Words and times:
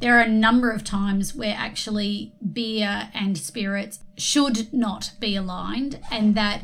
There 0.00 0.16
are 0.16 0.22
a 0.22 0.28
number 0.28 0.70
of 0.70 0.84
times 0.84 1.34
where 1.34 1.56
actually 1.58 2.32
beer 2.52 3.10
and 3.12 3.36
spirits 3.36 3.98
should 4.16 4.72
not 4.72 5.10
be 5.18 5.34
aligned, 5.34 5.98
and 6.08 6.36
that 6.36 6.62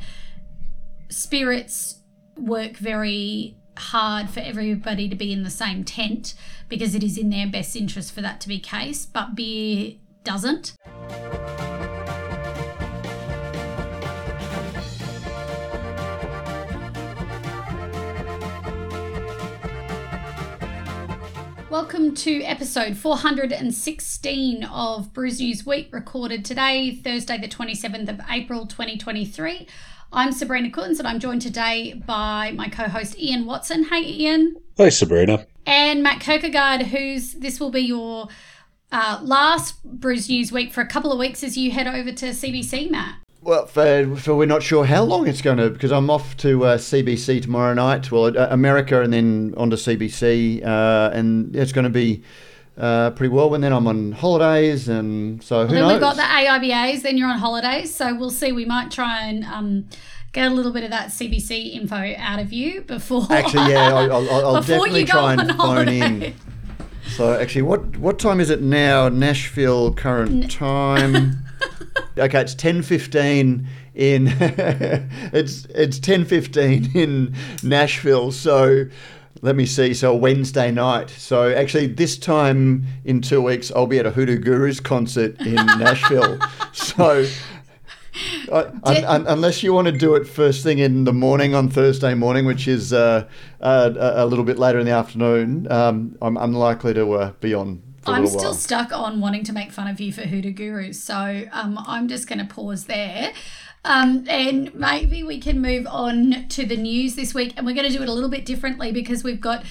spirits 1.08 1.98
work 2.36 2.76
very 2.76 3.56
hard 3.76 4.30
for 4.30 4.38
everybody 4.38 5.08
to 5.08 5.16
be 5.16 5.32
in 5.32 5.42
the 5.42 5.50
same 5.50 5.82
tent 5.82 6.34
because 6.68 6.94
it 6.94 7.02
is 7.02 7.18
in 7.18 7.30
their 7.30 7.48
best 7.48 7.74
interest 7.74 8.12
for 8.12 8.20
that 8.20 8.40
to 8.42 8.48
be 8.48 8.60
case, 8.60 9.04
but 9.04 9.34
beer 9.34 9.94
doesn't. 10.22 10.76
Welcome 21.74 22.14
to 22.14 22.40
episode 22.44 22.96
416 22.96 24.62
of 24.62 25.12
Brews 25.12 25.40
News 25.40 25.66
Week, 25.66 25.88
recorded 25.90 26.44
today, 26.44 26.94
Thursday, 26.94 27.36
the 27.36 27.48
27th 27.48 28.08
of 28.08 28.20
April 28.30 28.64
2023. 28.64 29.66
I'm 30.12 30.30
Sabrina 30.30 30.70
Coons 30.70 31.00
and 31.00 31.08
I'm 31.08 31.18
joined 31.18 31.42
today 31.42 31.94
by 31.94 32.52
my 32.52 32.68
co 32.68 32.84
host 32.84 33.18
Ian 33.18 33.44
Watson. 33.44 33.82
Hey, 33.82 34.04
Ian. 34.04 34.54
Hey, 34.76 34.88
Sabrina. 34.88 35.48
And 35.66 36.00
Matt 36.04 36.22
Kirkegaard, 36.22 36.82
who's 36.82 37.32
this 37.32 37.58
will 37.58 37.72
be 37.72 37.80
your 37.80 38.28
uh, 38.92 39.18
last 39.24 39.82
Brews 39.82 40.28
News 40.28 40.52
Week 40.52 40.72
for 40.72 40.80
a 40.80 40.86
couple 40.86 41.10
of 41.10 41.18
weeks 41.18 41.42
as 41.42 41.58
you 41.58 41.72
head 41.72 41.88
over 41.88 42.12
to 42.12 42.26
CBC, 42.26 42.88
Matt. 42.88 43.16
Well, 43.44 43.66
for, 43.66 44.16
for 44.16 44.34
we're 44.34 44.46
not 44.46 44.62
sure 44.62 44.86
how 44.86 45.02
long 45.02 45.28
it's 45.28 45.42
going 45.42 45.58
to 45.58 45.68
because 45.68 45.92
I'm 45.92 46.08
off 46.08 46.34
to 46.38 46.64
uh, 46.64 46.78
CBC 46.78 47.42
tomorrow 47.42 47.74
night. 47.74 48.10
Well, 48.10 48.26
uh, 48.38 48.46
America 48.50 49.02
and 49.02 49.12
then 49.12 49.52
on 49.58 49.68
to 49.68 49.76
CBC, 49.76 50.64
uh, 50.64 51.10
and 51.12 51.54
it's 51.54 51.70
going 51.70 51.84
to 51.84 51.90
be 51.90 52.22
uh, 52.78 53.10
pretty 53.10 53.34
well. 53.34 53.54
And 53.54 53.62
then 53.62 53.74
I'm 53.74 53.86
on 53.86 54.12
holidays, 54.12 54.88
and 54.88 55.42
so 55.42 55.66
who 55.66 55.74
then 55.74 55.82
knows? 55.82 55.92
we've 55.92 56.00
got 56.00 56.16
the 56.16 56.22
AIBAs. 56.22 57.02
Then 57.02 57.18
you're 57.18 57.28
on 57.28 57.38
holidays, 57.38 57.94
so 57.94 58.14
we'll 58.14 58.30
see. 58.30 58.50
We 58.50 58.64
might 58.64 58.90
try 58.90 59.26
and 59.26 59.44
um, 59.44 59.88
get 60.32 60.50
a 60.50 60.54
little 60.54 60.72
bit 60.72 60.82
of 60.84 60.90
that 60.90 61.08
CBC 61.08 61.74
info 61.74 62.14
out 62.16 62.38
of 62.38 62.50
you 62.50 62.80
before. 62.80 63.26
Actually, 63.30 63.72
yeah, 63.72 63.94
I'll, 63.94 64.10
I'll, 64.10 64.46
I'll 64.56 64.62
definitely 64.62 65.04
try 65.04 65.34
and 65.34 65.54
phone 65.54 65.88
in. 65.90 66.34
So 67.08 67.34
actually, 67.34 67.62
what 67.62 67.98
what 67.98 68.18
time 68.18 68.40
is 68.40 68.48
it 68.48 68.62
now? 68.62 69.10
Nashville 69.10 69.92
current 69.92 70.50
time. 70.50 71.40
okay, 72.18 72.40
it's 72.40 72.54
ten 72.54 72.82
fifteen 72.82 73.66
in 73.94 74.28
it's 74.38 75.66
it's 75.66 75.98
ten 75.98 76.24
fifteen 76.24 76.90
in 76.94 77.34
Nashville. 77.62 78.32
So 78.32 78.86
let 79.42 79.56
me 79.56 79.66
see. 79.66 79.94
So 79.94 80.14
Wednesday 80.14 80.70
night. 80.70 81.10
So 81.10 81.52
actually, 81.52 81.88
this 81.88 82.16
time 82.16 82.86
in 83.04 83.20
two 83.20 83.42
weeks, 83.42 83.70
I'll 83.74 83.86
be 83.86 83.98
at 83.98 84.06
a 84.06 84.10
Hoodoo 84.10 84.38
Gurus 84.38 84.80
concert 84.80 85.40
in 85.40 85.54
Nashville. 85.78 86.38
So. 86.72 87.26
I, 88.52 88.66
un, 88.84 89.04
un, 89.04 89.26
unless 89.26 89.64
you 89.64 89.72
want 89.72 89.86
to 89.86 89.92
do 89.92 90.14
it 90.14 90.24
first 90.24 90.62
thing 90.62 90.78
in 90.78 91.02
the 91.02 91.12
morning 91.12 91.52
on 91.52 91.68
Thursday 91.68 92.14
morning, 92.14 92.46
which 92.46 92.68
is 92.68 92.92
uh, 92.92 93.28
uh, 93.60 93.90
a 93.96 94.24
a 94.24 94.26
little 94.26 94.44
bit 94.44 94.56
later 94.56 94.78
in 94.78 94.86
the 94.86 94.92
afternoon, 94.92 95.70
um, 95.72 96.16
I'm 96.22 96.36
unlikely 96.36 96.94
to 96.94 97.12
uh, 97.12 97.32
be 97.40 97.54
on. 97.54 97.82
I'm 98.06 98.26
still 98.26 98.42
while. 98.42 98.54
stuck 98.54 98.92
on 98.92 99.20
wanting 99.20 99.44
to 99.44 99.52
make 99.52 99.72
fun 99.72 99.88
of 99.88 100.00
you 100.00 100.12
for 100.12 100.22
Hoodoo 100.22 100.52
Gurus, 100.52 101.02
so 101.02 101.44
um, 101.52 101.78
I'm 101.86 102.08
just 102.08 102.28
going 102.28 102.38
to 102.38 102.52
pause 102.52 102.84
there. 102.84 103.32
Um, 103.84 104.24
and 104.28 104.74
maybe 104.74 105.22
we 105.22 105.38
can 105.38 105.60
move 105.60 105.86
on 105.86 106.48
to 106.48 106.64
the 106.64 106.76
news 106.76 107.16
this 107.16 107.34
week, 107.34 107.52
and 107.56 107.66
we're 107.66 107.74
going 107.74 107.90
to 107.90 107.96
do 107.96 108.02
it 108.02 108.08
a 108.08 108.12
little 108.12 108.30
bit 108.30 108.46
differently 108.46 108.92
because 108.92 109.22
we've 109.22 109.40
got 109.40 109.64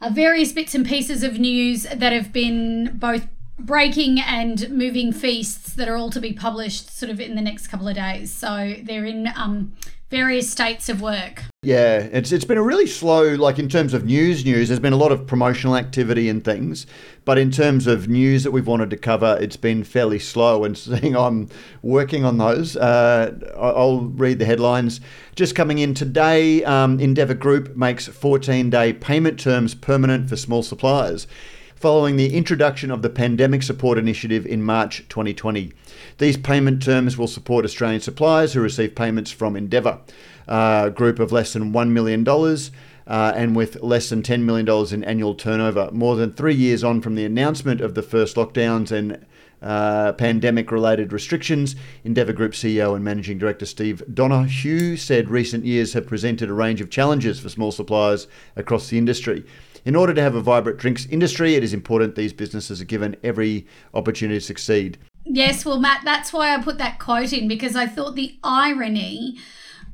uh, 0.00 0.10
various 0.10 0.52
bits 0.52 0.74
and 0.74 0.86
pieces 0.86 1.22
of 1.22 1.38
news 1.38 1.82
that 1.82 2.12
have 2.12 2.32
been 2.32 2.92
both 2.94 3.28
breaking 3.58 4.20
and 4.20 4.68
moving 4.70 5.12
feasts 5.12 5.72
that 5.74 5.88
are 5.88 5.96
all 5.96 6.10
to 6.10 6.20
be 6.20 6.32
published 6.32 6.96
sort 6.96 7.10
of 7.10 7.20
in 7.20 7.34
the 7.34 7.42
next 7.42 7.68
couple 7.68 7.88
of 7.88 7.94
days. 7.94 8.32
So 8.32 8.74
they're 8.82 9.06
in 9.06 9.28
um, 9.34 9.72
various 10.10 10.50
states 10.50 10.88
of 10.88 11.00
work. 11.00 11.42
Yeah, 11.62 11.98
it's 11.98 12.30
it's 12.30 12.44
been 12.44 12.58
a 12.58 12.62
really 12.62 12.86
slow, 12.86 13.34
like 13.34 13.58
in 13.58 13.68
terms 13.68 13.92
of 13.92 14.04
news. 14.04 14.44
News, 14.44 14.68
there's 14.68 14.80
been 14.80 14.92
a 14.92 14.98
lot 14.98 15.10
of 15.10 15.26
promotional 15.26 15.76
activity 15.76 16.28
and 16.28 16.44
things, 16.44 16.86
but 17.24 17.38
in 17.38 17.50
terms 17.50 17.88
of 17.88 18.08
news 18.08 18.44
that 18.44 18.52
we've 18.52 18.66
wanted 18.66 18.90
to 18.90 18.96
cover, 18.96 19.36
it's 19.40 19.56
been 19.56 19.82
fairly 19.82 20.20
slow. 20.20 20.64
And 20.64 20.78
seeing 20.78 21.16
I'm 21.16 21.48
working 21.82 22.24
on 22.24 22.38
those, 22.38 22.76
uh, 22.76 23.32
I'll 23.56 24.02
read 24.02 24.38
the 24.38 24.44
headlines. 24.44 25.00
Just 25.34 25.56
coming 25.56 25.78
in 25.78 25.92
today, 25.92 26.62
um, 26.64 27.00
Endeavour 27.00 27.34
Group 27.34 27.76
makes 27.76 28.08
14-day 28.08 28.94
payment 28.94 29.40
terms 29.40 29.74
permanent 29.74 30.28
for 30.28 30.36
small 30.36 30.62
suppliers. 30.62 31.26
Following 31.74 32.16
the 32.16 32.34
introduction 32.34 32.90
of 32.90 33.02
the 33.02 33.10
Pandemic 33.10 33.62
Support 33.62 33.98
Initiative 33.98 34.46
in 34.46 34.62
March 34.62 35.04
2020. 35.10 35.72
These 36.18 36.38
payment 36.38 36.82
terms 36.82 37.18
will 37.18 37.26
support 37.26 37.64
Australian 37.66 38.00
suppliers 38.00 38.54
who 38.54 38.60
receive 38.60 38.94
payments 38.94 39.30
from 39.30 39.54
Endeavour, 39.54 40.00
a 40.48 40.90
group 40.94 41.18
of 41.18 41.30
less 41.30 41.52
than 41.52 41.72
$1 41.72 41.90
million 41.90 42.26
uh, 42.28 43.32
and 43.36 43.54
with 43.54 43.82
less 43.82 44.08
than 44.08 44.22
$10 44.22 44.40
million 44.40 44.94
in 44.94 45.04
annual 45.04 45.34
turnover. 45.34 45.90
More 45.92 46.16
than 46.16 46.32
three 46.32 46.54
years 46.54 46.82
on 46.82 47.02
from 47.02 47.16
the 47.16 47.24
announcement 47.26 47.82
of 47.82 47.94
the 47.94 48.02
first 48.02 48.36
lockdowns 48.36 48.90
and 48.90 49.26
uh, 49.60 50.12
pandemic 50.14 50.70
related 50.70 51.12
restrictions, 51.12 51.76
Endeavour 52.04 52.32
Group 52.32 52.52
CEO 52.52 52.94
and 52.94 53.04
Managing 53.04 53.36
Director 53.36 53.66
Steve 53.66 54.02
Donohue 54.12 54.96
said 54.96 55.28
recent 55.28 55.64
years 55.64 55.92
have 55.92 56.06
presented 56.06 56.48
a 56.48 56.54
range 56.54 56.80
of 56.80 56.90
challenges 56.90 57.40
for 57.40 57.48
small 57.48 57.72
suppliers 57.72 58.26
across 58.54 58.88
the 58.88 58.98
industry. 58.98 59.44
In 59.84 59.94
order 59.94 60.14
to 60.14 60.22
have 60.22 60.34
a 60.34 60.40
vibrant 60.40 60.78
drinks 60.78 61.06
industry, 61.06 61.54
it 61.54 61.62
is 61.62 61.72
important 61.72 62.16
these 62.16 62.32
businesses 62.32 62.80
are 62.80 62.86
given 62.86 63.16
every 63.22 63.66
opportunity 63.94 64.38
to 64.38 64.44
succeed. 64.44 64.98
Yes, 65.28 65.64
well, 65.64 65.80
Matt, 65.80 66.02
that's 66.04 66.32
why 66.32 66.54
I 66.54 66.62
put 66.62 66.78
that 66.78 67.00
quote 67.00 67.32
in 67.32 67.48
because 67.48 67.74
I 67.74 67.86
thought 67.86 68.14
the 68.14 68.38
irony 68.44 69.36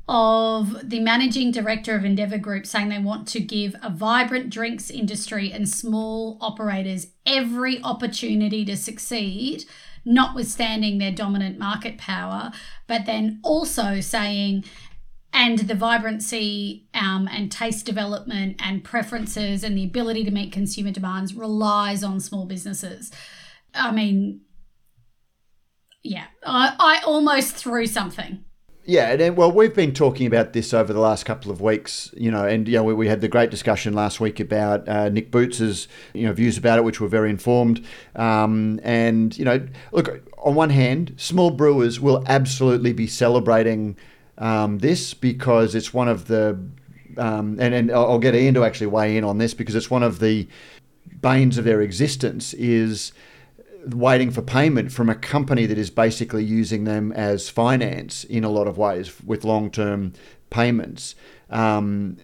of 0.06 0.90
the 0.90 1.00
managing 1.00 1.50
director 1.50 1.96
of 1.96 2.04
Endeavour 2.04 2.36
Group 2.36 2.66
saying 2.66 2.90
they 2.90 2.98
want 2.98 3.26
to 3.28 3.40
give 3.40 3.74
a 3.82 3.88
vibrant 3.88 4.50
drinks 4.50 4.90
industry 4.90 5.50
and 5.50 5.66
small 5.66 6.36
operators 6.42 7.06
every 7.24 7.82
opportunity 7.82 8.62
to 8.66 8.76
succeed, 8.76 9.64
notwithstanding 10.04 10.98
their 10.98 11.12
dominant 11.12 11.58
market 11.58 11.96
power, 11.96 12.52
but 12.86 13.06
then 13.06 13.40
also 13.42 14.00
saying, 14.00 14.64
and 15.32 15.60
the 15.60 15.74
vibrancy 15.74 16.88
um, 16.92 17.26
and 17.32 17.50
taste 17.50 17.86
development 17.86 18.56
and 18.58 18.84
preferences 18.84 19.64
and 19.64 19.78
the 19.78 19.84
ability 19.84 20.24
to 20.24 20.30
meet 20.30 20.52
consumer 20.52 20.90
demands 20.90 21.32
relies 21.32 22.04
on 22.04 22.20
small 22.20 22.44
businesses. 22.44 23.10
I 23.74 23.92
mean, 23.92 24.42
yeah, 26.02 26.26
I, 26.44 26.74
I 26.78 27.02
almost 27.06 27.54
threw 27.54 27.86
something. 27.86 28.44
Yeah, 28.84 29.12
and 29.12 29.36
well, 29.36 29.52
we've 29.52 29.74
been 29.74 29.94
talking 29.94 30.26
about 30.26 30.54
this 30.54 30.74
over 30.74 30.92
the 30.92 30.98
last 30.98 31.24
couple 31.24 31.52
of 31.52 31.60
weeks, 31.60 32.12
you 32.16 32.32
know, 32.32 32.44
and 32.44 32.66
you 32.66 32.74
know, 32.74 32.82
we, 32.82 32.94
we 32.94 33.06
had 33.06 33.20
the 33.20 33.28
great 33.28 33.48
discussion 33.48 33.92
last 33.92 34.18
week 34.18 34.40
about 34.40 34.88
uh, 34.88 35.08
Nick 35.08 35.30
Boots's, 35.30 35.86
you 36.14 36.26
know, 36.26 36.32
views 36.32 36.58
about 36.58 36.78
it, 36.78 36.84
which 36.84 37.00
were 37.00 37.06
very 37.06 37.30
informed. 37.30 37.84
Um, 38.16 38.80
and 38.82 39.38
you 39.38 39.44
know, 39.44 39.68
look, 39.92 40.28
on 40.38 40.56
one 40.56 40.70
hand, 40.70 41.14
small 41.16 41.50
brewers 41.50 42.00
will 42.00 42.24
absolutely 42.26 42.92
be 42.92 43.06
celebrating 43.06 43.96
um, 44.38 44.78
this 44.78 45.14
because 45.14 45.76
it's 45.76 45.94
one 45.94 46.08
of 46.08 46.26
the, 46.26 46.58
um, 47.18 47.58
and 47.60 47.72
and 47.74 47.92
I'll 47.92 48.12
I'll 48.12 48.18
get 48.18 48.34
Ian 48.34 48.54
to 48.54 48.64
actually 48.64 48.88
weigh 48.88 49.16
in 49.16 49.22
on 49.22 49.38
this 49.38 49.54
because 49.54 49.76
it's 49.76 49.90
one 49.92 50.02
of 50.02 50.18
the 50.18 50.48
banes 51.20 51.56
of 51.56 51.64
their 51.64 51.80
existence 51.80 52.52
is 52.54 53.12
waiting 53.86 54.30
for 54.30 54.42
payment 54.42 54.92
from 54.92 55.08
a 55.08 55.14
company 55.14 55.66
that 55.66 55.78
is 55.78 55.90
basically 55.90 56.44
using 56.44 56.84
them 56.84 57.12
as 57.12 57.48
finance 57.48 58.24
in 58.24 58.44
a 58.44 58.48
lot 58.48 58.66
of 58.66 58.78
ways 58.78 59.20
with 59.24 59.44
long-term 59.44 60.12
payments. 60.50 61.14
Um, 61.50 62.16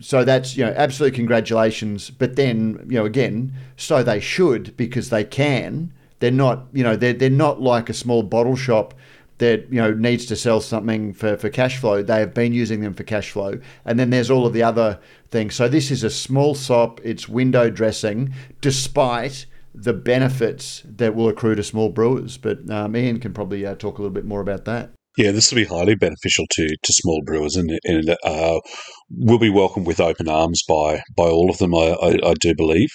so 0.00 0.24
that's 0.24 0.56
you 0.56 0.64
know 0.64 0.72
absolute 0.76 1.14
congratulations. 1.14 2.10
But 2.10 2.36
then 2.36 2.86
you 2.88 2.98
know 2.98 3.04
again, 3.04 3.52
so 3.76 4.02
they 4.02 4.20
should 4.20 4.76
because 4.76 5.10
they 5.10 5.24
can. 5.24 5.92
They're 6.20 6.30
not 6.30 6.66
you 6.72 6.82
know 6.82 6.96
they're 6.96 7.12
they're 7.12 7.30
not 7.30 7.60
like 7.60 7.88
a 7.88 7.94
small 7.94 8.22
bottle 8.22 8.56
shop 8.56 8.94
that 9.38 9.66
you 9.70 9.80
know 9.80 9.92
needs 9.92 10.24
to 10.26 10.36
sell 10.36 10.60
something 10.60 11.12
for, 11.12 11.36
for 11.36 11.50
cash 11.50 11.78
flow. 11.78 12.02
They 12.02 12.20
have 12.20 12.32
been 12.32 12.52
using 12.52 12.80
them 12.80 12.94
for 12.94 13.02
cash 13.02 13.30
flow, 13.30 13.60
and 13.84 13.98
then 13.98 14.10
there's 14.10 14.30
all 14.30 14.46
of 14.46 14.52
the 14.52 14.62
other 14.62 14.98
things. 15.30 15.54
So 15.54 15.68
this 15.68 15.90
is 15.90 16.04
a 16.04 16.10
small 16.10 16.54
sop. 16.54 17.00
It's 17.04 17.28
window 17.28 17.68
dressing, 17.68 18.34
despite 18.60 19.46
the 19.74 19.92
benefits 19.92 20.82
that 20.84 21.14
will 21.14 21.28
accrue 21.28 21.54
to 21.54 21.62
small 21.62 21.88
brewers. 21.88 22.36
But 22.36 22.68
um, 22.70 22.96
Ian 22.96 23.20
can 23.20 23.32
probably 23.32 23.66
uh, 23.66 23.74
talk 23.74 23.98
a 23.98 24.02
little 24.02 24.14
bit 24.14 24.24
more 24.24 24.40
about 24.40 24.64
that. 24.66 24.92
Yeah, 25.16 25.30
this 25.30 25.50
will 25.50 25.56
be 25.56 25.66
highly 25.66 25.94
beneficial 25.94 26.46
to, 26.52 26.68
to 26.68 26.92
small 26.92 27.20
brewers 27.24 27.54
and, 27.56 27.70
and 27.84 28.16
uh, 28.24 28.60
will 29.10 29.38
be 29.38 29.50
welcomed 29.50 29.86
with 29.86 30.00
open 30.00 30.28
arms 30.28 30.62
by 30.66 31.02
by 31.16 31.24
all 31.24 31.50
of 31.50 31.58
them. 31.58 31.74
I, 31.74 31.96
I, 32.02 32.30
I 32.30 32.34
do 32.40 32.54
believe. 32.54 32.88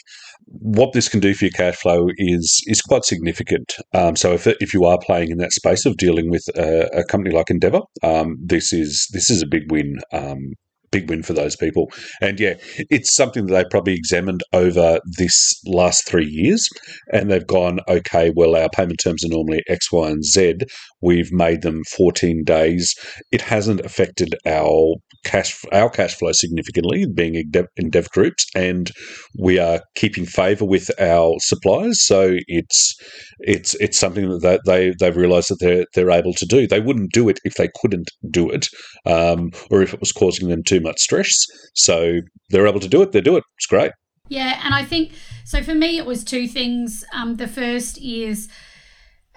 What 0.45 0.93
this 0.93 1.09
can 1.09 1.19
do 1.19 1.33
for 1.33 1.45
your 1.45 1.51
cash 1.51 1.75
flow 1.75 2.07
is 2.17 2.63
is 2.65 2.81
quite 2.81 3.05
significant. 3.05 3.75
Um, 3.93 4.15
so 4.15 4.33
if 4.33 4.47
if 4.47 4.73
you 4.73 4.85
are 4.85 4.97
playing 4.99 5.29
in 5.29 5.37
that 5.37 5.51
space 5.51 5.85
of 5.85 5.97
dealing 5.97 6.31
with 6.31 6.43
a, 6.55 7.01
a 7.01 7.03
company 7.03 7.35
like 7.35 7.51
Endeavour, 7.51 7.81
um, 8.01 8.37
this 8.43 8.73
is 8.73 9.07
this 9.13 9.29
is 9.29 9.43
a 9.43 9.47
big 9.47 9.71
win 9.71 9.97
um, 10.11 10.53
big 10.91 11.09
win 11.09 11.23
for 11.23 11.33
those 11.33 11.55
people. 11.55 11.91
And 12.21 12.39
yeah, 12.39 12.55
it's 12.89 13.15
something 13.15 13.47
that 13.47 13.53
they 13.53 13.69
probably 13.69 13.93
examined 13.93 14.41
over 14.53 14.99
this 15.17 15.59
last 15.65 16.07
three 16.07 16.25
years, 16.27 16.69
and 17.11 17.29
they've 17.29 17.45
gone, 17.45 17.79
okay, 17.87 18.31
well, 18.35 18.55
our 18.55 18.69
payment 18.69 18.99
terms 19.03 19.23
are 19.23 19.29
normally 19.29 19.63
X, 19.67 19.91
Y, 19.91 20.09
and 20.09 20.23
Z. 20.23 20.55
We've 21.01 21.31
made 21.31 21.61
them 21.61 21.83
14 21.95 22.43
days. 22.43 22.93
It 23.31 23.41
hasn't 23.41 23.81
affected 23.81 24.35
our 24.45 24.95
cash 25.25 25.63
our 25.71 25.89
cash 25.89 26.15
flow 26.15 26.31
significantly, 26.31 27.05
being 27.05 27.43
Endeavour 27.77 28.09
groups, 28.11 28.45
and 28.55 28.91
we 29.37 29.59
are 29.59 29.81
keeping 29.95 30.25
favour 30.25 30.65
with 30.65 30.89
our 30.99 31.35
suppliers. 31.39 32.05
So 32.05 32.37
it's 32.47 32.95
it's 33.39 33.75
it's 33.75 33.97
something 33.97 34.39
that 34.39 34.61
they 34.65 34.93
they've 34.99 35.15
realised 35.15 35.49
that 35.49 35.59
they're 35.59 35.85
they're 35.93 36.11
able 36.11 36.33
to 36.33 36.45
do. 36.45 36.67
They 36.67 36.79
wouldn't 36.79 37.11
do 37.11 37.29
it 37.29 37.39
if 37.43 37.55
they 37.55 37.69
couldn't 37.81 38.09
do 38.29 38.49
it, 38.49 38.67
um, 39.05 39.51
or 39.69 39.81
if 39.81 39.93
it 39.93 39.99
was 39.99 40.11
causing 40.11 40.49
them 40.49 40.63
too 40.77 40.83
much 40.83 40.99
stress. 40.99 41.45
So 41.73 42.21
they're 42.49 42.67
able 42.67 42.79
to 42.79 42.87
do 42.87 43.01
it. 43.01 43.11
They 43.11 43.21
do 43.21 43.37
it. 43.37 43.43
It's 43.57 43.65
great. 43.65 43.91
Yeah, 44.29 44.59
and 44.63 44.73
I 44.73 44.83
think 44.83 45.13
so. 45.45 45.63
For 45.63 45.73
me, 45.73 45.97
it 45.97 46.05
was 46.05 46.23
two 46.23 46.47
things. 46.47 47.05
Um, 47.13 47.35
the 47.35 47.47
first 47.47 47.97
is, 47.99 48.49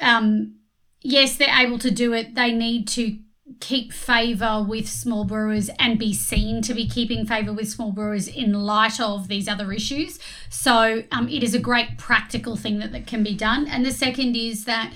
um, 0.00 0.56
yes, 1.00 1.36
they're 1.36 1.54
able 1.56 1.78
to 1.78 1.90
do 1.90 2.12
it. 2.12 2.34
They 2.34 2.52
need 2.52 2.88
to 2.88 3.18
keep 3.60 3.92
favour 3.92 4.64
with 4.66 4.88
small 4.88 5.24
brewers 5.24 5.70
and 5.78 5.98
be 5.98 6.12
seen 6.12 6.62
to 6.62 6.74
be 6.74 6.88
keeping 6.88 7.26
favour 7.26 7.52
with 7.52 7.68
small 7.68 7.92
brewers 7.92 8.28
in 8.28 8.52
light 8.52 9.00
of 9.00 9.28
these 9.28 9.48
other 9.48 9.72
issues. 9.72 10.18
So 10.48 11.02
um, 11.10 11.28
it 11.28 11.42
is 11.42 11.54
a 11.54 11.58
great 11.58 11.98
practical 11.98 12.56
thing 12.56 12.78
that, 12.78 12.92
that 12.92 13.06
can 13.06 13.22
be 13.22 13.34
done. 13.34 13.66
And 13.66 13.84
the 13.84 13.92
second 13.92 14.36
is 14.36 14.64
that 14.64 14.92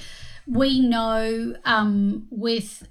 we 0.47 0.81
know 0.81 1.57
um, 1.65 2.27
with 2.31 2.87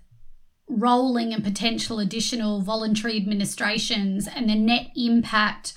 rolling 0.79 1.33
and 1.33 1.43
potential 1.43 1.99
additional 1.99 2.61
voluntary 2.61 3.17
administrations 3.17 4.27
and 4.27 4.49
the 4.49 4.55
net 4.55 4.87
impact 4.95 5.73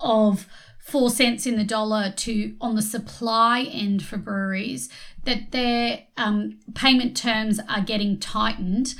of 0.00 0.46
four 0.78 1.10
cents 1.10 1.46
in 1.46 1.56
the 1.56 1.64
dollar 1.64 2.12
to 2.16 2.54
on 2.60 2.76
the 2.76 2.82
supply 2.82 3.62
end 3.62 4.04
for 4.04 4.16
breweries 4.16 4.88
that 5.24 5.50
their 5.50 6.04
um, 6.16 6.58
payment 6.74 7.16
terms 7.16 7.58
are 7.68 7.80
getting 7.80 8.18
tightened 8.18 8.94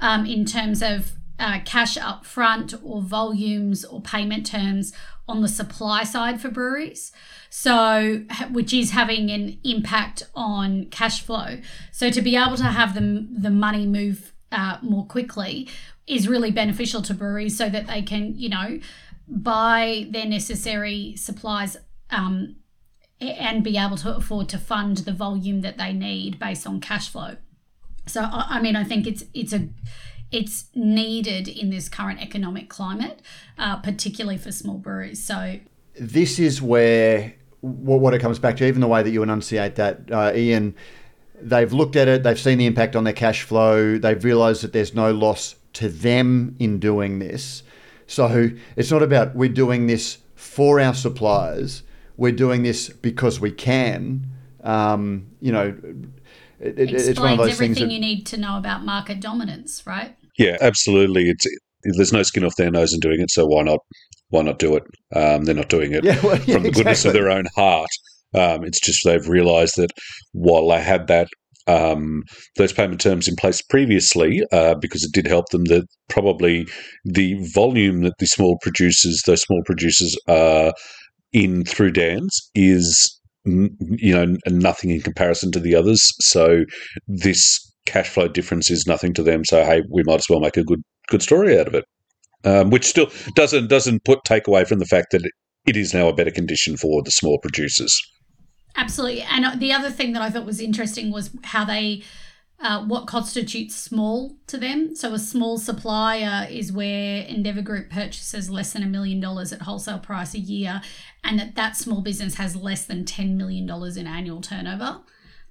um, 0.00 0.26
in 0.26 0.44
terms 0.44 0.82
of 0.82 1.12
uh, 1.38 1.58
cash 1.64 1.96
up 1.96 2.26
front 2.26 2.74
or 2.84 3.00
volumes 3.00 3.84
or 3.84 4.02
payment 4.02 4.44
terms 4.44 4.92
on 5.26 5.40
the 5.40 5.48
supply 5.48 6.04
side 6.04 6.40
for 6.40 6.50
breweries. 6.50 7.12
So, 7.48 8.24
which 8.50 8.74
is 8.74 8.90
having 8.90 9.30
an 9.30 9.58
impact 9.64 10.24
on 10.34 10.86
cash 10.86 11.22
flow. 11.22 11.58
So, 11.90 12.10
to 12.10 12.20
be 12.20 12.36
able 12.36 12.56
to 12.56 12.64
have 12.64 12.94
the, 12.94 13.26
the 13.30 13.50
money 13.50 13.86
move 13.86 14.32
uh, 14.52 14.78
more 14.82 15.06
quickly 15.06 15.68
is 16.06 16.28
really 16.28 16.50
beneficial 16.50 17.02
to 17.02 17.14
breweries 17.14 17.56
so 17.56 17.68
that 17.68 17.86
they 17.86 18.02
can, 18.02 18.36
you 18.36 18.48
know, 18.48 18.80
buy 19.28 20.06
their 20.10 20.26
necessary 20.26 21.14
supplies 21.16 21.76
um, 22.10 22.56
and 23.20 23.62
be 23.62 23.76
able 23.76 23.96
to 23.96 24.16
afford 24.16 24.48
to 24.48 24.58
fund 24.58 24.98
the 24.98 25.12
volume 25.12 25.60
that 25.60 25.78
they 25.78 25.92
need 25.92 26.38
based 26.38 26.66
on 26.66 26.80
cash 26.80 27.08
flow. 27.08 27.36
So 28.06 28.22
I 28.22 28.60
mean, 28.60 28.74
I 28.76 28.82
think 28.82 29.06
it's 29.06 29.24
it's 29.34 29.52
a 29.52 29.68
it's 30.32 30.66
needed 30.74 31.48
in 31.48 31.70
this 31.70 31.88
current 31.88 32.20
economic 32.20 32.68
climate, 32.68 33.20
uh, 33.58 33.76
particularly 33.76 34.38
for 34.38 34.50
small 34.50 34.78
breweries. 34.78 35.22
So 35.22 35.60
this 35.98 36.38
is 36.38 36.62
where 36.62 37.34
what 37.60 38.14
it 38.14 38.20
comes 38.20 38.38
back 38.38 38.56
to, 38.56 38.66
even 38.66 38.80
the 38.80 38.88
way 38.88 39.02
that 39.02 39.10
you 39.10 39.22
enunciate 39.22 39.76
that, 39.76 40.10
uh, 40.10 40.32
Ian. 40.34 40.74
They've 41.42 41.72
looked 41.72 41.96
at 41.96 42.08
it. 42.08 42.22
They've 42.22 42.38
seen 42.38 42.58
the 42.58 42.66
impact 42.66 42.96
on 42.96 43.04
their 43.04 43.12
cash 43.12 43.42
flow. 43.42 43.98
They've 43.98 44.22
realised 44.22 44.62
that 44.62 44.72
there's 44.72 44.94
no 44.94 45.12
loss 45.12 45.56
to 45.74 45.88
them 45.88 46.56
in 46.58 46.78
doing 46.78 47.18
this. 47.18 47.62
So 48.06 48.50
it's 48.76 48.90
not 48.90 49.02
about 49.02 49.36
we're 49.36 49.48
doing 49.48 49.86
this 49.86 50.18
for 50.34 50.80
our 50.80 50.94
suppliers. 50.94 51.82
We're 52.16 52.32
doing 52.32 52.62
this 52.62 52.88
because 52.88 53.40
we 53.40 53.52
can. 53.52 54.26
Um, 54.62 55.28
you 55.40 55.52
know, 55.52 55.76
it, 56.58 56.78
it, 56.78 56.90
it's 56.92 57.20
one 57.20 57.32
of 57.32 57.38
those 57.38 57.52
everything 57.52 57.74
things 57.74 57.88
that, 57.88 57.92
you 57.94 58.00
need 58.00 58.26
to 58.26 58.36
know 58.36 58.58
about 58.58 58.84
market 58.84 59.20
dominance, 59.20 59.86
right? 59.86 60.16
Yeah, 60.36 60.56
absolutely. 60.60 61.30
It's 61.30 61.46
there's 61.82 62.12
no 62.12 62.22
skin 62.22 62.44
off 62.44 62.56
their 62.56 62.70
nose 62.70 62.92
in 62.92 63.00
doing 63.00 63.20
it, 63.20 63.30
so 63.30 63.46
why 63.46 63.62
not? 63.62 63.80
Why 64.28 64.42
not 64.42 64.58
do 64.58 64.76
it? 64.76 64.84
Um, 65.14 65.44
they're 65.44 65.54
not 65.54 65.68
doing 65.68 65.92
it 65.92 66.04
yeah, 66.04 66.20
well, 66.22 66.38
yeah, 66.46 66.54
from 66.54 66.62
the 66.62 66.70
goodness 66.70 67.04
of 67.04 67.12
their 67.12 67.30
own 67.30 67.46
heart. 67.56 67.90
Um, 68.34 68.64
it's 68.64 68.80
just 68.80 69.00
they've 69.04 69.28
realised 69.28 69.74
that 69.76 69.90
while 70.32 70.68
they 70.68 70.80
had 70.80 71.06
that 71.08 71.28
um, 71.66 72.24
those 72.56 72.72
payment 72.72 73.00
terms 73.00 73.28
in 73.28 73.36
place 73.36 73.62
previously, 73.62 74.42
uh, 74.52 74.74
because 74.74 75.04
it 75.04 75.12
did 75.12 75.26
help 75.26 75.50
them, 75.50 75.64
that 75.64 75.86
probably 76.08 76.66
the 77.04 77.36
volume 77.54 78.02
that 78.02 78.14
the 78.18 78.26
small 78.26 78.58
producers, 78.62 79.22
those 79.26 79.42
small 79.42 79.62
producers, 79.64 80.16
are 80.26 80.72
in 81.32 81.64
through 81.64 81.92
Dan's 81.92 82.50
is 82.54 83.20
you 83.44 84.14
know 84.14 84.36
nothing 84.48 84.90
in 84.90 85.00
comparison 85.00 85.52
to 85.52 85.60
the 85.60 85.74
others. 85.74 86.12
So 86.20 86.64
this 87.06 87.58
cash 87.86 88.08
flow 88.08 88.28
difference 88.28 88.70
is 88.70 88.86
nothing 88.86 89.14
to 89.14 89.22
them. 89.22 89.44
So 89.44 89.64
hey, 89.64 89.82
we 89.90 90.02
might 90.04 90.16
as 90.16 90.26
well 90.28 90.40
make 90.40 90.56
a 90.56 90.64
good 90.64 90.82
good 91.08 91.22
story 91.22 91.58
out 91.58 91.68
of 91.68 91.74
it, 91.74 91.84
um, 92.44 92.70
which 92.70 92.84
still 92.84 93.10
doesn't 93.34 93.68
doesn't 93.68 94.04
put 94.04 94.24
take 94.24 94.46
away 94.46 94.64
from 94.64 94.78
the 94.78 94.86
fact 94.86 95.08
that 95.12 95.22
it 95.66 95.76
is 95.76 95.94
now 95.94 96.08
a 96.08 96.14
better 96.14 96.30
condition 96.30 96.76
for 96.76 97.02
the 97.02 97.10
small 97.10 97.38
producers. 97.38 98.00
Absolutely, 98.76 99.22
and 99.22 99.44
uh, 99.44 99.54
the 99.56 99.72
other 99.72 99.90
thing 99.90 100.12
that 100.12 100.22
I 100.22 100.30
thought 100.30 100.46
was 100.46 100.60
interesting 100.60 101.10
was 101.10 101.30
how 101.44 101.64
they 101.64 102.02
uh, 102.62 102.84
what 102.84 103.06
constitutes 103.06 103.74
small 103.74 104.36
to 104.46 104.58
them. 104.58 104.94
So, 104.94 105.14
a 105.14 105.18
small 105.18 105.58
supplier 105.58 106.46
is 106.50 106.72
where 106.72 107.22
Endeavour 107.22 107.62
Group 107.62 107.90
purchases 107.90 108.50
less 108.50 108.72
than 108.72 108.82
a 108.82 108.86
million 108.86 109.18
dollars 109.18 109.52
at 109.52 109.62
wholesale 109.62 109.98
price 109.98 110.34
a 110.34 110.38
year, 110.38 110.82
and 111.24 111.38
that 111.38 111.54
that 111.54 111.76
small 111.76 112.02
business 112.02 112.34
has 112.34 112.54
less 112.54 112.84
than 112.84 113.04
$10 113.04 113.36
million 113.36 113.68
in 113.96 114.06
annual 114.06 114.40
turnover. 114.42 115.00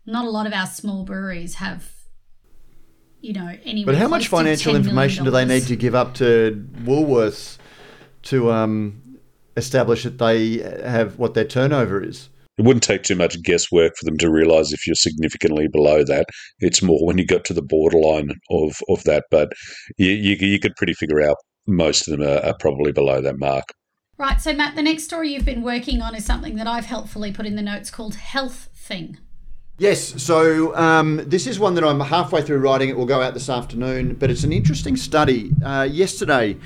Not 0.05 0.25
a 0.25 0.29
lot 0.29 0.45
of 0.45 0.53
our 0.53 0.67
small 0.67 1.03
breweries 1.03 1.55
have, 1.55 1.91
you 3.21 3.33
know, 3.33 3.57
any. 3.63 3.83
But 3.85 3.95
how 3.95 4.07
much 4.07 4.27
financial 4.27 4.75
information 4.75 5.25
do 5.25 5.31
they 5.31 5.45
need 5.45 5.63
to 5.63 5.75
give 5.75 5.95
up 5.95 6.13
to 6.15 6.67
Woolworths 6.83 7.57
to 8.23 8.51
um, 8.51 9.17
establish 9.57 10.03
that 10.03 10.19
they 10.19 10.57
have 10.87 11.17
what 11.17 11.33
their 11.33 11.45
turnover 11.45 12.03
is? 12.03 12.29
It 12.59 12.65
wouldn't 12.65 12.83
take 12.83 13.03
too 13.03 13.15
much 13.15 13.41
guesswork 13.41 13.93
for 13.97 14.03
them 14.03 14.17
to 14.17 14.29
realize 14.29 14.73
if 14.73 14.85
you're 14.85 14.93
significantly 14.93 15.69
below 15.71 16.03
that. 16.03 16.25
It's 16.59 16.83
more 16.83 17.05
when 17.05 17.17
you 17.17 17.25
get 17.25 17.45
to 17.45 17.53
the 17.53 17.61
borderline 17.61 18.31
of, 18.51 18.75
of 18.89 19.01
that, 19.05 19.23
but 19.31 19.53
you, 19.97 20.11
you, 20.11 20.35
you 20.35 20.59
could 20.59 20.75
pretty 20.75 20.93
figure 20.93 21.21
out 21.21 21.37
most 21.67 22.05
of 22.05 22.17
them 22.17 22.27
are, 22.27 22.39
are 22.45 22.55
probably 22.59 22.91
below 22.91 23.21
that 23.21 23.39
mark. 23.39 23.63
Right. 24.17 24.41
So, 24.41 24.51
Matt, 24.51 24.75
the 24.75 24.81
next 24.81 25.05
story 25.05 25.29
you've 25.29 25.45
been 25.45 25.61
working 25.61 26.01
on 26.01 26.13
is 26.13 26.25
something 26.25 26.57
that 26.57 26.67
I've 26.67 26.85
helpfully 26.85 27.31
put 27.31 27.45
in 27.45 27.55
the 27.55 27.61
notes 27.61 27.89
called 27.89 28.15
Health 28.15 28.67
Thing. 28.75 29.17
Yes, 29.77 30.21
so 30.21 30.75
um, 30.75 31.21
this 31.25 31.47
is 31.47 31.57
one 31.57 31.75
that 31.75 31.85
I'm 31.85 32.01
halfway 32.01 32.41
through 32.41 32.57
writing. 32.57 32.89
It 32.89 32.97
will 32.97 33.05
go 33.05 33.21
out 33.21 33.33
this 33.33 33.47
afternoon, 33.47 34.15
but 34.15 34.29
it's 34.29 34.43
an 34.43 34.51
interesting 34.51 34.97
study. 34.97 35.53
Uh, 35.63 35.87
yesterday, 35.89 36.57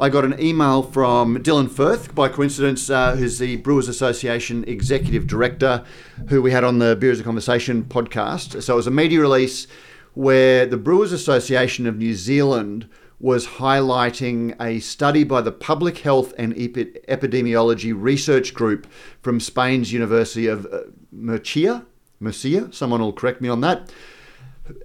I 0.00 0.10
got 0.10 0.24
an 0.24 0.40
email 0.40 0.84
from 0.84 1.38
Dylan 1.38 1.68
Firth, 1.68 2.14
by 2.14 2.28
coincidence, 2.28 2.88
uh, 2.88 3.16
who's 3.16 3.40
the 3.40 3.56
Brewers 3.56 3.88
Association 3.88 4.62
Executive 4.68 5.26
Director, 5.26 5.84
who 6.28 6.40
we 6.40 6.52
had 6.52 6.62
on 6.62 6.78
the 6.78 6.94
Beers 6.94 7.18
of 7.18 7.24
Conversation 7.24 7.82
podcast. 7.82 8.62
So 8.62 8.74
it 8.74 8.76
was 8.76 8.86
a 8.86 8.92
media 8.92 9.18
release 9.18 9.66
where 10.14 10.66
the 10.66 10.76
Brewers 10.76 11.10
Association 11.10 11.84
of 11.88 11.96
New 11.96 12.14
Zealand 12.14 12.88
was 13.18 13.48
highlighting 13.48 14.54
a 14.62 14.78
study 14.78 15.24
by 15.24 15.40
the 15.40 15.50
Public 15.50 15.98
Health 15.98 16.32
and 16.38 16.54
Epidemiology 16.54 17.92
Research 17.92 18.54
Group 18.54 18.86
from 19.20 19.40
Spain's 19.40 19.92
University 19.92 20.46
of 20.46 20.64
uh, 20.66 20.82
Murcia. 21.10 21.84
Murcia, 22.20 22.72
someone 22.72 23.00
will 23.00 23.12
correct 23.12 23.40
me 23.40 23.48
on 23.48 23.62
that 23.62 23.90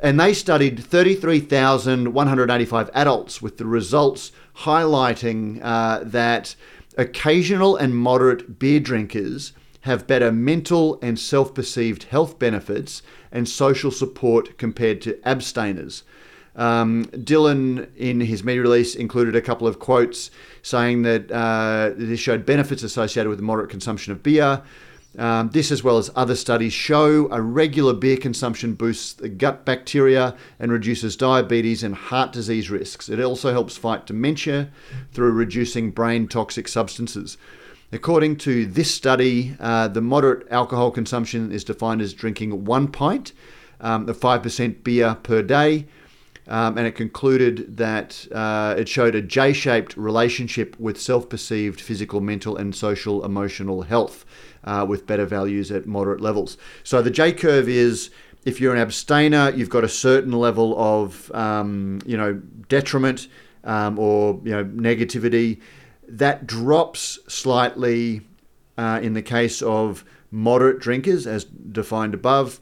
and 0.01 0.19
they 0.19 0.33
studied 0.33 0.83
33,185 0.83 2.89
adults 2.93 3.41
with 3.41 3.57
the 3.57 3.65
results 3.65 4.33
highlighting 4.57 5.59
uh, 5.63 6.01
that 6.03 6.55
occasional 6.97 7.75
and 7.75 7.97
moderate 7.97 8.59
beer 8.59 8.79
drinkers 8.79 9.53
have 9.81 10.07
better 10.07 10.31
mental 10.31 10.97
and 11.01 11.19
self 11.19 11.53
perceived 11.53 12.03
health 12.03 12.39
benefits 12.39 13.01
and 13.31 13.49
social 13.49 13.91
support 13.91 14.57
compared 14.57 15.01
to 15.01 15.19
abstainers. 15.27 16.03
Um, 16.55 17.05
Dylan, 17.05 17.89
in 17.97 18.21
his 18.21 18.43
media 18.43 18.61
release, 18.61 18.93
included 18.95 19.35
a 19.35 19.41
couple 19.41 19.67
of 19.67 19.79
quotes 19.79 20.29
saying 20.61 21.01
that 21.01 21.31
uh, 21.31 21.93
this 21.97 22.19
showed 22.19 22.45
benefits 22.45 22.83
associated 22.83 23.29
with 23.29 23.39
the 23.39 23.43
moderate 23.43 23.71
consumption 23.71 24.13
of 24.13 24.21
beer. 24.21 24.61
Um, 25.17 25.49
this, 25.49 25.71
as 25.71 25.83
well 25.83 25.99
as 25.99 26.09
other 26.15 26.35
studies, 26.35 26.73
show 26.73 27.29
a 27.31 27.39
regular 27.39 27.93
beer 27.93 28.17
consumption 28.17 28.73
boosts 28.73 29.13
the 29.13 29.29
gut 29.29 29.63
bacteria 29.63 30.35
and 30.59 30.71
reduces 30.71 31.15
diabetes 31.15 31.83
and 31.83 31.93
heart 31.93 32.31
disease 32.31 32.71
risks. 32.71 33.09
It 33.09 33.19
also 33.19 33.51
helps 33.51 33.77
fight 33.77 34.07
dementia 34.07 34.69
through 35.11 35.33
reducing 35.33 35.91
brain 35.91 36.27
toxic 36.27 36.67
substances. 36.67 37.37
According 37.91 38.37
to 38.37 38.65
this 38.65 38.91
study, 38.91 39.55
uh, 39.59 39.87
the 39.87 40.01
moderate 40.01 40.47
alcohol 40.49 40.89
consumption 40.89 41.51
is 41.51 41.63
defined 41.63 42.01
as 42.01 42.13
drinking 42.13 42.65
one 42.65 42.87
pint 42.87 43.33
um, 43.79 44.09
of 44.09 44.19
5% 44.19 44.83
beer 44.83 45.15
per 45.21 45.43
day. 45.43 45.85
um, 46.47 46.77
and 46.77 46.87
it 46.87 46.95
concluded 46.95 47.77
that 47.77 48.27
uh, 48.31 48.75
it 48.77 48.89
showed 48.89 49.15
a 49.15 49.21
J 49.21 49.53
shaped 49.53 49.95
relationship 49.95 50.77
with 50.79 50.99
self 50.99 51.29
perceived 51.29 51.79
physical, 51.79 52.19
mental, 52.19 52.57
and 52.57 52.75
social 52.75 53.23
emotional 53.23 53.83
health 53.83 54.25
uh, 54.63 54.85
with 54.87 55.05
better 55.05 55.25
values 55.25 55.71
at 55.71 55.85
moderate 55.85 56.21
levels. 56.21 56.57
So 56.83 57.01
the 57.01 57.11
J 57.11 57.33
curve 57.33 57.69
is 57.69 58.09
if 58.45 58.59
you're 58.59 58.73
an 58.73 58.81
abstainer, 58.81 59.51
you've 59.51 59.69
got 59.69 59.83
a 59.83 59.89
certain 59.89 60.33
level 60.33 60.77
of 60.77 61.31
um, 61.33 61.99
you 62.05 62.17
know 62.17 62.33
detriment 62.67 63.27
um, 63.63 63.99
or 63.99 64.39
you 64.43 64.51
know 64.51 64.65
negativity. 64.65 65.61
That 66.07 66.45
drops 66.45 67.19
slightly 67.27 68.21
uh, 68.77 68.99
in 69.01 69.13
the 69.13 69.21
case 69.21 69.61
of 69.61 70.03
moderate 70.31 70.79
drinkers, 70.79 71.25
as 71.27 71.45
defined 71.45 72.13
above, 72.13 72.59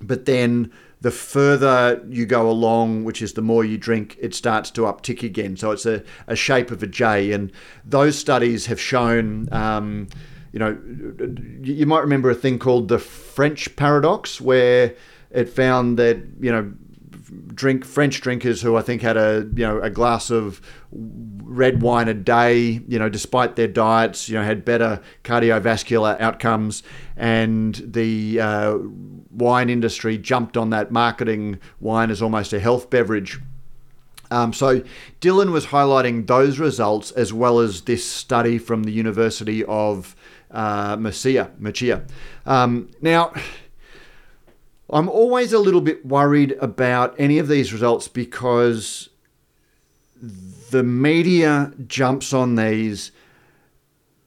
but 0.00 0.24
then 0.24 0.72
the 1.00 1.10
further 1.10 2.04
you 2.08 2.26
go 2.26 2.50
along, 2.50 3.04
which 3.04 3.22
is 3.22 3.32
the 3.32 3.42
more 3.42 3.64
you 3.64 3.78
drink, 3.78 4.16
it 4.20 4.34
starts 4.34 4.70
to 4.72 4.82
uptick 4.82 5.22
again. 5.22 5.56
So 5.56 5.70
it's 5.70 5.86
a, 5.86 6.02
a 6.26 6.36
shape 6.36 6.70
of 6.70 6.82
a 6.82 6.86
J. 6.86 7.32
And 7.32 7.50
those 7.84 8.18
studies 8.18 8.66
have 8.66 8.80
shown, 8.80 9.48
um, 9.50 10.08
you 10.52 10.58
know, 10.58 10.78
you 11.62 11.86
might 11.86 12.00
remember 12.00 12.30
a 12.30 12.34
thing 12.34 12.58
called 12.58 12.88
the 12.88 12.98
French 12.98 13.74
paradox, 13.76 14.40
where 14.40 14.94
it 15.30 15.48
found 15.48 15.98
that, 15.98 16.18
you 16.40 16.50
know, 16.50 16.72
drink 17.54 17.84
French 17.84 18.20
drinkers 18.20 18.62
who 18.62 18.76
I 18.76 18.82
think 18.82 19.02
had 19.02 19.16
a 19.16 19.48
you 19.54 19.66
know 19.66 19.80
a 19.80 19.90
glass 19.90 20.30
of 20.30 20.60
red 20.92 21.82
wine 21.82 22.08
a 22.08 22.14
day, 22.14 22.80
you 22.88 22.98
know, 22.98 23.08
despite 23.08 23.56
their 23.56 23.68
diets, 23.68 24.28
you 24.28 24.36
know, 24.36 24.42
had 24.42 24.64
better 24.64 25.00
cardiovascular 25.24 26.20
outcomes, 26.20 26.82
and 27.16 27.80
the 27.84 28.40
uh, 28.40 28.78
wine 29.30 29.70
industry 29.70 30.18
jumped 30.18 30.56
on 30.56 30.70
that, 30.70 30.90
marketing 30.90 31.58
wine 31.80 32.10
as 32.10 32.22
almost 32.22 32.52
a 32.52 32.60
health 32.60 32.90
beverage. 32.90 33.40
Um, 34.32 34.52
so 34.52 34.82
Dylan 35.20 35.50
was 35.50 35.66
highlighting 35.66 36.28
those 36.28 36.60
results 36.60 37.10
as 37.10 37.32
well 37.32 37.58
as 37.58 37.82
this 37.82 38.08
study 38.08 38.58
from 38.58 38.84
the 38.84 38.92
University 38.92 39.64
of 39.64 40.14
uh, 40.50 40.96
Murcia. 40.96 41.50
Murcia. 41.58 42.04
Um, 42.46 42.90
now 43.00 43.32
I'm 44.92 45.08
always 45.08 45.52
a 45.52 45.58
little 45.58 45.80
bit 45.80 46.04
worried 46.04 46.52
about 46.60 47.14
any 47.18 47.38
of 47.38 47.48
these 47.48 47.72
results 47.72 48.08
because 48.08 49.08
the 50.70 50.82
media 50.82 51.72
jumps 51.86 52.32
on 52.32 52.56
these 52.56 53.12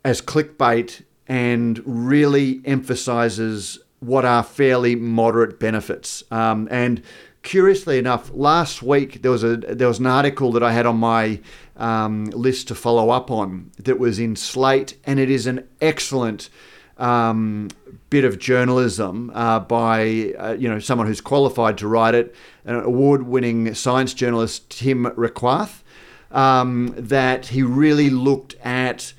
as 0.06 0.22
clickbait 0.22 1.04
and 1.28 1.82
really 1.86 2.62
emphasizes 2.66 3.80
what 4.00 4.26
are 4.26 4.44
fairly 4.44 4.96
moderate 4.96 5.60
benefits. 5.60 6.24
Um, 6.32 6.68
and 6.72 7.02
curiously 7.44 8.00
enough, 8.00 8.32
last 8.34 8.82
week 8.82 9.22
there 9.22 9.32
was 9.32 9.44
a 9.44 9.58
there 9.58 9.88
was 9.88 10.00
an 10.00 10.08
article 10.08 10.52
that 10.54 10.64
I 10.64 10.72
had 10.72 10.86
on 10.86 10.98
my 10.98 11.40
um, 11.78 12.26
list 12.26 12.70
to 12.70 12.76
follow 12.76 13.10
up 13.10 13.30
on 13.30 13.72
that 13.78 14.00
was 14.00 14.18
in 14.18 14.36
Slate, 14.36 14.98
and 15.06 15.20
it 15.20 15.30
is 15.30 15.46
an 15.46 15.68
excellent 15.80 16.50
um, 16.98 17.70
bit 18.10 18.24
of 18.24 18.40
journalism 18.40 19.32
uh, 19.34 19.60
by 19.60 20.34
uh, 20.40 20.56
you 20.58 20.68
know 20.70 20.80
someone 20.80 21.06
who's 21.06 21.22
qualified 21.22 21.78
to 21.80 21.88
write 21.88 22.16
it, 22.16 22.34
an 22.66 22.76
award-winning 22.76 23.74
science 23.76 24.14
journalist 24.14 24.70
Tim 24.70 25.06
Requarth, 25.06 25.84
um, 26.32 26.94
that 26.98 27.48
he 27.48 27.62
really 27.62 28.10
looked 28.10 28.56
at 28.64 29.14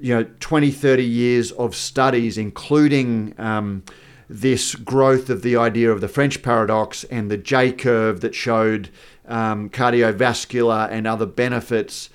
you 0.00 0.14
know 0.14 0.24
20, 0.40 0.70
30 0.70 1.04
years 1.04 1.52
of 1.52 1.74
studies, 1.74 2.38
including 2.38 3.34
um, 3.38 3.82
this 4.28 4.74
growth 4.74 5.30
of 5.30 5.42
the 5.42 5.56
idea 5.56 5.90
of 5.90 6.00
the 6.00 6.08
French 6.08 6.42
paradox 6.42 7.04
and 7.04 7.30
the 7.30 7.36
J 7.36 7.72
curve 7.72 8.20
that 8.20 8.34
showed 8.34 8.90
um, 9.26 9.70
cardiovascular 9.70 10.90
and 10.90 11.06
other 11.06 11.26
benefits 11.26 12.10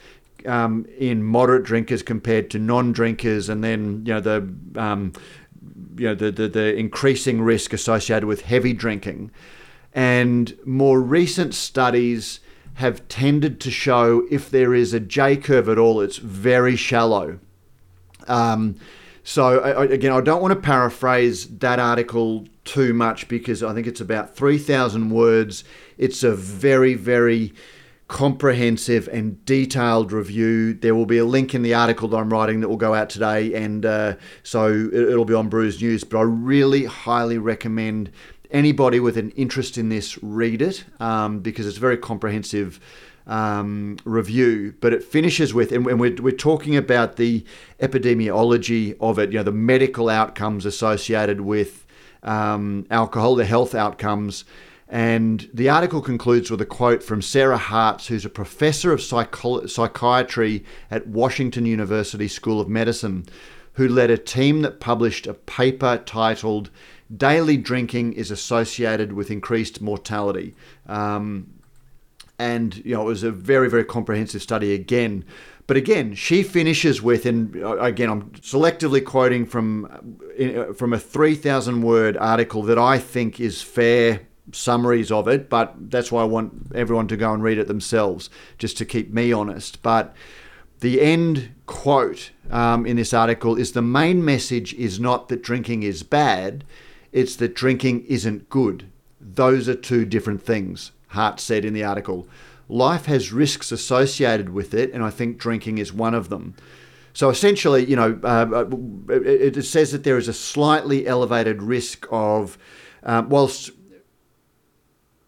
um, 0.46 0.86
in 0.98 1.24
moderate 1.24 1.64
drinkers 1.64 2.04
compared 2.04 2.50
to 2.52 2.60
non-drinkers, 2.60 3.50
and 3.50 3.64
then 3.64 4.04
you 4.06 4.14
know 4.14 4.20
the 4.20 4.54
um, 4.76 5.14
you 5.98 6.08
know 6.08 6.16
the, 6.16 6.32
the, 6.32 6.48
the 6.48 6.76
increasing 6.76 7.42
risk 7.42 7.74
associated 7.74 8.26
with 8.26 8.42
heavy 8.42 8.74
drinking. 8.74 9.32
And 9.94 10.58
more 10.66 11.00
recent 11.00 11.54
studies 11.54 12.40
have 12.76 13.08
tended 13.08 13.60
to 13.62 13.72
show 13.72 14.26
if 14.32 14.50
there 14.50 14.74
is 14.74 14.94
a 14.94 15.00
J 15.00 15.38
curve 15.38 15.70
at 15.70 15.78
all, 15.78 16.02
it's 16.02 16.18
very 16.18 16.76
shallow. 16.76 17.40
Um, 18.28 18.76
so 19.24 19.62
again, 19.64 20.12
I 20.12 20.22
don't 20.22 20.42
want 20.42 20.54
to 20.54 20.60
paraphrase 20.60 21.48
that 21.60 21.80
article 21.80 22.46
too 22.66 22.94
much 22.94 23.28
because 23.28 23.64
I 23.64 23.74
think 23.74 23.88
it's 23.88 24.02
about 24.02 24.36
three 24.36 24.58
thousand 24.58 25.10
words. 25.10 25.64
It's 25.98 26.24
a 26.24 26.36
very, 26.36 26.94
very 26.94 27.54
comprehensive 28.10 29.08
and 29.08 29.44
detailed 29.46 30.12
review. 30.12 30.74
There 30.74 30.94
will 30.94 31.06
be 31.06 31.18
a 31.18 31.26
link 31.26 31.56
in 31.56 31.64
the 31.64 31.74
article 31.74 32.08
that 32.10 32.18
I'm 32.18 32.30
writing 32.30 32.60
that 32.60 32.68
will 32.68 32.78
go 32.78 32.94
out 32.94 33.10
today, 33.10 33.54
and 33.54 33.86
uh, 33.86 34.16
so 34.44 34.90
it'll 34.92 35.26
be 35.26 35.34
on 35.34 35.50
Brews 35.50 35.82
News. 35.82 36.04
But 36.04 36.20
I 36.20 36.24
really 36.24 36.86
highly 36.86 37.38
recommend 37.38 38.12
anybody 38.52 39.00
with 39.00 39.18
an 39.18 39.32
interest 39.32 39.78
in 39.78 39.90
this 39.90 40.22
read 40.22 40.62
it 40.62 40.84
um, 41.00 41.40
because 41.40 41.66
it's 41.66 41.78
very 41.78 41.98
comprehensive 41.98 42.80
um, 43.28 43.98
review. 44.06 44.74
But 44.80 44.94
it 44.94 45.04
finishes 45.04 45.54
with, 45.54 45.72
and 45.72 45.86
we're, 45.86 46.16
we're 46.16 46.32
talking 46.32 46.76
about 46.76 47.16
the 47.16 47.46
epidemiology 47.80 48.96
of 49.00 49.20
it, 49.20 49.32
you 49.32 49.38
know, 49.38 49.44
the 49.44 49.52
medical 49.52 50.10
outcomes 50.10 50.66
associated 50.66 51.42
with 51.42 51.86
um, 52.24 52.86
alcohol, 52.90 53.36
the 53.36 53.46
health 53.46 53.76
outcomes. 53.76 54.46
And 54.90 55.50
the 55.54 55.70
article 55.70 56.02
concludes 56.02 56.52
with 56.52 56.62
a 56.62 56.66
quote 56.66 57.02
from 57.02 57.22
Sarah 57.22 57.58
Hartz, 57.58 58.08
who's 58.08 58.26
a 58.26 58.30
professor 58.30 58.92
of 58.92 59.02
psycho- 59.02 59.66
psychiatry 59.66 60.64
at 60.92 61.08
Washington 61.08 61.66
University 61.66 62.28
School 62.28 62.62
of 62.62 62.70
Medicine, 62.70 63.26
who 63.74 63.88
led 63.88 64.12
a 64.12 64.18
team 64.18 64.62
that 64.62 64.80
published 64.80 65.26
a 65.26 65.34
paper 65.34 66.02
titled 66.06 66.70
Daily 67.16 67.58
Drinking 67.58 68.14
is 68.14 68.30
Associated 68.32 69.14
with 69.14 69.32
Increased 69.32 69.82
Mortality. 69.82 70.54
Um, 70.86 71.48
and 72.44 72.78
you 72.86 72.94
know 72.94 73.02
it 73.02 73.06
was 73.06 73.24
a 73.24 73.32
very 73.32 73.70
very 73.70 73.86
comprehensive 73.86 74.42
study 74.42 74.74
again 74.74 75.24
but 75.68 75.78
again 75.78 76.14
she 76.14 76.44
finishes 76.44 77.02
with 77.02 77.26
and 77.26 77.56
uh, 77.64 77.78
again 77.78 78.10
i'm 78.10 78.30
selectively 78.32 79.04
quoting 79.04 79.46
from 79.46 79.86
uh, 80.40 80.74
from 80.74 80.94
a 80.94 81.00
3000 81.00 81.82
word 81.82 82.18
article 82.18 82.64
that 82.64 82.78
i 82.78 82.98
think 82.98 83.40
is 83.40 83.62
fair 83.62 84.22
summaries 84.52 85.12
of 85.12 85.28
it, 85.28 85.50
but 85.50 85.74
that's 85.90 86.12
why 86.12 86.22
I 86.22 86.26
want 86.26 86.72
everyone 86.76 87.08
to 87.08 87.18
go 87.18 87.34
and 87.34 87.42
read 87.42 87.58
it 87.58 87.68
themselves, 87.68 88.30
just 88.58 88.78
to 88.78 88.86
keep 88.86 89.14
me 89.14 89.32
honest. 89.32 89.82
But 89.82 90.14
the 90.80 91.02
end 91.02 91.54
quote 91.66 92.32
um, 92.52 92.86
in 92.86 92.98
this 92.98 93.14
article 93.14 93.56
is 93.56 93.72
the 93.72 93.82
main 93.82 94.24
message 94.24 94.74
is 94.74 95.00
not 95.00 95.30
that 95.30 95.42
drinking 95.42 95.84
is 95.84 96.04
bad, 96.04 96.66
it's 97.12 97.36
that 97.38 97.56
drinking 97.56 98.04
isn't 98.06 98.50
good. 98.50 98.92
Those 99.22 99.70
are 99.70 99.76
two 99.76 100.04
different 100.06 100.42
things, 100.42 100.92
Hartz 101.14 101.44
said 101.44 101.66
in 101.66 101.74
the 101.74 101.84
article. 101.84 102.28
Life 102.70 103.06
has 103.06 103.32
risks 103.32 103.72
associated 103.72 104.50
with 104.50 104.74
it, 104.74 104.92
and 104.94 105.04
I 105.04 105.10
think 105.10 105.38
drinking 105.38 105.78
is 105.78 105.94
one 105.94 106.14
of 106.14 106.30
them. 106.30 106.56
So 107.14 107.30
essentially, 107.30 107.86
you 107.86 107.96
know, 107.96 108.20
uh, 108.24 108.48
uh 108.52 108.66
it, 109.10 109.62
says 109.64 109.92
that 109.92 110.04
there 110.04 110.18
is 110.18 110.28
a 110.28 110.34
slightly 110.34 111.06
elevated 111.06 111.62
risk 111.62 112.08
of, 112.10 112.58
uh, 113.04 113.24
whilst 113.28 113.70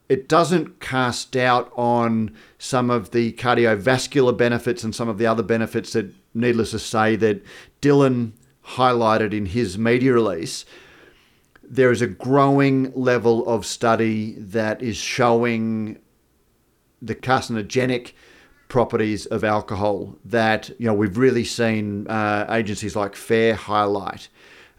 it 0.10 0.28
doesn't 0.28 0.80
cast 0.80 1.32
doubt 1.32 1.72
on 1.76 2.36
some 2.58 2.90
of 2.90 3.12
the 3.12 3.34
cardiovascular 3.34 4.36
benefits 4.36 4.84
and 4.84 4.96
some 4.96 5.10
of 5.10 5.18
the 5.18 5.28
other 5.28 5.44
benefits 5.44 5.94
that, 5.94 6.14
needless 6.34 6.72
to 6.72 6.80
say, 6.80 7.16
that 7.16 7.44
Dylan 7.82 8.32
highlighted 8.70 9.34
in 9.34 9.48
his 9.48 9.78
media 9.78 10.14
release. 10.14 10.66
There 11.68 11.92
is 11.92 12.02
a 12.02 12.08
growing 12.08 12.92
level 12.94 13.48
of 13.48 13.66
study 13.66 14.34
that 14.38 14.82
is 14.82 14.98
showing 14.98 16.00
the 17.02 17.16
carcinogenic 17.16 18.14
properties 18.68 19.26
of 19.28 19.44
alcohol 19.44 20.18
that 20.26 20.70
you 20.80 20.86
know 20.88 20.94
we've 20.94 21.18
really 21.18 21.44
seen 21.44 22.08
uh, 22.08 22.46
agencies 22.50 22.96
like 22.96 23.16
FARE 23.16 23.56
highlight. 23.56 24.28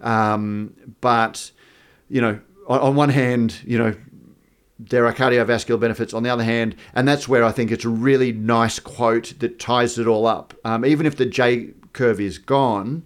Um, 0.00 0.75
but 1.00 1.50
you 2.09 2.21
know, 2.21 2.40
on, 2.69 2.81
on 2.81 2.97
one 2.97 3.11
hand, 3.11 3.61
you 3.64 3.78
know, 3.78 3.95
there 4.78 5.07
are 5.07 5.12
cardiovascular 5.12 5.81
benefits 5.81 6.12
on 6.12 6.23
the 6.23 6.28
other 6.28 6.45
hand, 6.45 6.76
and 6.95 7.07
that's 7.07 7.28
where 7.28 7.45
I 7.45 7.52
think 7.52 7.71
it's 7.71 7.85
a 7.85 7.88
really 7.88 8.33
nice 8.33 8.78
quote 8.78 9.35
that 9.38 9.59
ties 9.59 9.99
it 9.99 10.07
all 10.07 10.26
up. 10.26 10.55
Um, 10.64 10.85
even 10.85 11.07
if 11.07 11.16
the 11.16 11.26
J 11.26 11.71
curve 11.93 12.21
is 12.21 12.38
gone, 12.38 13.05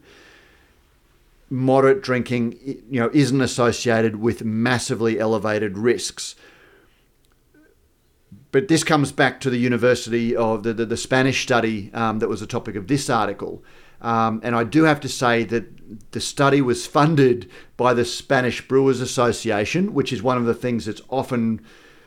moderate 1.51 2.03
drinking, 2.03 2.57
you 2.89 3.01
know, 3.01 3.11
isn't 3.13 3.41
associated 3.41 4.17
with 4.17 4.45
massively 4.45 5.19
elevated 5.19 5.77
risks. 5.77 6.37
But 8.53 8.69
this 8.69 8.85
comes 8.85 9.13
back 9.13 9.41
to 9.41 9.51
the 9.51 9.59
University 9.59 10.35
of 10.35 10.63
the, 10.63 10.73
the, 10.73 10.87
the 10.87 10.97
Spanish 10.97 11.43
study 11.43 11.91
um, 11.93 12.21
that 12.21 12.29
was 12.29 12.41
the 12.41 12.47
topic 12.47 12.77
of 12.77 12.87
this 12.87 13.11
article. 13.11 13.63
Um, 14.01 14.41
and 14.43 14.55
I 14.57 14.65
do 14.65 14.85
have 14.85 15.01
to 15.01 15.09
say 15.09 15.45
that 15.45 16.13
the 16.13 16.21
study 16.21 16.63
was 16.63 16.87
funded 16.87 17.51
by 17.77 17.95
the 17.95 18.05
Spanish 18.05 18.67
Brewers 18.67 19.01
Association, 19.01 19.93
which 19.93 20.13
is 20.13 20.23
one 20.23 20.39
of 20.39 20.47
the 20.47 20.55
things 20.55 20.87
that's 20.87 21.03
often 21.09 21.61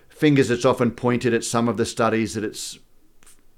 fingers 0.10 0.50
it's 0.50 0.66
often 0.66 0.92
pointed 0.92 1.34
at 1.34 1.44
some 1.44 1.68
of 1.68 1.78
the 1.78 1.86
studies 1.86 2.36
that 2.36 2.44
it's 2.44 2.78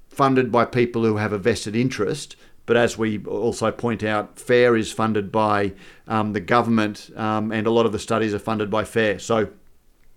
funded 0.08 0.52
by 0.52 0.66
people 0.66 1.04
who 1.04 1.18
have 1.18 1.34
a 1.34 1.38
vested 1.38 1.76
interest. 1.76 2.36
But 2.66 2.78
as 2.78 2.98
we 2.98 3.24
also 3.26 3.72
point 3.72 4.04
out, 4.04 4.40
FARE 4.40 4.76
is 4.76 4.92
funded 4.92 5.32
by 5.32 5.74
um, 6.08 6.34
the 6.34 6.40
government, 6.40 7.12
um, 7.16 7.52
and 7.52 7.68
a 7.68 7.72
lot 7.72 7.86
of 7.86 7.92
the 7.92 8.00
studies 8.00 8.34
are 8.34 8.40
funded 8.40 8.70
by 8.72 8.84
FARE. 8.84 9.20
So, 9.20 9.50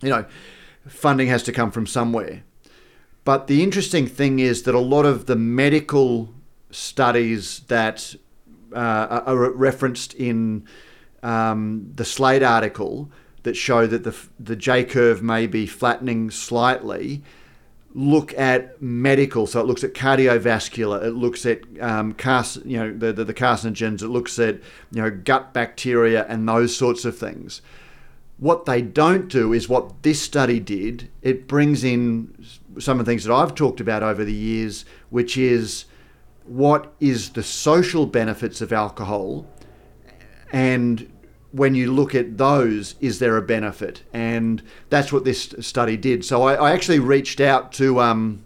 you 0.00 0.08
know, 0.08 0.24
funding 0.86 1.28
has 1.28 1.42
to 1.44 1.52
come 1.52 1.70
from 1.70 1.86
somewhere. 1.86 2.42
But 3.24 3.46
the 3.46 3.62
interesting 3.62 4.06
thing 4.06 4.38
is 4.38 4.62
that 4.62 4.74
a 4.74 4.80
lot 4.80 5.04
of 5.04 5.26
the 5.26 5.36
medical 5.36 6.32
studies 6.70 7.60
that 7.68 8.14
uh, 8.74 9.22
are 9.26 9.50
referenced 9.52 10.14
in 10.14 10.66
um, 11.22 11.92
the 11.94 12.04
Slate 12.04 12.42
article 12.42 13.10
that 13.42 13.54
show 13.54 13.86
that 13.86 14.04
the, 14.04 14.16
the 14.40 14.56
J 14.56 14.84
curve 14.84 15.22
may 15.22 15.46
be 15.46 15.66
flattening 15.66 16.30
slightly 16.30 17.22
look 17.98 18.32
at 18.38 18.80
medical. 18.80 19.46
So 19.48 19.60
it 19.60 19.66
looks 19.66 19.82
at 19.82 19.92
cardiovascular, 19.92 21.02
it 21.02 21.14
looks 21.14 21.44
at 21.44 21.62
um, 21.80 22.14
you 22.64 22.78
know, 22.78 22.96
the, 22.96 23.12
the, 23.12 23.24
the 23.24 23.34
carcinogens, 23.34 24.02
it 24.02 24.08
looks 24.08 24.38
at, 24.38 24.54
you 24.92 25.02
know, 25.02 25.10
gut 25.10 25.52
bacteria 25.52 26.24
and 26.28 26.48
those 26.48 26.76
sorts 26.76 27.04
of 27.04 27.18
things. 27.18 27.60
What 28.38 28.66
they 28.66 28.82
don't 28.82 29.26
do 29.26 29.52
is 29.52 29.68
what 29.68 30.04
this 30.04 30.22
study 30.22 30.60
did. 30.60 31.10
It 31.22 31.48
brings 31.48 31.82
in 31.82 32.46
some 32.78 33.00
of 33.00 33.06
the 33.06 33.10
things 33.10 33.24
that 33.24 33.34
I've 33.34 33.56
talked 33.56 33.80
about 33.80 34.04
over 34.04 34.24
the 34.24 34.32
years, 34.32 34.84
which 35.10 35.36
is 35.36 35.86
what 36.44 36.94
is 37.00 37.30
the 37.30 37.42
social 37.42 38.06
benefits 38.06 38.60
of 38.60 38.72
alcohol 38.72 39.44
and 40.52 41.10
when 41.52 41.74
you 41.74 41.92
look 41.92 42.14
at 42.14 42.36
those, 42.36 42.94
is 43.00 43.18
there 43.18 43.36
a 43.36 43.42
benefit? 43.42 44.02
And 44.12 44.62
that's 44.90 45.12
what 45.12 45.24
this 45.24 45.54
study 45.60 45.96
did. 45.96 46.24
So 46.24 46.42
I, 46.42 46.54
I 46.54 46.72
actually 46.72 46.98
reached 46.98 47.40
out 47.40 47.72
to 47.72 48.00
um, 48.00 48.44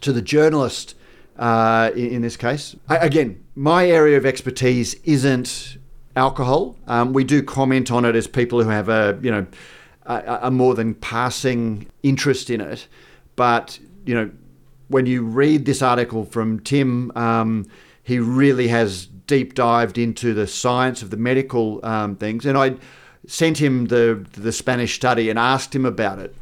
to 0.00 0.12
the 0.12 0.22
journalist 0.22 0.94
uh, 1.38 1.90
in, 1.94 2.06
in, 2.06 2.22
this 2.22 2.36
case. 2.36 2.76
I, 2.88 2.98
again, 2.98 3.42
my 3.54 3.86
area 3.86 4.16
of 4.16 4.26
expertise 4.26 4.94
isn't 5.04 5.78
alcohol. 6.16 6.76
Um, 6.86 7.12
we 7.12 7.24
do 7.24 7.42
comment 7.42 7.90
on 7.90 8.04
it 8.04 8.14
as 8.16 8.26
people 8.26 8.62
who 8.62 8.70
have 8.70 8.88
a 8.88 9.18
you 9.22 9.30
know 9.30 9.46
a, 10.06 10.40
a 10.42 10.50
more 10.50 10.74
than 10.74 10.94
passing 10.94 11.86
interest 12.02 12.50
in 12.50 12.60
it, 12.60 12.88
but 13.36 13.78
you 14.04 14.14
know 14.14 14.30
when 14.88 15.06
you 15.06 15.24
read 15.24 15.64
this 15.64 15.80
article 15.80 16.24
from 16.24 16.60
Tim, 16.60 17.10
um, 17.16 17.66
he 18.02 18.18
really 18.18 18.68
has 18.68 19.08
deep 19.26 19.54
dived 19.54 19.98
into 19.98 20.34
the 20.34 20.46
science 20.46 21.02
of 21.02 21.10
the 21.10 21.16
medical 21.16 21.84
um, 21.84 22.16
things, 22.16 22.46
and 22.46 22.56
I 22.56 22.76
sent 23.26 23.58
him 23.58 23.86
the 23.86 24.24
the 24.32 24.52
Spanish 24.52 24.94
study 24.94 25.30
and 25.30 25.38
asked 25.38 25.74
him 25.74 25.84
about 25.84 26.18
it 26.18 26.34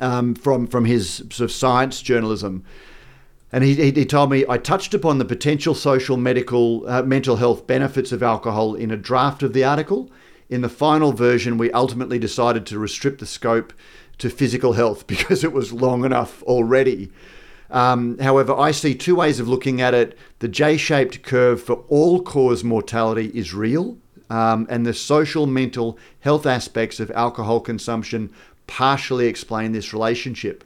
um, 0.00 0.34
from 0.34 0.66
from 0.66 0.84
his 0.84 1.08
sort 1.08 1.40
of 1.40 1.52
science 1.52 2.02
journalism. 2.02 2.64
And 3.52 3.62
he, 3.62 3.92
he 3.92 4.04
told 4.04 4.30
me 4.30 4.44
I 4.48 4.58
touched 4.58 4.94
upon 4.94 5.18
the 5.18 5.24
potential 5.24 5.76
social, 5.76 6.16
medical, 6.16 6.84
uh, 6.88 7.02
mental 7.04 7.36
health 7.36 7.68
benefits 7.68 8.10
of 8.10 8.20
alcohol 8.20 8.74
in 8.74 8.90
a 8.90 8.96
draft 8.96 9.44
of 9.44 9.52
the 9.52 9.62
article. 9.62 10.10
In 10.50 10.62
the 10.62 10.68
final 10.68 11.12
version, 11.12 11.56
we 11.56 11.70
ultimately 11.70 12.18
decided 12.18 12.66
to 12.66 12.80
restrict 12.80 13.20
the 13.20 13.26
scope 13.26 13.72
to 14.18 14.28
physical 14.28 14.72
health 14.72 15.06
because 15.06 15.44
it 15.44 15.52
was 15.52 15.72
long 15.72 16.04
enough 16.04 16.42
already. 16.42 17.12
Um, 17.70 18.18
however, 18.18 18.54
I 18.54 18.70
see 18.70 18.94
two 18.94 19.16
ways 19.16 19.40
of 19.40 19.48
looking 19.48 19.80
at 19.80 19.94
it. 19.94 20.16
The 20.38 20.48
J 20.48 20.76
shaped 20.76 21.22
curve 21.22 21.62
for 21.62 21.84
all 21.88 22.22
cause 22.22 22.62
mortality 22.62 23.30
is 23.34 23.54
real, 23.54 23.96
um, 24.30 24.66
and 24.70 24.84
the 24.84 24.94
social 24.94 25.46
mental 25.46 25.98
health 26.20 26.46
aspects 26.46 27.00
of 27.00 27.10
alcohol 27.12 27.60
consumption 27.60 28.30
partially 28.66 29.26
explain 29.26 29.72
this 29.72 29.92
relationship. 29.92 30.64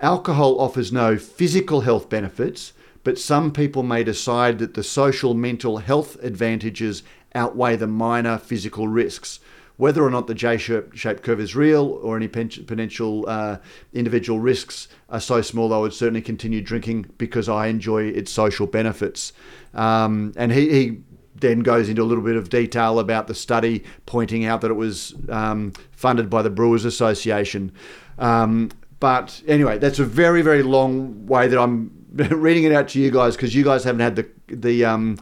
Alcohol 0.00 0.60
offers 0.60 0.92
no 0.92 1.16
physical 1.16 1.82
health 1.82 2.10
benefits, 2.10 2.72
but 3.04 3.18
some 3.18 3.52
people 3.52 3.82
may 3.82 4.04
decide 4.04 4.58
that 4.58 4.74
the 4.74 4.82
social 4.82 5.32
mental 5.32 5.78
health 5.78 6.22
advantages 6.22 7.02
outweigh 7.34 7.76
the 7.76 7.86
minor 7.86 8.36
physical 8.36 8.88
risks 8.88 9.40
whether 9.76 10.02
or 10.02 10.10
not 10.10 10.26
the 10.26 10.34
J-shaped 10.34 11.22
curve 11.22 11.40
is 11.40 11.54
real 11.54 12.00
or 12.02 12.16
any 12.16 12.28
potential 12.28 13.24
uh, 13.28 13.58
individual 13.92 14.40
risks 14.40 14.88
are 15.10 15.20
so 15.20 15.42
small, 15.42 15.72
I 15.72 15.78
would 15.78 15.92
certainly 15.92 16.22
continue 16.22 16.62
drinking 16.62 17.10
because 17.18 17.48
I 17.48 17.66
enjoy 17.66 18.04
its 18.04 18.30
social 18.30 18.66
benefits. 18.66 19.32
Um, 19.74 20.32
and 20.36 20.52
he, 20.52 20.70
he, 20.70 20.98
then 21.38 21.60
goes 21.60 21.90
into 21.90 22.00
a 22.00 22.04
little 22.04 22.24
bit 22.24 22.36
of 22.36 22.48
detail 22.48 22.98
about 22.98 23.26
the 23.26 23.34
study, 23.34 23.84
pointing 24.06 24.46
out 24.46 24.62
that 24.62 24.70
it 24.70 24.74
was 24.74 25.14
um, 25.28 25.70
funded 25.92 26.30
by 26.30 26.40
the 26.40 26.48
Brewers 26.48 26.86
Association. 26.86 27.72
Um, 28.18 28.70
but 29.00 29.42
anyway, 29.46 29.76
that's 29.76 29.98
a 29.98 30.04
very, 30.04 30.40
very 30.40 30.62
long 30.62 31.26
way 31.26 31.46
that 31.46 31.60
I'm 31.60 31.90
reading 32.12 32.64
it 32.64 32.72
out 32.72 32.88
to 32.88 32.98
you 32.98 33.10
guys 33.10 33.36
because 33.36 33.54
you 33.54 33.64
guys 33.64 33.84
haven't 33.84 34.00
had 34.00 34.16
the 34.16 34.28
the 34.48 34.84
um, 34.86 35.18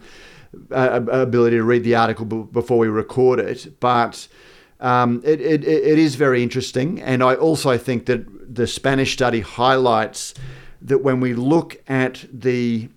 ability 0.70 1.56
to 1.56 1.64
read 1.64 1.82
the 1.82 1.94
article 1.96 2.24
before 2.24 2.78
we 2.78 2.88
record 2.88 3.40
it. 3.40 3.80
But 3.80 4.28
um, 4.80 5.22
it, 5.24 5.40
it, 5.40 5.64
it 5.64 5.98
is 5.98 6.14
very 6.14 6.42
interesting. 6.42 7.00
And 7.00 7.22
I 7.22 7.34
also 7.34 7.78
think 7.78 8.06
that 8.06 8.54
the 8.54 8.66
Spanish 8.66 9.12
study 9.12 9.40
highlights 9.40 10.34
that 10.82 10.98
when 11.02 11.20
we 11.20 11.34
look 11.34 11.82
at 11.88 12.26
the 12.32 12.88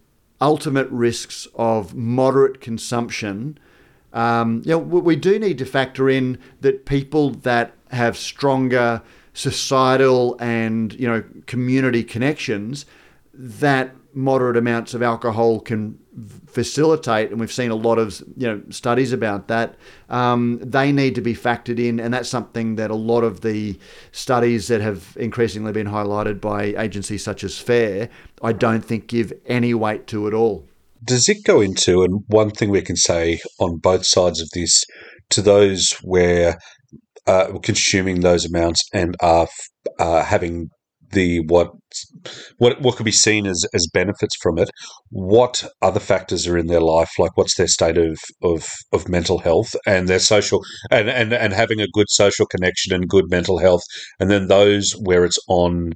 ultimate 0.42 0.90
risks 0.90 1.48
of 1.56 1.96
moderate 1.96 2.62
consumption, 2.62 3.58
um, 4.14 4.62
you 4.66 4.72
know, 4.72 4.80
we 4.80 5.16
do 5.16 5.40
need 5.40 5.58
to 5.60 5.66
factor 5.66 6.10
in 6.10 6.38
that 6.62 6.86
people 6.86 7.32
that 7.32 7.74
have 7.92 8.18
stronger 8.18 9.02
societal 9.34 10.36
and 10.40 10.94
you 10.94 11.08
know 11.08 11.24
community 11.46 12.04
connections, 12.04 12.86
that 13.34 13.94
moderate 14.18 14.58
amounts 14.58 14.96
of 14.96 15.04
alcohol 15.04 15.60
can 15.60 15.98
facilitate, 16.48 17.30
and 17.30 17.40
we've 17.40 17.52
seen 17.52 17.70
a 17.70 17.76
lot 17.76 18.00
of 18.00 18.22
you 18.36 18.48
know 18.48 18.62
studies 18.70 19.14
about 19.14 19.48
that. 19.48 19.76
Um, 20.10 20.60
they 20.62 20.92
need 20.92 21.14
to 21.16 21.22
be 21.22 21.36
factored 21.36 21.80
in, 21.80 22.00
and 22.00 22.12
that's 22.14 22.28
something 22.28 22.76
that 22.76 22.90
a 22.90 22.96
lot 22.96 23.24
of 23.24 23.42
the 23.42 23.80
studies 24.12 24.68
that 24.70 24.82
have 24.82 25.16
increasingly 25.20 25.72
been 25.72 25.88
highlighted 25.88 26.42
by 26.42 26.66
agencies 26.82 27.24
such 27.24 27.44
as 27.44 27.60
FARE, 27.60 28.10
I 28.42 28.54
don't 28.54 28.84
think 28.84 29.08
give 29.08 29.32
any 29.46 29.76
weight 29.76 30.08
to 30.08 30.28
at 30.28 30.34
all. 30.34 30.66
Does 31.04 31.30
it 31.30 31.44
go 31.46 31.62
into, 31.62 32.02
and 32.02 32.24
one 32.28 32.50
thing 32.50 32.72
we 32.72 32.82
can 32.82 32.98
say 32.98 33.40
on 33.60 33.78
both 33.78 34.06
sides 34.06 34.42
of 34.42 34.50
this, 34.56 34.84
to 35.30 35.44
those 35.44 35.94
where 36.02 36.58
uh, 37.28 37.60
consuming 37.62 38.22
those 38.22 38.46
amounts 38.46 38.84
and 38.94 39.16
are 39.22 39.48
uh, 40.00 40.24
having 40.24 40.70
the 41.12 41.40
what 41.48 41.72
what 42.58 42.82
what 42.82 42.96
could 42.96 43.06
be 43.06 43.12
seen 43.12 43.48
as 43.48 43.66
as 43.74 43.88
benefits 43.94 44.36
from 44.42 44.58
it. 44.58 44.70
What 45.10 45.66
other 45.82 46.00
factors 46.00 46.48
are 46.48 46.58
in 46.58 46.68
their 46.68 46.82
life? 46.82 47.12
Like 47.18 47.36
what's 47.36 47.56
their 47.56 47.68
state 47.68 47.98
of 47.98 48.18
of 48.42 48.70
of 48.92 49.10
mental 49.10 49.40
health 49.40 49.76
and 49.86 50.08
their 50.08 50.20
social 50.20 50.62
and 50.92 51.10
and 51.10 51.34
and 51.34 51.54
having 51.54 51.80
a 51.80 51.88
good 51.94 52.10
social 52.10 52.46
connection 52.46 52.94
and 52.94 53.08
good 53.08 53.30
mental 53.30 53.58
health. 53.60 53.84
And 54.20 54.30
then 54.30 54.48
those 54.48 54.94
where 55.04 55.24
it's 55.24 55.40
on 55.48 55.94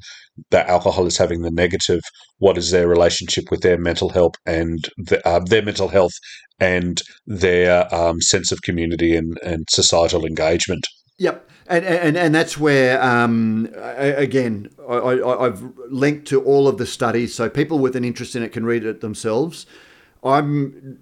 that 0.50 0.67
alcohol 0.67 1.06
is 1.06 1.17
having 1.17 1.41
the 1.41 1.52
negative 1.52 2.02
what 2.39 2.58
is 2.58 2.71
their 2.71 2.88
relationship 2.88 3.45
with 3.52 3.62
their 3.62 3.78
mental 3.78 4.10
health 4.10 4.34
and 4.45 4.89
the, 4.97 5.26
uh, 5.28 5.39
their 5.39 5.62
mental 5.62 5.89
health 5.89 6.13
and 6.60 7.02
their 7.26 7.93
um, 7.93 8.21
sense 8.21 8.52
of 8.52 8.62
community 8.62 9.15
and, 9.15 9.38
and 9.43 9.65
societal 9.69 10.26
engagement 10.26 10.86
Yep. 11.22 11.48
And, 11.68 11.86
and, 11.86 12.18
and 12.18 12.34
that's 12.34 12.58
where, 12.58 13.00
um, 13.00 13.70
again, 13.76 14.72
I, 14.90 15.44
have 15.44 15.62
linked 15.88 16.28
to 16.30 16.42
all 16.42 16.68
of 16.68 16.80
the 16.80 16.88
studies 16.88 17.36
so 17.36 17.48
people 17.48 17.78
with 17.78 17.96
an 17.96 18.04
interest 18.04 18.36
in 18.36 18.42
it 18.42 18.52
can 18.52 18.66
read 18.66 18.84
it 18.84 19.02
themselves. 19.02 19.68
I'm 20.24 21.00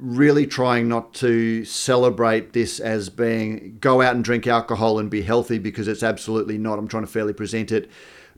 really 0.00 0.44
trying 0.48 0.88
not 0.88 1.14
to 1.14 1.64
celebrate 1.64 2.52
this 2.52 2.80
as 2.80 3.10
being 3.10 3.78
go 3.80 4.02
out 4.02 4.16
and 4.16 4.24
drink 4.24 4.48
alcohol 4.48 4.98
and 4.98 5.08
be 5.08 5.22
healthy 5.22 5.58
because 5.58 5.86
it's 5.86 6.02
absolutely 6.02 6.58
not. 6.58 6.80
I'm 6.80 6.88
trying 6.88 7.04
to 7.04 7.12
fairly 7.12 7.32
present 7.32 7.70
it. 7.70 7.88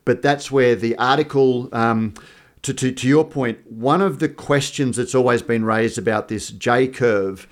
But 0.05 0.21
that's 0.21 0.51
where 0.51 0.75
the 0.75 0.99
article, 0.99 1.71
um, 1.73 2.12
to, 2.61 2.75
to, 2.75 2.92
to 2.92 3.09
your 3.09 3.25
point, 3.25 3.73
one 3.73 4.03
of 4.03 4.18
the 4.18 4.29
questions 4.29 4.99
that's 4.99 5.14
always 5.14 5.40
been 5.40 5.64
raised 5.64 5.97
about 5.97 6.29
this 6.29 6.51
J 6.51 6.88
curve 6.88 7.49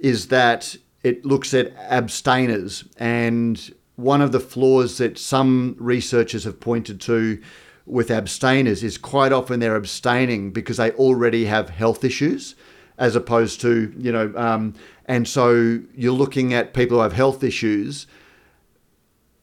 is 0.00 0.26
that 0.26 0.76
it 1.02 1.24
looks 1.24 1.52
at 1.54 1.74
abstainers. 1.76 2.84
And 2.96 3.74
one 3.96 4.20
of 4.20 4.32
the 4.32 4.40
flaws 4.40 4.98
that 4.98 5.18
some 5.18 5.76
researchers 5.78 6.44
have 6.44 6.60
pointed 6.60 7.00
to 7.02 7.40
with 7.86 8.10
abstainers 8.10 8.82
is 8.82 8.96
quite 8.96 9.32
often 9.32 9.60
they're 9.60 9.76
abstaining 9.76 10.52
because 10.52 10.76
they 10.76 10.92
already 10.92 11.46
have 11.46 11.70
health 11.70 12.04
issues 12.04 12.54
as 12.98 13.16
opposed 13.16 13.60
to, 13.60 13.92
you 13.98 14.12
know, 14.12 14.32
um, 14.36 14.74
and 15.06 15.26
so 15.26 15.80
you're 15.94 16.12
looking 16.12 16.54
at 16.54 16.74
people 16.74 16.98
who 16.98 17.02
have 17.02 17.12
health 17.12 17.42
issues. 17.42 18.06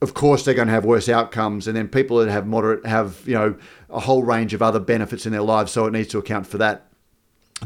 Of 0.00 0.14
course, 0.14 0.44
they're 0.44 0.54
going 0.54 0.68
to 0.68 0.72
have 0.72 0.86
worse 0.86 1.10
outcomes, 1.10 1.68
and 1.68 1.76
then 1.76 1.86
people 1.86 2.18
that 2.18 2.30
have 2.30 2.46
moderate 2.46 2.86
have, 2.86 3.20
you 3.26 3.34
know, 3.34 3.54
a 3.90 4.00
whole 4.00 4.22
range 4.22 4.54
of 4.54 4.62
other 4.62 4.80
benefits 4.80 5.26
in 5.26 5.32
their 5.32 5.42
lives. 5.42 5.72
So 5.72 5.84
it 5.84 5.92
needs 5.92 6.08
to 6.08 6.18
account 6.18 6.46
for 6.46 6.56
that. 6.58 6.86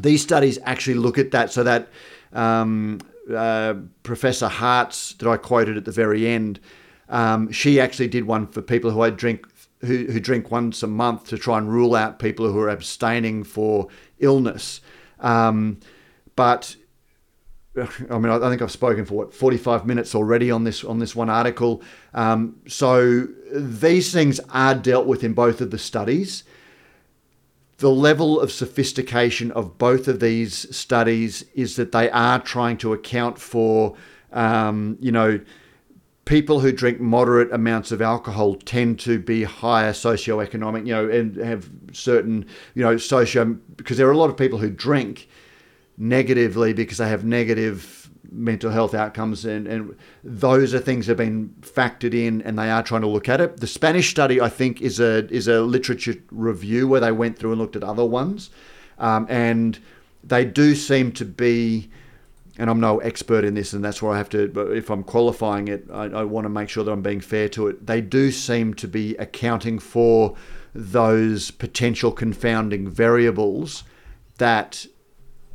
These 0.01 0.23
studies 0.23 0.59
actually 0.65 0.95
look 0.95 1.19
at 1.19 1.31
that 1.31 1.53
so 1.53 1.63
that. 1.63 1.89
Um, 2.33 2.99
uh, 3.33 3.75
Professor 4.03 4.49
Hartz 4.49 5.15
that 5.15 5.29
I 5.29 5.37
quoted 5.37 5.77
at 5.77 5.85
the 5.85 5.93
very 5.93 6.27
end, 6.27 6.61
Um, 7.09 7.53
she 7.53 7.81
actually 7.81 8.09
did 8.09 8.25
one 8.25 8.47
for 8.47 8.63
people 8.63 8.91
who 8.91 9.03
had 9.03 9.17
drink 9.17 9.47
who, 9.81 10.07
who 10.07 10.19
drink 10.19 10.51
once 10.51 10.83
a 10.83 10.87
month 10.87 11.27
to 11.29 11.37
try 11.37 11.59
and 11.59 11.71
rule 11.71 11.95
out 11.95 12.19
people 12.19 12.51
who 12.51 12.59
are 12.59 12.71
abstaining 12.71 13.45
for 13.45 13.89
illness. 14.19 14.81
Um, 15.21 15.81
but 16.37 16.75
I 17.77 18.19
mean, 18.19 18.31
I 18.31 18.49
think 18.49 18.63
I've 18.63 18.71
spoken 18.71 19.05
for 19.05 19.15
what 19.15 19.35
45 19.35 19.85
minutes 19.85 20.15
already 20.15 20.51
on 20.51 20.65
this 20.65 20.85
on 20.85 21.01
this 21.01 21.15
one 21.15 21.29
article. 21.29 21.83
Um, 22.15 22.57
so 22.67 23.27
these 23.53 24.13
things 24.13 24.41
are 24.51 24.75
dealt 24.75 25.07
with 25.07 25.23
in 25.23 25.35
both 25.35 25.61
of 25.61 25.71
the 25.71 25.79
studies. 25.79 26.45
The 27.79 27.91
level 27.91 28.41
of 28.41 28.53
sophistication 28.53 29.51
of 29.53 29.79
both 29.79 30.07
of 30.09 30.21
these 30.21 30.75
studies 30.75 31.45
is 31.55 31.77
that 31.77 31.93
they 31.93 32.11
are 32.11 32.39
trying 32.41 32.77
to 32.79 32.93
account 32.93 33.39
for, 33.39 33.97
um, 34.33 34.97
you 35.01 35.11
know, 35.11 35.41
people 36.25 36.61
who 36.61 36.73
drink 36.73 37.01
moderate 37.01 37.53
amounts 37.53 37.93
of 37.93 38.01
alcohol 38.01 38.55
tend 38.55 38.99
to 39.01 39.19
be 39.19 39.43
higher 39.43 39.93
socioeconomic, 39.93 40.87
you 40.87 40.95
know, 40.95 41.09
and 41.09 41.37
have 41.37 41.69
certain, 41.93 42.47
you 42.75 42.83
know, 42.83 42.97
socio 42.97 43.45
because 43.77 43.97
there 43.97 44.09
are 44.09 44.13
a 44.13 44.17
lot 44.17 44.31
of 44.31 44.37
people 44.37 44.59
who 44.59 44.71
drink 44.71 45.29
negatively 45.97 46.73
because 46.73 46.99
they 46.99 47.09
have 47.09 47.25
negative 47.25 48.04
mental 48.31 48.71
health 48.71 48.95
outcomes 48.95 49.45
and, 49.45 49.67
and 49.67 49.97
those 50.23 50.75
are 50.75 50.79
things 50.79 51.07
that 51.07 51.13
have 51.13 51.19
been 51.19 51.55
factored 51.61 52.15
in 52.15 52.43
and 52.43 52.59
they 52.59 52.71
are 52.71 52.83
trying 52.83 53.03
to 53.03 53.09
look 53.09 53.29
at 53.29 53.41
it. 53.41 53.59
The 53.59 53.67
Spanish 53.67 54.11
study 54.11 54.41
I 54.41 54.49
think 54.49 54.81
is 54.81 55.01
a 55.01 55.29
is 55.33 55.49
a 55.49 55.61
literature 55.61 56.17
review 56.31 56.89
where 56.89 57.01
they 57.01 57.13
went 57.13 57.39
through 57.39 57.53
and 57.53 57.61
looked 57.61 57.77
at 57.77 57.85
other 57.85 58.05
ones. 58.05 58.51
Um, 58.99 59.27
and 59.29 59.79
they 60.23 60.45
do 60.45 60.75
seem 60.75 61.13
to 61.13 61.25
be 61.25 61.91
and 62.57 62.71
I'm 62.71 62.81
no 62.81 62.99
expert 62.99 63.45
in 63.45 63.55
this, 63.55 63.73
and 63.73 63.85
that's 63.85 64.01
where 64.01 64.13
I 64.13 64.19
have 64.19 64.29
to. 64.31 64.49
But 64.49 64.73
if 64.77 64.91
I'm 64.91 65.03
qualifying 65.03 65.69
it, 65.69 65.87
I, 65.93 66.05
I, 66.05 66.25
want 66.25 66.45
to 66.45 66.49
make 66.49 66.69
sure 66.69 66.85
that 66.85 66.93
I'm 66.93 67.03
being 67.03 67.21
fair 67.21 67.49
to 67.51 67.67
it. 67.67 67.85
They 67.85 68.01
do 68.01 68.31
seem 68.31 68.75
to 68.75 68.87
be 68.87 69.17
accounting 69.17 69.81
for 69.81 70.37
those 70.73 71.51
potential 71.51 72.13
confounding 72.13 72.89
variables 72.89 73.83
that 74.39 74.87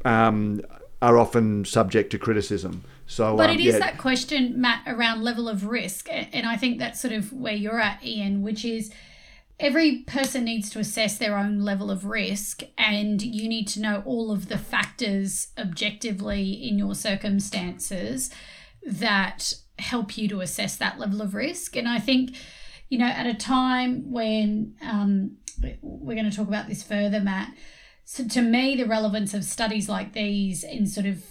um, 0.03 0.62
are 1.01 1.17
often 1.17 1.65
subject 1.65 2.12
to 2.12 2.19
criticism. 2.19 2.83
So, 3.07 3.35
but 3.35 3.49
um, 3.49 3.55
it 3.55 3.62
is 3.62 3.73
yeah. 3.73 3.79
that 3.79 3.97
question, 3.97 4.59
Matt, 4.59 4.83
around 4.85 5.23
level 5.23 5.47
of 5.47 5.65
risk, 5.65 6.07
and 6.12 6.45
I 6.45 6.57
think 6.57 6.79
that's 6.79 6.99
sort 6.99 7.13
of 7.13 7.31
where 7.31 7.53
you're 7.53 7.79
at, 7.79 8.03
Ian, 8.05 8.43
which 8.43 8.65
is 8.65 8.91
every 9.59 9.97
person 9.99 10.45
needs 10.45 10.69
to 10.69 10.79
assess 10.79 11.17
their 11.17 11.38
own 11.38 11.59
level 11.59 11.91
of 11.91 12.05
risk 12.05 12.63
and 12.77 13.21
you 13.21 13.47
need 13.49 13.67
to 13.67 13.81
know 13.81 14.01
all 14.05 14.31
of 14.31 14.47
the 14.47 14.57
factors 14.57 15.49
objectively 15.57 16.51
in 16.51 16.77
your 16.77 16.95
circumstances 16.95 18.29
that 18.83 19.53
help 19.77 20.17
you 20.17 20.27
to 20.29 20.41
assess 20.41 20.77
that 20.77 20.97
level 20.97 21.21
of 21.21 21.33
risk 21.33 21.75
and 21.75 21.88
i 21.88 21.99
think 21.99 22.31
you 22.88 22.97
know 22.97 23.05
at 23.05 23.25
a 23.25 23.33
time 23.33 24.09
when 24.12 24.73
um, 24.81 25.38
we're 25.81 26.15
going 26.15 26.29
to 26.29 26.35
talk 26.35 26.47
about 26.47 26.67
this 26.67 26.83
further 26.83 27.19
matt 27.19 27.53
so 28.12 28.28
to 28.28 28.41
me 28.41 28.76
the 28.76 28.88
relevance 28.88 29.36
of 29.36 29.43
studies 29.43 29.88
like 29.88 30.13
these 30.13 30.63
in 30.63 30.88
sort 30.88 31.06
of 31.06 31.24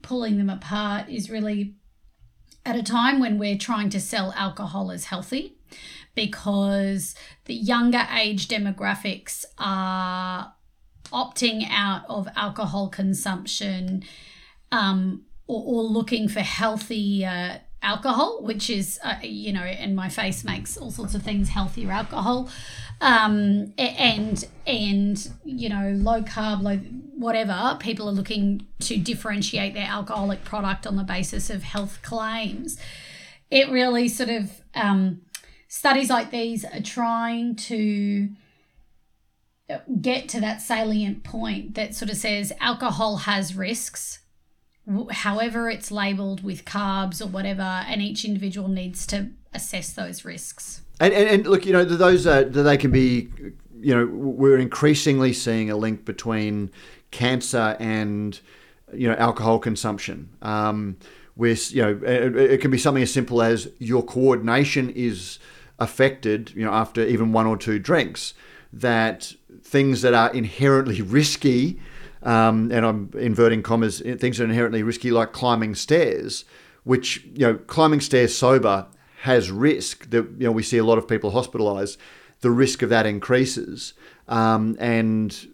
pulling 0.00 0.38
them 0.38 0.48
apart 0.48 1.06
is 1.06 1.28
really 1.28 1.74
at 2.64 2.74
a 2.74 2.82
time 2.82 3.20
when 3.20 3.38
we're 3.38 3.58
trying 3.58 3.90
to 3.90 4.00
sell 4.00 4.32
alcohol 4.34 4.90
as 4.90 5.04
healthy 5.04 5.58
because 6.14 7.14
the 7.44 7.52
younger 7.52 8.06
age 8.10 8.48
demographics 8.48 9.44
are 9.58 10.54
opting 11.12 11.66
out 11.70 12.06
of 12.08 12.26
alcohol 12.36 12.88
consumption 12.88 14.02
um, 14.72 15.26
or, 15.46 15.62
or 15.62 15.82
looking 15.82 16.26
for 16.26 16.40
healthy 16.40 17.22
uh, 17.22 17.58
alcohol, 17.84 18.42
which 18.42 18.68
is, 18.70 18.98
uh, 19.04 19.16
you 19.22 19.52
know, 19.52 19.60
and 19.62 19.94
my 19.94 20.08
face 20.08 20.42
makes 20.44 20.76
all 20.76 20.90
sorts 20.90 21.14
of 21.14 21.22
things 21.22 21.50
healthier 21.50 21.90
alcohol. 21.90 22.48
Um, 23.00 23.74
and, 23.78 24.44
and, 24.66 25.30
you 25.44 25.68
know, 25.68 25.92
low 25.96 26.22
carb, 26.22 26.62
low 26.62 26.76
whatever, 27.16 27.76
people 27.80 28.08
are 28.08 28.12
looking 28.12 28.66
to 28.80 28.96
differentiate 28.96 29.74
their 29.74 29.86
alcoholic 29.86 30.44
product 30.44 30.86
on 30.86 30.96
the 30.96 31.04
basis 31.04 31.50
of 31.50 31.62
health 31.62 32.00
claims. 32.02 32.78
It 33.50 33.70
really 33.70 34.08
sort 34.08 34.30
of, 34.30 34.62
um, 34.74 35.20
studies 35.68 36.10
like 36.10 36.30
these 36.30 36.64
are 36.64 36.80
trying 36.80 37.56
to 37.56 38.30
get 40.00 40.28
to 40.28 40.40
that 40.40 40.60
salient 40.60 41.24
point 41.24 41.74
that 41.74 41.94
sort 41.94 42.10
of 42.10 42.16
says 42.16 42.52
alcohol 42.60 43.18
has 43.18 43.56
risks 43.56 44.20
however 45.10 45.70
it's 45.70 45.90
labeled 45.90 46.44
with 46.44 46.64
carbs 46.64 47.22
or 47.22 47.26
whatever 47.26 47.62
and 47.62 48.02
each 48.02 48.24
individual 48.24 48.68
needs 48.68 49.06
to 49.06 49.30
assess 49.52 49.92
those 49.92 50.24
risks. 50.24 50.82
And, 51.00 51.12
and, 51.12 51.28
and 51.28 51.46
look 51.46 51.64
you 51.66 51.72
know 51.72 51.84
those 51.84 52.26
are 52.26 52.44
they 52.44 52.76
can 52.76 52.90
be 52.90 53.28
you 53.80 53.94
know 53.94 54.06
we're 54.06 54.58
increasingly 54.58 55.32
seeing 55.32 55.70
a 55.70 55.76
link 55.76 56.04
between 56.04 56.70
cancer 57.10 57.76
and 57.78 58.38
you 58.92 59.08
know 59.08 59.14
alcohol 59.14 59.58
consumption. 59.58 60.28
Um, 60.42 60.96
with 61.36 61.72
you 61.72 61.82
know 61.82 62.00
it, 62.04 62.36
it 62.36 62.60
can 62.60 62.70
be 62.70 62.78
something 62.78 63.02
as 63.02 63.12
simple 63.12 63.42
as 63.42 63.68
your 63.78 64.04
coordination 64.04 64.90
is 64.90 65.38
affected, 65.78 66.52
you 66.54 66.64
know, 66.64 66.72
after 66.72 67.04
even 67.04 67.32
one 67.32 67.46
or 67.46 67.56
two 67.56 67.78
drinks, 67.78 68.34
that 68.72 69.32
things 69.62 70.02
that 70.02 70.14
are 70.14 70.32
inherently 70.32 71.02
risky, 71.02 71.80
um, 72.24 72.72
and 72.72 72.84
I'm 72.84 73.10
inverting 73.18 73.62
commas, 73.62 74.00
things 74.00 74.38
that 74.38 74.44
are 74.44 74.48
inherently 74.48 74.82
risky, 74.82 75.10
like 75.10 75.32
climbing 75.32 75.74
stairs, 75.74 76.44
which, 76.82 77.24
you 77.34 77.46
know, 77.46 77.54
climbing 77.54 78.00
stairs 78.00 78.36
sober 78.36 78.86
has 79.22 79.50
risk 79.50 80.10
that, 80.10 80.24
you 80.38 80.46
know, 80.46 80.52
we 80.52 80.62
see 80.62 80.78
a 80.78 80.84
lot 80.84 80.98
of 80.98 81.06
people 81.06 81.30
hospitalized, 81.30 81.98
the 82.40 82.50
risk 82.50 82.82
of 82.82 82.88
that 82.88 83.06
increases. 83.06 83.92
Um, 84.26 84.76
and 84.80 85.48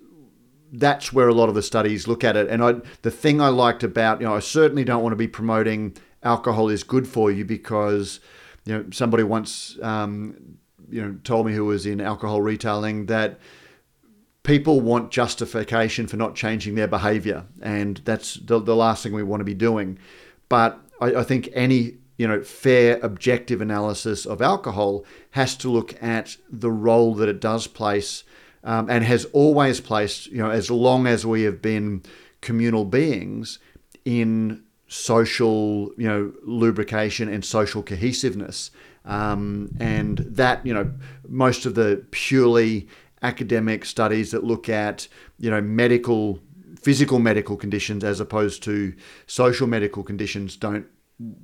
that's 0.72 1.12
where 1.12 1.28
a 1.28 1.34
lot 1.34 1.48
of 1.48 1.56
the 1.56 1.62
studies 1.62 2.06
look 2.06 2.22
at 2.22 2.36
it. 2.36 2.48
And 2.48 2.62
I, 2.62 2.74
the 3.02 3.10
thing 3.10 3.40
I 3.40 3.48
liked 3.48 3.82
about, 3.82 4.20
you 4.20 4.26
know, 4.26 4.34
I 4.36 4.40
certainly 4.40 4.84
don't 4.84 5.02
want 5.02 5.12
to 5.12 5.16
be 5.16 5.28
promoting 5.28 5.96
alcohol 6.22 6.68
is 6.68 6.84
good 6.84 7.08
for 7.08 7.30
you 7.30 7.44
because 7.44 8.20
you 8.64 8.74
know, 8.74 8.84
somebody 8.92 9.24
once, 9.24 9.78
um, 9.82 10.58
you 10.88 11.02
know, 11.02 11.16
told 11.24 11.46
me 11.46 11.52
who 11.52 11.64
was 11.64 11.86
in 11.86 12.00
alcohol 12.00 12.42
retailing 12.42 13.06
that 13.06 13.40
people 14.42 14.80
want 14.80 15.10
justification 15.10 16.06
for 16.06 16.16
not 16.16 16.34
changing 16.34 16.74
their 16.74 16.88
behavior, 16.88 17.44
and 17.60 18.00
that's 18.04 18.34
the, 18.34 18.60
the 18.60 18.76
last 18.76 19.02
thing 19.02 19.12
we 19.12 19.22
want 19.22 19.40
to 19.40 19.44
be 19.44 19.54
doing. 19.54 19.98
But 20.48 20.80
I, 21.00 21.14
I 21.16 21.22
think 21.24 21.48
any 21.52 21.98
you 22.16 22.28
know 22.28 22.42
fair 22.42 22.98
objective 23.02 23.60
analysis 23.60 24.26
of 24.26 24.42
alcohol 24.42 25.04
has 25.30 25.56
to 25.56 25.70
look 25.70 26.00
at 26.02 26.36
the 26.50 26.70
role 26.70 27.14
that 27.14 27.28
it 27.28 27.40
does 27.40 27.66
place 27.66 28.24
um, 28.62 28.90
and 28.90 29.04
has 29.04 29.24
always 29.26 29.80
placed 29.80 30.26
you 30.26 30.38
know 30.38 30.50
as 30.50 30.70
long 30.70 31.06
as 31.06 31.24
we 31.24 31.42
have 31.42 31.62
been 31.62 32.02
communal 32.40 32.84
beings 32.84 33.58
in 34.04 34.62
social, 34.90 35.92
you 35.96 36.08
know, 36.08 36.32
lubrication 36.42 37.28
and 37.28 37.44
social 37.44 37.82
cohesiveness. 37.82 38.72
Um, 39.04 39.70
and 39.78 40.18
that, 40.18 40.66
you 40.66 40.74
know, 40.74 40.92
most 41.28 41.64
of 41.64 41.74
the 41.74 42.04
purely 42.10 42.88
academic 43.22 43.84
studies 43.84 44.30
that 44.30 44.44
look 44.44 44.68
at, 44.68 45.08
you 45.38 45.50
know, 45.50 45.60
medical, 45.60 46.38
physical 46.80 47.18
medical 47.18 47.56
conditions 47.56 48.04
as 48.04 48.20
opposed 48.20 48.62
to 48.64 48.94
social 49.26 49.66
medical 49.66 50.02
conditions 50.02 50.56
don't 50.56 50.86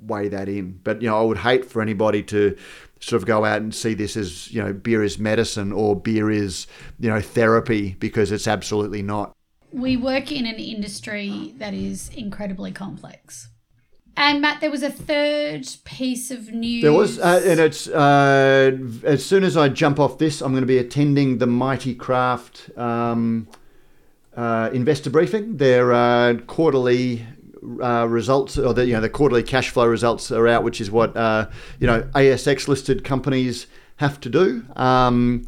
weigh 0.01 0.29
that 0.29 0.49
in. 0.49 0.81
But, 0.85 1.03
you 1.03 1.09
know, 1.09 1.19
I 1.19 1.23
would 1.23 1.39
hate 1.39 1.65
for 1.65 1.83
anybody 1.83 2.23
to 2.25 2.57
sort 3.01 3.21
of 3.21 3.27
go 3.27 3.45
out 3.45 3.61
and 3.61 3.75
see 3.75 3.95
this 3.95 4.17
as, 4.17 4.51
you 4.51 4.63
know, 4.63 4.73
beer 4.73 5.03
is 5.03 5.19
medicine 5.19 5.73
or 5.73 5.95
beer 5.95 6.31
is, 6.31 6.67
you 6.99 7.11
know, 7.11 7.21
therapy 7.21 7.97
because 7.99 8.33
it's 8.33 8.49
absolutely 8.49 9.03
not 9.03 9.37
we 9.77 9.97
work 9.97 10.33
in 10.33 10.47
an 10.47 10.55
industry 10.55 11.55
that 11.59 11.75
is 11.75 12.09
incredibly 12.11 12.73
complex. 12.73 13.49
And 14.19 14.41
Matt, 14.41 14.61
there 14.61 14.71
was 14.71 14.83
a 14.83 14.91
third 14.91 15.69
piece 15.85 16.31
of 16.31 16.51
news. 16.51 16.83
There 16.83 16.93
was, 16.93 17.19
uh, 17.19 17.43
and 17.45 17.61
it's 17.61 17.87
uh, 17.87 18.79
as 19.05 19.25
soon 19.25 19.45
as 19.45 19.57
I 19.59 19.69
jump 19.69 20.01
off 20.01 20.17
this, 20.17 20.41
I'm 20.41 20.53
going 20.53 20.63
to 20.63 20.67
be 20.67 20.79
attending 20.79 21.37
the 21.37 21.47
Mighty 21.47 21.95
Craft 21.95 22.71
um, 22.79 23.47
uh, 24.35 24.71
investor 24.73 25.11
briefing. 25.11 25.59
Their 25.59 25.93
uh, 25.93 26.35
quarterly 26.47 27.27
uh, 27.83 28.07
results, 28.09 28.57
or 28.57 28.73
the 28.73 28.87
you 28.87 28.95
know 28.95 29.03
the 29.03 29.11
quarterly 29.11 29.43
cash 29.43 29.69
flow 29.69 29.87
results 29.87 30.31
are 30.31 30.49
out, 30.49 30.65
which 30.65 30.81
is 30.81 30.91
what 30.91 31.15
uh, 31.15 31.49
you 31.79 31.87
know 31.87 32.03
ASX 32.15 32.69
listed 32.69 33.05
companies 33.05 33.67
have 33.97 34.19
to 34.21 34.31
do. 34.31 34.65
Um, 34.77 35.45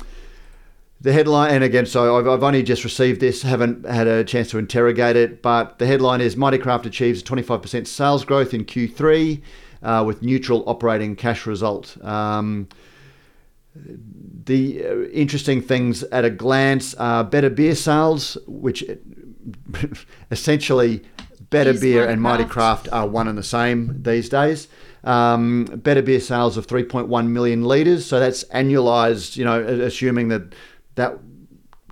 the 1.01 1.13
headline, 1.13 1.55
and 1.55 1.65
again, 1.65 1.87
so 1.87 2.19
I've, 2.19 2.27
I've 2.27 2.43
only 2.43 2.63
just 2.63 2.83
received 2.83 3.21
this, 3.21 3.43
haven't 3.43 3.87
had 3.87 4.07
a 4.09 4.25
chance 4.25 4.51
to 4.51 4.59
interrogate 4.59 5.17
it, 5.17 5.43
but 5.43 5.79
the 5.79 5.87
headline 5.87 6.21
is 6.21 6.37
Mighty 6.37 6.59
Craft 6.59 6.87
achieves 6.87 7.23
25% 7.23 7.87
sales 7.87 8.25
growth 8.25 8.53
in 8.53 8.65
Q3 8.65 9.41
uh, 9.83 10.03
with 10.05 10.23
neutral 10.23 10.65
operating 10.67 11.15
cash 11.15 11.47
result. 11.47 11.97
Um, 12.05 12.69
the 13.77 14.85
uh, 14.85 15.03
interesting 15.11 15.63
things 15.63 16.03
at 16.05 16.25
a 16.25 16.31
glance 16.31 16.95
are 16.95 17.23
better 17.23 17.51
beer 17.51 17.77
sales, 17.77 18.37
which 18.47 18.85
essentially 20.31 21.03
better 21.51 21.75
beer 21.75 22.07
and 22.07 22.21
Mighty 22.21 22.45
Craft 22.45 22.89
are 22.93 23.07
one 23.07 23.29
and 23.29 23.39
the 23.39 23.43
same 23.43 24.03
these 24.03 24.29
days. 24.29 24.69
Um, 25.05 25.65
better 25.65 26.03
beer 26.03 26.21
sales 26.21 26.57
of 26.57 26.67
3.1 26.67 27.29
million 27.29 27.63
litres. 27.63 28.05
So 28.05 28.19
that's 28.19 28.45
annualized, 28.45 29.37
you 29.37 29.45
know, 29.45 29.61
assuming 29.61 30.29
that 30.29 30.55
that 30.99 31.19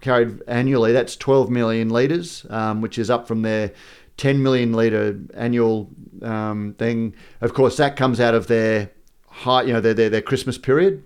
carried 0.00 0.42
annually, 0.46 0.92
that's 0.92 1.16
12 1.16 1.50
million 1.50 1.88
litres, 1.88 2.44
um, 2.50 2.80
which 2.80 2.98
is 2.98 3.08
up 3.08 3.26
from 3.26 3.42
their 3.42 3.72
10 4.18 4.42
million 4.42 4.72
litre 4.72 5.18
annual 5.34 5.90
um, 6.22 6.74
thing. 6.78 7.14
Of 7.40 7.54
course, 7.54 7.76
that 7.78 7.96
comes 7.96 8.20
out 8.20 8.34
of 8.34 8.46
their 8.46 8.90
high, 9.28 9.62
you 9.62 9.72
know, 9.72 9.80
their, 9.80 9.94
their, 9.94 10.10
their 10.10 10.22
Christmas 10.22 10.58
period. 10.58 11.04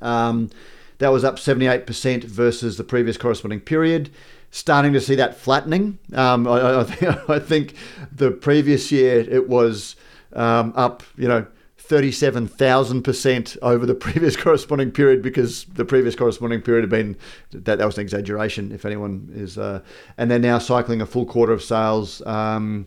Um, 0.00 0.50
that 0.98 1.08
was 1.08 1.24
up 1.24 1.36
78% 1.36 2.24
versus 2.24 2.76
the 2.76 2.84
previous 2.84 3.16
corresponding 3.16 3.60
period. 3.60 4.10
Starting 4.50 4.92
to 4.92 5.00
see 5.00 5.16
that 5.16 5.36
flattening. 5.36 5.98
Um, 6.12 6.46
I, 6.46 6.80
I, 6.80 6.84
think, 6.84 7.28
I, 7.30 7.38
think, 7.38 7.74
the 8.12 8.30
previous 8.30 8.92
year 8.92 9.20
it 9.20 9.48
was 9.48 9.96
um, 10.32 10.72
up, 10.76 11.02
you 11.16 11.26
know, 11.26 11.46
37,000% 11.88 13.58
over 13.62 13.86
the 13.86 13.94
previous 14.06 14.36
corresponding 14.36 14.90
period 14.90 15.22
because 15.22 15.64
the 15.64 15.84
previous 15.84 16.14
corresponding 16.14 16.62
period 16.62 16.82
had 16.82 16.90
been, 16.90 17.16
that, 17.52 17.78
that 17.78 17.84
was 17.84 17.98
an 17.98 18.02
exaggeration 18.02 18.72
if 18.72 18.84
anyone 18.84 19.30
is, 19.34 19.58
uh, 19.58 19.80
and 20.16 20.30
they're 20.30 20.38
now 20.38 20.58
cycling 20.58 21.00
a 21.00 21.06
full 21.06 21.26
quarter 21.26 21.52
of 21.52 21.62
sales. 21.62 22.24
Um, 22.26 22.86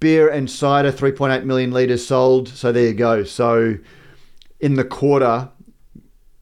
beer 0.00 0.28
and 0.28 0.50
cider, 0.50 0.90
3.8 0.90 1.44
million 1.44 1.72
litres 1.72 2.06
sold. 2.06 2.48
So 2.48 2.72
there 2.72 2.86
you 2.86 2.94
go. 2.94 3.22
So 3.24 3.76
in 4.60 4.74
the 4.74 4.84
quarter, 4.84 5.50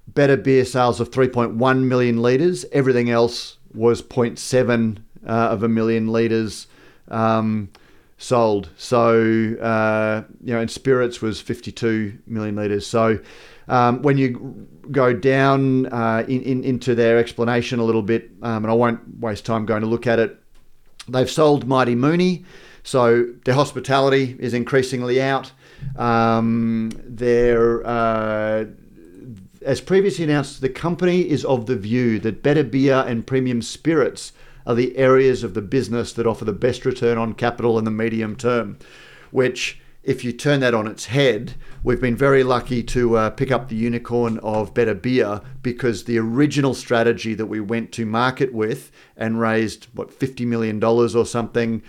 better 0.07 0.37
beer 0.37 0.65
sales 0.65 1.01
of 1.01 1.11
3.1 1.11 1.83
million 1.83 2.23
litres. 2.23 2.65
Everything 2.73 3.11
else 3.11 3.59
was 3.75 4.01
0.7 4.01 4.99
uh, 5.27 5.31
of 5.31 5.63
a 5.63 5.69
million 5.69 6.09
litres. 6.09 6.69
Um, 7.09 7.71
sold. 8.19 8.69
So, 8.77 9.13
uh, 9.61 10.25
you 10.43 10.53
know, 10.53 10.61
and 10.61 10.71
spirits 10.71 11.23
was 11.23 11.41
52 11.41 12.19
million 12.27 12.57
litres. 12.57 12.87
So, 12.87 13.21
um, 13.69 14.03
when 14.03 14.19
you 14.19 14.67
go 14.91 15.13
down 15.13 15.87
uh, 15.87 16.25
in, 16.27 16.43
in, 16.43 16.65
into 16.65 16.95
their 16.95 17.19
explanation 17.19 17.79
a 17.79 17.85
little 17.85 18.03
bit, 18.03 18.31
um, 18.43 18.65
and 18.65 18.71
I 18.71 18.75
won't 18.75 19.21
waste 19.21 19.47
time 19.47 19.67
going 19.67 19.83
to 19.83 19.87
look 19.87 20.07
at 20.07 20.19
it, 20.19 20.39
they've 21.09 21.31
sold 21.31 21.67
Mighty 21.67 21.95
Mooney. 21.95 22.45
So, 22.83 23.33
their 23.45 23.55
hospitality 23.55 24.37
is 24.39 24.53
increasingly 24.53 25.23
out. 25.23 25.53
Um, 25.97 26.91
their, 27.05 27.87
uh, 27.87 28.65
as 29.63 29.81
previously 29.81 30.25
announced, 30.25 30.61
the 30.61 30.69
company 30.69 31.29
is 31.29 31.45
of 31.45 31.67
the 31.67 31.77
view 31.77 32.19
that 32.21 32.43
better 32.43 32.65
beer 32.65 33.05
and 33.07 33.25
premium 33.25 33.63
spirits 33.63 34.33
are 34.69 34.75
the 34.75 34.97
areas 34.99 35.43
of 35.43 35.55
the 35.55 35.63
business 35.63 36.13
that 36.13 36.27
offer 36.27 36.45
the 36.45 36.53
best 36.53 36.85
return 36.85 37.17
on 37.17 37.33
capital 37.33 37.79
in 37.79 37.85
the 37.87 37.91
medium 37.91 38.37
term, 38.37 38.79
which 39.31 39.81
if 40.03 40.23
you 40.23 40.31
turn 40.31 40.61
that 40.61 40.75
on 40.75 40.87
its 40.87 41.07
head, 41.07 41.55
we've 41.83 42.01
been 42.01 42.17
very 42.17 42.45
lucky 42.45 42.83
to 42.83 43.17
uh, 43.17 43.31
pick 43.31 43.51
up 43.51 43.69
the 43.69 43.77
unicorn 43.77 44.39
of 44.39 44.75
Better 44.75 44.95
Beer 44.95 45.41
because 45.63 46.05
the 46.05 46.19
original 46.19 46.75
strategy 46.75 47.33
that 47.33 47.47
we 47.47 47.61
went 47.61 47.93
to 47.93 48.05
market 48.05 48.53
with 48.53 48.93
and 49.17 49.41
raised, 49.41 49.87
what, 49.95 50.11
$50 50.11 50.47
million 50.47 50.83
or 50.85 51.27
something 51.27 51.83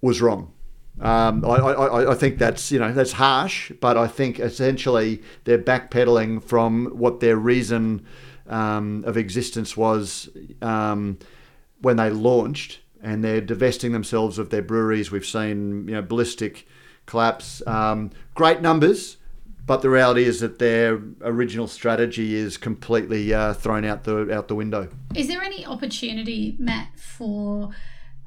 was 0.00 0.20
wrong. 0.20 0.52
Um, 1.00 1.44
I, 1.44 1.56
I, 1.56 2.12
I, 2.12 2.14
think 2.14 2.38
that's 2.38 2.70
you 2.70 2.78
know 2.78 2.92
that's 2.92 3.10
harsh, 3.12 3.72
but 3.80 3.96
I 3.96 4.06
think 4.06 4.38
essentially 4.38 5.20
they're 5.42 5.58
backpedaling 5.58 6.40
from 6.40 6.86
what 6.86 7.18
their 7.18 7.36
reason 7.36 8.06
um, 8.46 9.02
of 9.04 9.16
existence 9.16 9.76
was 9.76 10.28
um, 10.62 11.18
when 11.84 11.96
they 11.96 12.10
launched, 12.10 12.80
and 13.02 13.22
they're 13.22 13.40
divesting 13.40 13.92
themselves 13.92 14.38
of 14.38 14.50
their 14.50 14.62
breweries. 14.62 15.10
We've 15.10 15.26
seen 15.26 15.88
you 15.88 15.94
know 15.94 16.02
ballistic 16.02 16.66
collapse, 17.06 17.62
um, 17.66 18.10
great 18.34 18.62
numbers, 18.62 19.18
but 19.66 19.82
the 19.82 19.90
reality 19.90 20.24
is 20.24 20.40
that 20.40 20.58
their 20.58 21.00
original 21.22 21.68
strategy 21.68 22.34
is 22.34 22.56
completely 22.56 23.32
uh, 23.32 23.54
thrown 23.54 23.84
out 23.84 24.04
the 24.04 24.34
out 24.34 24.48
the 24.48 24.54
window. 24.54 24.88
Is 25.14 25.28
there 25.28 25.42
any 25.42 25.64
opportunity, 25.64 26.56
Matt, 26.58 26.98
for 26.98 27.70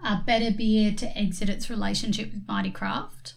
a 0.04 0.22
better 0.26 0.52
beer 0.52 0.93
to 0.93 1.17
exit 1.17 1.50
its 1.50 1.70
relationship 1.70 2.32
with 2.32 2.48
Mighty 2.48 2.72
Craft? 2.72 3.34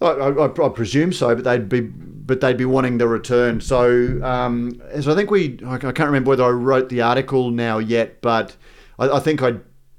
I, 0.00 0.06
I, 0.06 0.44
I, 0.44 0.68
presume 0.68 1.12
so, 1.12 1.34
but 1.34 1.44
they'd 1.44 1.68
be 1.68 1.80
but 1.80 2.40
they'd 2.40 2.56
be 2.56 2.64
wanting 2.64 2.98
the 2.98 3.08
return. 3.08 3.60
So, 3.60 4.20
um, 4.22 4.80
so 5.00 5.12
I 5.12 5.14
think 5.14 5.30
we 5.30 5.60
I 5.64 5.78
can't 5.78 6.00
remember 6.00 6.30
whether 6.30 6.44
I 6.44 6.50
wrote 6.50 6.88
the 6.88 7.02
article 7.02 7.50
now 7.50 7.78
yet, 7.78 8.20
but 8.20 8.56
I, 9.02 9.16
I 9.16 9.20
think 9.20 9.42
I 9.42 9.54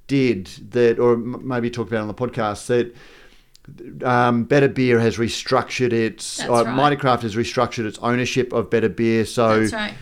did 0.08 0.48
that, 0.72 1.00
or 1.00 1.18
maybe 1.18 1.70
talked 1.70 1.92
about 1.92 2.02
on 2.02 2.08
the 2.08 2.14
podcast 2.14 2.68
that. 2.68 2.96
Um, 4.04 4.44
Better 4.44 4.68
Beer 4.68 5.00
has 5.00 5.16
restructured 5.16 5.94
its 5.94 6.42
uh, 6.42 6.50
right. 6.50 6.68
Mighty 6.68 6.98
Craft 6.98 7.24
has 7.24 7.38
restructured 7.38 7.86
its 7.86 7.98
ownership 8.00 8.52
of 8.52 8.70
Better 8.70 8.90
Beer, 8.90 9.24
so 9.24 9.66
right. 9.72 9.94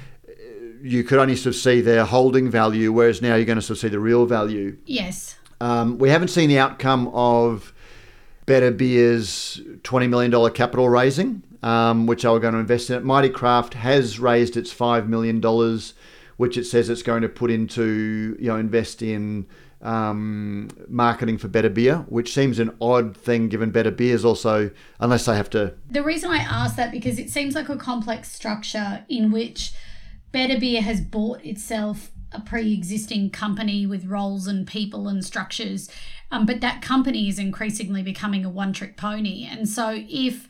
you 0.82 1.04
could 1.04 1.20
only 1.20 1.36
sort 1.36 1.54
of 1.54 1.62
see 1.62 1.80
their 1.80 2.04
holding 2.04 2.50
value, 2.50 2.92
whereas 2.92 3.22
now 3.22 3.36
you're 3.36 3.46
going 3.46 3.60
to 3.60 3.62
sort 3.62 3.78
of 3.78 3.82
see 3.82 3.88
the 3.90 4.00
real 4.00 4.26
value. 4.26 4.78
Yes. 4.88 5.36
Um, 5.60 6.00
we 6.00 6.10
haven't 6.10 6.30
seen 6.30 6.50
the 6.50 6.58
outcome 6.58 7.08
of 7.10 7.72
Better 8.48 8.72
Beer's 8.72 9.62
$20 9.84 10.10
million 10.10 10.52
capital 10.54 10.90
raising, 10.90 11.44
um, 11.62 12.08
which 12.08 12.24
they 12.24 12.30
were 12.30 12.40
going 12.40 12.56
to 12.56 12.60
invest 12.60 12.90
in 12.90 12.98
it. 12.98 13.04
Mighty 13.04 13.30
Craft 13.30 13.76
has 13.76 14.20
raised 14.20 14.58
its 14.58 14.74
$5 14.74 15.08
million 15.08 15.40
which 16.42 16.58
it 16.58 16.66
says 16.66 16.90
it's 16.90 17.04
going 17.04 17.22
to 17.22 17.30
put 17.30 17.52
into, 17.52 18.36
you 18.40 18.48
know, 18.48 18.58
invest 18.58 19.04
in 19.04 19.46
um, 19.84 20.68
marketing 20.88 21.38
for 21.38 21.48
better 21.48 21.70
beer, 21.70 21.98
which 22.10 22.34
seems 22.34 22.58
an 22.58 22.76
odd 22.82 23.16
thing 23.16 23.48
given 23.48 23.70
better 23.70 23.92
beers 23.92 24.26
also, 24.26 24.72
unless 25.00 25.26
they 25.28 25.36
have 25.36 25.52
to. 25.52 25.76
The 25.92 26.02
reason 26.02 26.32
I 26.32 26.38
ask 26.38 26.78
that 26.78 26.92
because 26.92 27.20
it 27.20 27.30
seems 27.30 27.54
like 27.54 27.70
a 27.70 27.78
complex 27.78 28.32
structure 28.32 29.06
in 29.08 29.32
which 29.32 29.72
better 30.32 30.60
beer 30.60 30.82
has 30.82 31.00
bought 31.00 31.46
itself 31.46 32.10
a 32.32 32.42
pre-existing 32.42 33.30
company 33.30 33.86
with 33.86 34.06
roles 34.06 34.48
and 34.48 34.66
people 34.66 35.08
and 35.08 35.24
structures 35.24 35.92
um, 36.32 36.46
but 36.46 36.62
that 36.62 36.82
company 36.82 37.28
is 37.28 37.38
increasingly 37.38 38.02
becoming 38.02 38.46
a 38.46 38.50
one-trick 38.50 38.96
pony 38.96 39.46
and 39.52 39.68
so 39.68 40.02
if 40.08 40.48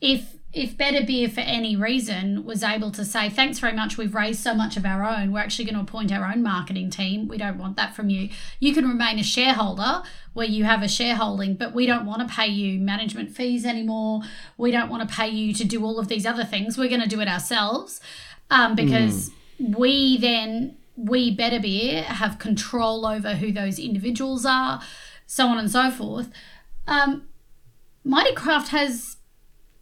if 0.00 0.36
if 0.54 0.76
Better 0.76 1.04
Beer, 1.04 1.28
for 1.28 1.40
any 1.40 1.74
reason, 1.74 2.44
was 2.44 2.62
able 2.62 2.92
to 2.92 3.04
say, 3.04 3.28
thanks 3.28 3.58
very 3.58 3.72
much, 3.72 3.96
we've 3.96 4.14
raised 4.14 4.40
so 4.40 4.54
much 4.54 4.76
of 4.76 4.86
our 4.86 5.04
own, 5.04 5.32
we're 5.32 5.40
actually 5.40 5.64
going 5.64 5.74
to 5.74 5.80
appoint 5.80 6.12
our 6.12 6.24
own 6.24 6.44
marketing 6.44 6.90
team. 6.90 7.26
We 7.26 7.38
don't 7.38 7.58
want 7.58 7.76
that 7.76 7.96
from 7.96 8.08
you. 8.08 8.28
You 8.60 8.72
can 8.72 8.86
remain 8.86 9.18
a 9.18 9.24
shareholder 9.24 10.04
where 10.32 10.46
you 10.46 10.62
have 10.62 10.82
a 10.82 10.88
shareholding, 10.88 11.56
but 11.56 11.74
we 11.74 11.86
don't 11.86 12.06
want 12.06 12.26
to 12.26 12.32
pay 12.32 12.46
you 12.46 12.78
management 12.78 13.32
fees 13.32 13.66
anymore. 13.66 14.20
We 14.56 14.70
don't 14.70 14.88
want 14.88 15.08
to 15.08 15.12
pay 15.12 15.28
you 15.28 15.52
to 15.54 15.64
do 15.64 15.84
all 15.84 15.98
of 15.98 16.06
these 16.06 16.24
other 16.24 16.44
things. 16.44 16.78
We're 16.78 16.88
going 16.88 17.02
to 17.02 17.08
do 17.08 17.20
it 17.20 17.28
ourselves 17.28 18.00
um, 18.48 18.76
because 18.76 19.30
mm. 19.60 19.76
we 19.76 20.18
then, 20.18 20.76
we 20.96 21.34
Better 21.34 21.58
Beer, 21.58 22.04
have 22.04 22.38
control 22.38 23.06
over 23.06 23.34
who 23.34 23.50
those 23.50 23.80
individuals 23.80 24.46
are, 24.46 24.80
so 25.26 25.48
on 25.48 25.58
and 25.58 25.70
so 25.70 25.90
forth. 25.90 26.30
Um, 26.86 27.24
Mighty 28.04 28.34
Craft 28.34 28.68
has 28.68 29.13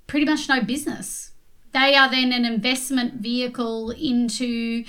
pretty 0.07 0.27
much 0.27 0.49
no 0.49 0.63
business. 0.63 1.33
They 1.73 1.95
are 1.95 2.11
then 2.11 2.33
an 2.33 2.45
investment 2.45 3.15
vehicle 3.15 3.91
into 3.91 4.85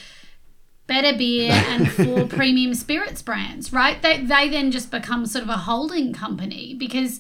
better 0.88 1.18
beer 1.18 1.52
and 1.68 1.92
for 1.92 2.28
premium 2.28 2.74
spirits 2.74 3.22
brands, 3.22 3.72
right? 3.72 4.02
They, 4.02 4.24
they 4.24 4.50
then 4.50 4.72
just 4.72 4.92
become 4.92 5.26
sort 5.26 5.44
of 5.44 5.50
a 5.50 5.58
holding 5.58 6.14
company 6.14 6.74
because 6.74 7.20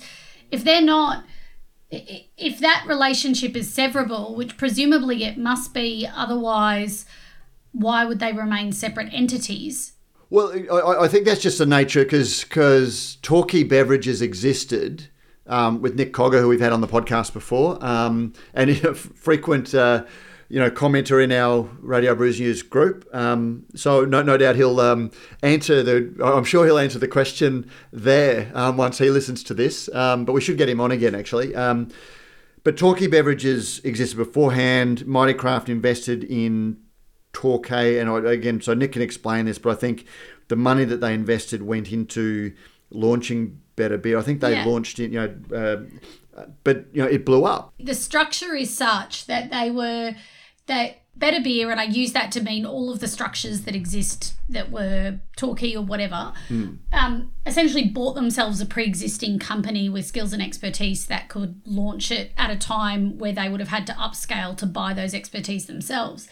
if 0.51 0.63
they're 0.63 0.82
not, 0.82 1.23
if 1.89 2.60
that 2.60 2.86
relationship 2.88 3.56
is 3.56 3.69
severable, 3.75 4.36
which 4.36 4.58
presumably 4.58 5.23
it 5.23 5.38
must 5.38 5.73
be, 5.73 6.08
otherwise, 6.13 7.06
why 7.71 8.06
would 8.06 8.19
they 8.19 8.34
remain 8.34 8.71
separate 8.71 9.13
entities? 9.13 9.93
Well, 10.29 10.53
I, 10.71 11.03
I 11.03 11.08
think 11.08 11.25
that's 11.25 11.41
just 11.41 11.60
the 11.60 11.65
nature 11.65 12.03
because 12.03 12.43
because 12.43 13.17
Torquay 13.21 13.63
Beverages 13.63 14.21
existed 14.21 15.10
um, 15.47 15.82
with 15.82 15.95
Nick 15.95 16.13
Cogger, 16.13 16.39
who 16.39 16.47
we've 16.47 16.62
had 16.62 16.73
on 16.73 16.82
the 16.82 16.88
podcast 16.88 17.34
before, 17.34 17.84
um, 17.84 18.34
and 18.53 18.69
a 18.86 18.93
frequent. 18.93 19.73
Uh, 19.73 20.06
you 20.49 20.60
know, 20.60 20.69
commenter 20.69 21.23
in 21.23 21.32
our 21.32 21.67
Radio 21.82 22.13
Brews 22.13 22.39
News 22.39 22.62
group. 22.62 23.10
Um, 23.12 23.65
so 23.73 24.06
no, 24.06 24.21
no 24.21 24.38
doubt 24.38 24.56
he'll 24.56 24.79
um, 24.79 25.10
answer 25.41 25.82
the. 25.82 26.13
I'm 26.23 26.43
sure 26.43 26.63
he'll 26.63 26.77
answer 26.77 26.99
the 26.99 27.08
question 27.08 27.67
there 27.91 28.51
um, 28.53 28.77
once 28.77 28.99
he 28.99 29.10
listens 29.10 29.41
to 29.45 29.56
this. 29.56 29.89
Um, 29.95 30.25
but 30.25 30.34
we 30.34 30.41
should 30.41 30.60
get 30.60 30.69
him 30.69 30.79
on 30.79 30.91
again, 30.91 31.15
actually. 31.15 31.56
But 32.63 32.77
Torquay 32.77 33.08
Beverages 33.08 33.79
existed 33.84 34.17
beforehand. 34.17 35.06
Mighty 35.06 35.34
Craft 35.34 35.67
invested 35.67 36.23
in 36.23 36.77
Torquay, 37.34 37.99
and 37.99 38.10
I, 38.10 38.32
again, 38.32 38.62
so 38.62 38.73
Nick 38.73 38.93
can 38.93 39.01
explain 39.01 39.45
this, 39.45 39.58
but 39.58 39.71
I 39.71 39.75
think 39.75 40.06
the 40.47 40.56
money 40.56 40.86
that 40.86 41.01
they 41.01 41.13
invested 41.13 41.63
went 41.63 41.91
into 41.91 42.53
launching 42.93 43.60
better 43.75 43.97
beer. 43.97 44.17
I 44.17 44.21
think 44.21 44.41
they 44.41 44.53
yeah. 44.53 44.65
launched 44.65 44.99
it, 44.99 45.12
you 45.12 45.19
know, 45.19 45.88
uh, 46.36 46.45
but 46.63 46.86
you 46.93 47.03
know, 47.03 47.10
it 47.10 47.25
blew 47.25 47.45
up. 47.45 47.73
The 47.79 47.95
structure 47.95 48.56
is 48.56 48.75
such 48.75 49.25
that 49.27 49.51
they 49.51 49.69
were 49.71 50.15
that 50.67 51.03
Better 51.15 51.41
Beer, 51.41 51.69
and 51.69 51.79
I 51.79 51.84
use 51.84 52.12
that 52.13 52.32
to 52.32 52.41
mean 52.41 52.65
all 52.65 52.91
of 52.91 52.99
the 52.99 53.08
structures 53.08 53.62
that 53.62 53.75
exist 53.75 54.34
that 54.49 54.71
were 54.71 55.19
Torquay 55.36 55.75
or 55.75 55.84
whatever, 55.84 56.34
mm. 56.49 56.79
um, 56.91 57.32
essentially 57.45 57.88
bought 57.88 58.15
themselves 58.15 58.60
a 58.62 58.65
pre 58.65 58.86
existing 58.86 59.38
company 59.38 59.89
with 59.89 60.08
skills 60.08 60.34
and 60.34 60.41
expertise 60.41 61.06
that 61.06 61.29
could 61.29 61.62
launch 61.65 62.12
it 62.12 62.32
at 62.36 62.49
a 62.49 62.58
time 62.58 63.19
where 63.19 63.32
they 63.32 63.47
would 63.47 63.60
have 63.60 63.69
had 63.69 63.86
to 63.88 63.93
upscale 63.93 64.58
to 64.58 64.65
buy 64.65 64.93
those 64.93 65.13
expertise 65.13 65.67
themselves. 65.67 66.27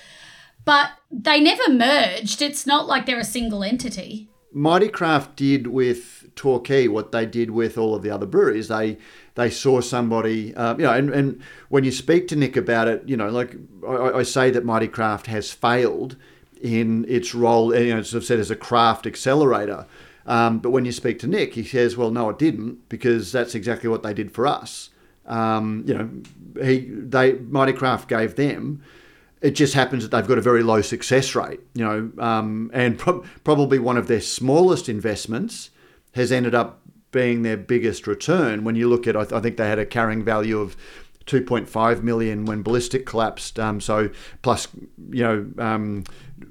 But 0.65 0.91
they 1.11 1.39
never 1.39 1.69
merged. 1.69 2.41
It's 2.41 2.65
not 2.65 2.87
like 2.87 3.05
they're 3.05 3.19
a 3.19 3.23
single 3.23 3.63
entity. 3.63 4.29
Mighty 4.51 4.89
Craft 4.89 5.35
did 5.35 5.67
with 5.67 6.20
Torquay 6.35 6.87
what 6.87 7.11
they 7.11 7.25
did 7.25 7.51
with 7.51 7.77
all 7.77 7.95
of 7.95 8.01
the 8.01 8.09
other 8.09 8.25
breweries. 8.25 8.67
They 8.67 8.97
they 9.35 9.49
saw 9.49 9.81
somebody, 9.81 10.55
um, 10.55 10.79
you 10.79 10.85
know, 10.85 10.93
and, 10.93 11.09
and 11.09 11.41
when 11.69 11.83
you 11.83 11.91
speak 11.91 12.27
to 12.29 12.35
Nick 12.35 12.57
about 12.57 12.87
it, 12.87 13.07
you 13.07 13.15
know, 13.15 13.29
like 13.29 13.55
I, 13.87 14.19
I 14.19 14.23
say 14.23 14.51
that 14.51 14.65
Mighty 14.65 14.87
Craft 14.87 15.27
has 15.27 15.51
failed 15.51 16.17
in 16.61 17.05
its 17.07 17.33
role, 17.33 17.75
you 17.75 17.93
know, 17.93 17.99
as 17.99 18.15
I've 18.15 18.25
said, 18.25 18.39
as 18.39 18.51
a 18.51 18.55
craft 18.55 19.07
accelerator. 19.07 19.85
Um, 20.25 20.59
but 20.59 20.69
when 20.69 20.85
you 20.85 20.91
speak 20.91 21.17
to 21.19 21.27
Nick, 21.27 21.55
he 21.55 21.63
says, 21.63 21.97
well, 21.97 22.11
no, 22.11 22.29
it 22.29 22.37
didn't, 22.37 22.87
because 22.89 23.31
that's 23.31 23.55
exactly 23.55 23.89
what 23.89 24.03
they 24.03 24.13
did 24.13 24.31
for 24.31 24.45
us. 24.45 24.91
Um, 25.25 25.83
you 25.87 25.93
know, 25.93 26.09
he 26.63 26.79
they 26.89 27.33
Mighty 27.33 27.73
Craft 27.73 28.07
gave 28.07 28.35
them 28.35 28.83
it 29.41 29.51
just 29.51 29.73
happens 29.73 30.03
that 30.03 30.15
they've 30.15 30.27
got 30.27 30.37
a 30.37 30.41
very 30.41 30.61
low 30.61 30.81
success 30.81 31.35
rate, 31.35 31.59
you 31.73 31.83
know, 31.83 32.11
um, 32.23 32.69
and 32.73 32.97
pro- 32.97 33.23
probably 33.43 33.79
one 33.79 33.97
of 33.97 34.07
their 34.07 34.21
smallest 34.21 34.87
investments 34.87 35.71
has 36.13 36.31
ended 36.31 36.55
up 36.55 36.81
being 37.11 37.43
their 37.43 37.57
biggest 37.57 38.07
return. 38.07 38.63
When 38.63 38.75
you 38.75 38.87
look 38.89 39.07
at, 39.07 39.15
I, 39.15 39.23
th- 39.23 39.33
I 39.33 39.39
think 39.39 39.57
they 39.57 39.67
had 39.67 39.79
a 39.79 39.85
carrying 39.85 40.23
value 40.23 40.59
of 40.59 40.75
2.5 41.25 42.03
million 42.03 42.45
when 42.45 42.63
Ballistic 42.63 43.05
collapsed. 43.05 43.59
Um, 43.59 43.79
so 43.79 44.09
plus, 44.41 44.67
you 45.11 45.23
know, 45.23 45.63
um, 45.63 46.03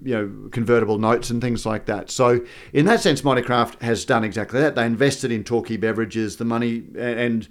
you 0.02 0.14
know, 0.14 0.48
convertible 0.50 0.98
notes 0.98 1.30
and 1.30 1.40
things 1.40 1.66
like 1.66 1.86
that. 1.86 2.10
So 2.10 2.44
in 2.72 2.86
that 2.86 3.00
sense, 3.00 3.24
Mighty 3.24 3.42
Craft 3.42 3.82
has 3.82 4.04
done 4.04 4.24
exactly 4.24 4.60
that. 4.60 4.76
They 4.76 4.86
invested 4.86 5.32
in 5.32 5.44
Torquay 5.44 5.76
Beverages, 5.76 6.36
the 6.36 6.44
money 6.44 6.84
and 6.96 7.48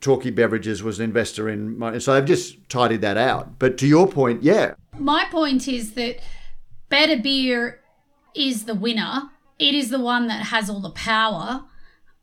Torquay 0.00 0.30
Beverages 0.30 0.82
was 0.82 0.98
an 0.98 1.04
investor 1.04 1.48
in. 1.48 2.00
So 2.00 2.14
they've 2.14 2.24
just 2.24 2.68
tidied 2.68 3.02
that 3.02 3.16
out. 3.16 3.58
But 3.58 3.76
to 3.78 3.86
your 3.86 4.08
point, 4.08 4.42
yeah. 4.42 4.74
My 4.98 5.26
point 5.30 5.68
is 5.68 5.92
that 5.92 6.20
Better 6.88 7.20
Beer 7.20 7.80
is 8.34 8.64
the 8.64 8.74
winner. 8.74 9.30
It 9.58 9.74
is 9.74 9.90
the 9.90 10.00
one 10.00 10.26
that 10.28 10.46
has 10.46 10.68
all 10.68 10.80
the 10.80 10.90
power. 10.90 11.64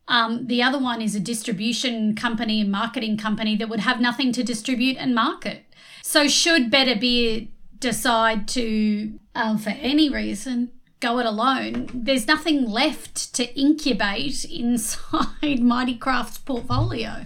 Um, 0.08 0.48
the 0.48 0.62
other 0.62 0.80
one 0.80 1.02
is 1.02 1.16
a 1.16 1.20
distribution 1.20 2.16
company 2.16 2.62
and 2.62 2.72
marketing 2.72 3.18
company 3.18 3.56
that 3.56 3.70
would 3.70 3.80
have 3.82 4.02
nothing 4.02 4.32
to 4.34 4.44
distribute 4.44 4.98
and 4.98 5.16
market. 5.16 5.66
So, 6.02 6.28
should 6.28 6.70
Better 6.70 6.96
Beer 6.96 7.48
decide 7.80 8.48
to, 8.50 9.20
um, 9.36 9.58
for 9.58 9.72
any 9.72 10.10
reason, 10.10 10.72
go 11.00 11.20
it 11.20 11.26
alone, 11.26 11.90
there's 11.94 12.28
nothing 12.28 12.66
left 12.66 13.34
to 13.36 13.54
incubate 13.60 14.46
inside 14.50 15.60
Mighty 15.62 15.96
Craft's 15.96 16.38
portfolio. 16.38 17.26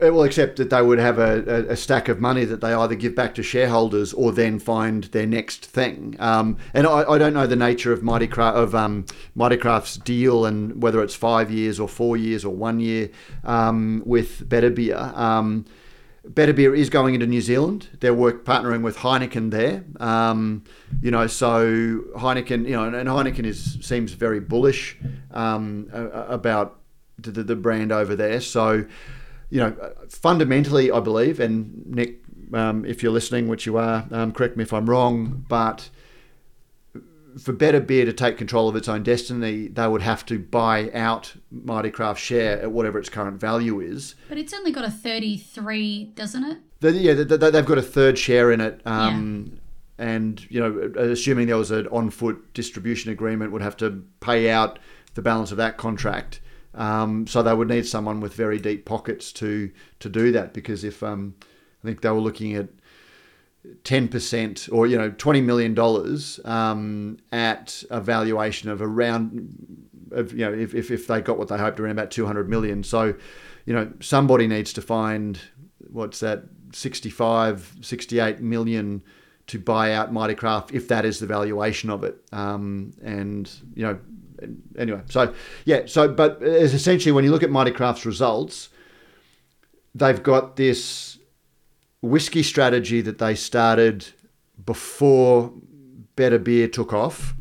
Well, 0.00 0.22
except 0.22 0.56
that 0.56 0.70
they 0.70 0.80
would 0.80 0.98
have 0.98 1.18
a, 1.18 1.66
a, 1.68 1.76
stack 1.76 2.08
of 2.08 2.20
money 2.20 2.46
that 2.46 2.62
they 2.62 2.72
either 2.72 2.94
give 2.94 3.14
back 3.14 3.34
to 3.34 3.42
shareholders 3.42 4.14
or 4.14 4.32
then 4.32 4.58
find 4.58 5.04
their 5.04 5.26
next 5.26 5.66
thing. 5.66 6.16
Um, 6.18 6.56
and 6.72 6.86
I, 6.86 7.02
I, 7.02 7.18
don't 7.18 7.34
know 7.34 7.46
the 7.46 7.54
nature 7.54 7.92
of 7.92 8.02
Mighty 8.02 8.26
Craft 8.26 8.56
of 8.56 8.74
um, 8.74 9.04
Mighty 9.34 9.58
Craft's 9.58 9.98
deal 9.98 10.46
and 10.46 10.82
whether 10.82 11.02
it's 11.02 11.14
five 11.14 11.50
years 11.50 11.78
or 11.78 11.86
four 11.86 12.16
years 12.16 12.46
or 12.46 12.54
one 12.54 12.80
year 12.80 13.10
um, 13.44 14.02
with 14.06 14.48
Better 14.48 14.70
Beer. 14.70 14.96
Um, 14.96 15.66
Better 16.24 16.54
Beer 16.54 16.74
is 16.74 16.88
going 16.88 17.14
into 17.14 17.26
New 17.26 17.40
Zealand. 17.42 17.88
They're 18.00 18.14
work 18.14 18.44
partnering 18.44 18.82
with 18.82 18.98
Heineken 18.98 19.50
there. 19.50 19.84
Um, 19.98 20.64
you 21.02 21.10
know, 21.10 21.26
so 21.26 22.04
Heineken, 22.16 22.64
you 22.66 22.72
know, 22.72 22.84
and 22.84 23.08
Heineken 23.08 23.44
is 23.44 23.78
seems 23.82 24.12
very 24.12 24.40
bullish 24.40 24.96
um, 25.30 25.88
about 25.92 26.78
the, 27.18 27.42
the 27.42 27.56
brand 27.56 27.92
over 27.92 28.16
there. 28.16 28.40
So 28.40 28.86
you 29.50 29.60
know, 29.60 29.92
fundamentally, 30.08 30.90
I 30.90 31.00
believe, 31.00 31.40
and 31.40 31.86
Nick, 31.86 32.22
um, 32.54 32.84
if 32.84 33.02
you're 33.02 33.12
listening, 33.12 33.48
which 33.48 33.66
you 33.66 33.76
are, 33.76 34.06
um, 34.10 34.32
correct 34.32 34.56
me 34.56 34.62
if 34.62 34.72
I'm 34.72 34.88
wrong, 34.88 35.44
but 35.48 35.90
for 37.38 37.52
Better 37.52 37.80
Beer 37.80 38.04
to 38.04 38.12
take 38.12 38.38
control 38.38 38.68
of 38.68 38.76
its 38.76 38.88
own 38.88 39.02
destiny, 39.02 39.68
they 39.68 39.86
would 39.86 40.02
have 40.02 40.24
to 40.26 40.38
buy 40.38 40.90
out 40.92 41.34
Mighty 41.50 41.90
Craft's 41.90 42.22
share 42.22 42.60
at 42.60 42.72
whatever 42.72 42.98
its 42.98 43.08
current 43.08 43.40
value 43.40 43.80
is. 43.80 44.14
But 44.28 44.38
it's 44.38 44.52
only 44.52 44.72
got 44.72 44.84
a 44.84 44.90
33, 44.90 46.12
doesn't 46.14 46.44
it? 46.44 46.58
Yeah, 46.80 47.14
they've 47.14 47.66
got 47.66 47.78
a 47.78 47.82
third 47.82 48.18
share 48.18 48.50
in 48.50 48.60
it. 48.60 48.80
Um, 48.84 49.52
yeah. 49.52 49.56
And, 50.06 50.50
you 50.50 50.60
know, 50.60 50.92
assuming 50.96 51.46
there 51.46 51.58
was 51.58 51.70
an 51.70 51.86
on 51.88 52.10
foot 52.10 52.54
distribution 52.54 53.12
agreement, 53.12 53.52
would 53.52 53.62
have 53.62 53.76
to 53.78 54.02
pay 54.20 54.50
out 54.50 54.78
the 55.14 55.22
balance 55.22 55.50
of 55.50 55.58
that 55.58 55.76
contract. 55.76 56.39
Um, 56.74 57.26
so 57.26 57.42
they 57.42 57.54
would 57.54 57.68
need 57.68 57.86
someone 57.86 58.20
with 58.20 58.34
very 58.34 58.58
deep 58.58 58.84
pockets 58.84 59.32
to 59.34 59.70
to 59.98 60.08
do 60.08 60.32
that 60.32 60.52
because 60.54 60.84
if 60.84 61.02
um, 61.02 61.34
I 61.82 61.86
think 61.86 62.00
they 62.00 62.10
were 62.10 62.20
looking 62.20 62.54
at 62.54 62.68
ten 63.82 64.08
percent 64.08 64.68
or 64.70 64.86
you 64.86 64.96
know 64.96 65.10
twenty 65.10 65.40
million 65.40 65.74
dollars 65.74 66.38
um, 66.44 67.18
at 67.32 67.82
a 67.90 68.00
valuation 68.00 68.70
of 68.70 68.80
around 68.80 69.88
of 70.12 70.32
you 70.32 70.38
know 70.38 70.52
if, 70.52 70.74
if, 70.74 70.90
if 70.90 71.06
they 71.06 71.20
got 71.20 71.38
what 71.38 71.48
they 71.48 71.58
hoped 71.58 71.80
around 71.80 71.92
about 71.92 72.10
two 72.10 72.26
hundred 72.26 72.48
million. 72.48 72.84
So 72.84 73.14
you 73.66 73.74
know 73.74 73.92
somebody 74.00 74.46
needs 74.46 74.72
to 74.74 74.82
find 74.82 75.40
what's 75.90 76.20
that 76.20 76.44
65 76.72 77.78
68 77.80 78.40
million 78.40 79.02
to 79.48 79.58
buy 79.58 79.92
out 79.92 80.12
Mighty 80.12 80.36
Craft 80.36 80.72
if 80.72 80.86
that 80.88 81.04
is 81.04 81.18
the 81.18 81.26
valuation 81.26 81.90
of 81.90 82.04
it. 82.04 82.16
Um, 82.32 82.92
and 83.02 83.50
you 83.74 83.82
know 83.82 83.98
anyway, 84.78 85.02
so 85.08 85.34
yeah, 85.64 85.82
so 85.86 86.08
but 86.08 86.42
essentially 86.42 87.12
when 87.12 87.24
you 87.24 87.30
look 87.30 87.42
at 87.42 87.50
Mighty 87.50 87.70
Craft's 87.70 88.06
results, 88.06 88.68
they've 89.94 90.22
got 90.22 90.56
this 90.56 91.18
whiskey 92.02 92.42
strategy 92.42 93.00
that 93.00 93.18
they 93.18 93.34
started 93.34 94.06
before 94.64 95.52
Better 96.16 96.38
Beer 96.38 96.68
took 96.68 96.92
off. 96.92 97.34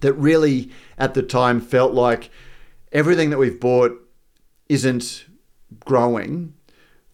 That 0.00 0.14
really, 0.14 0.70
at 0.98 1.14
the 1.14 1.22
time, 1.22 1.60
felt 1.60 1.92
like 1.94 2.30
everything 2.90 3.30
that 3.30 3.38
we've 3.38 3.60
bought 3.60 3.92
isn't 4.68 5.26
growing. 5.84 6.54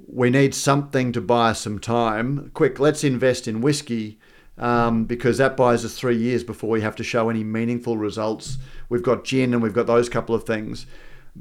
We 0.06 0.30
need 0.30 0.54
something 0.54 1.12
to 1.12 1.20
buy 1.20 1.52
some 1.52 1.78
time. 1.78 2.50
Quick, 2.54 2.80
let's 2.80 3.04
invest 3.04 3.46
in 3.46 3.60
whiskey 3.60 4.18
um, 4.60 5.04
because 5.04 5.38
that 5.38 5.56
buys 5.56 5.84
us 5.84 5.98
three 5.98 6.16
years 6.16 6.44
before 6.44 6.70
we 6.70 6.80
have 6.80 6.94
to 6.96 7.02
show 7.02 7.28
any 7.28 7.42
meaningful 7.42 7.96
results 7.96 8.58
We've 8.90 9.02
got 9.02 9.24
gin 9.24 9.54
and 9.54 9.62
we've 9.62 9.72
got 9.72 9.86
those 9.86 10.10
couple 10.10 10.34
of 10.34 10.44
things. 10.44 10.84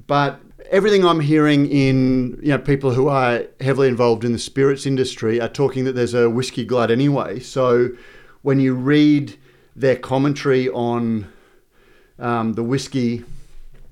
But 0.08 0.40
everything 0.70 1.04
I'm 1.04 1.20
hearing 1.20 1.66
in 1.66 2.40
you 2.42 2.50
know 2.50 2.60
people 2.60 2.92
who 2.92 3.10
are 3.10 3.44
heavily 3.60 3.90
involved 3.90 4.24
in 4.24 4.32
the 4.32 4.40
spirits 4.40 4.86
industry 4.86 5.42
are 5.42 5.50
talking 5.50 5.84
that 5.86 5.94
there's 5.94 6.14
a 6.14 6.30
whiskey 6.30 6.64
glut 6.64 6.92
anyway. 6.92 7.40
So 7.40 7.90
when 8.44 8.60
you 8.60 8.76
read 8.76 9.36
their 9.76 9.96
commentary 9.96 10.70
on 10.70 11.28
um, 12.20 12.54
the 12.54 12.64
whiskey. 12.64 13.26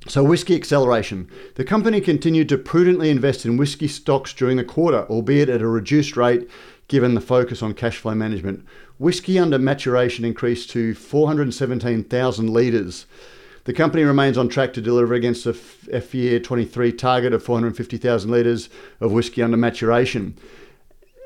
So, 0.08 0.24
Whiskey 0.24 0.56
Acceleration. 0.56 1.30
The 1.56 1.66
company 1.66 2.00
continued 2.00 2.48
to 2.50 2.58
prudently 2.58 3.10
invest 3.10 3.46
in 3.46 3.58
whiskey 3.58 3.90
stocks 3.90 4.32
during 4.32 4.56
the 4.56 4.64
quarter, 4.64 5.06
albeit 5.10 5.50
at 5.50 5.62
a 5.62 5.68
reduced 5.68 6.16
rate 6.16 6.48
given 6.88 7.16
the 7.16 7.22
focus 7.22 7.62
on 7.62 7.74
cash 7.74 7.98
flow 7.98 8.16
management. 8.16 8.66
Whiskey 8.98 9.38
under 9.38 9.60
maturation 9.60 10.26
increased 10.26 10.70
to 10.72 10.94
417,000 10.96 12.50
litres 12.50 13.06
the 13.68 13.74
company 13.74 14.06
remains 14.06 14.38
on 14.38 14.48
track 14.48 14.72
to 14.74 14.82
deliver 14.82 15.14
against 15.14 15.46
a 15.46 15.54
F 15.92 16.16
year 16.16 16.40
23 16.40 16.94
target 16.94 17.34
of 17.34 17.44
450,000 17.44 18.32
litres 18.32 18.70
of 19.02 19.12
whiskey 19.12 19.42
under 19.44 19.58
maturation. 19.58 20.38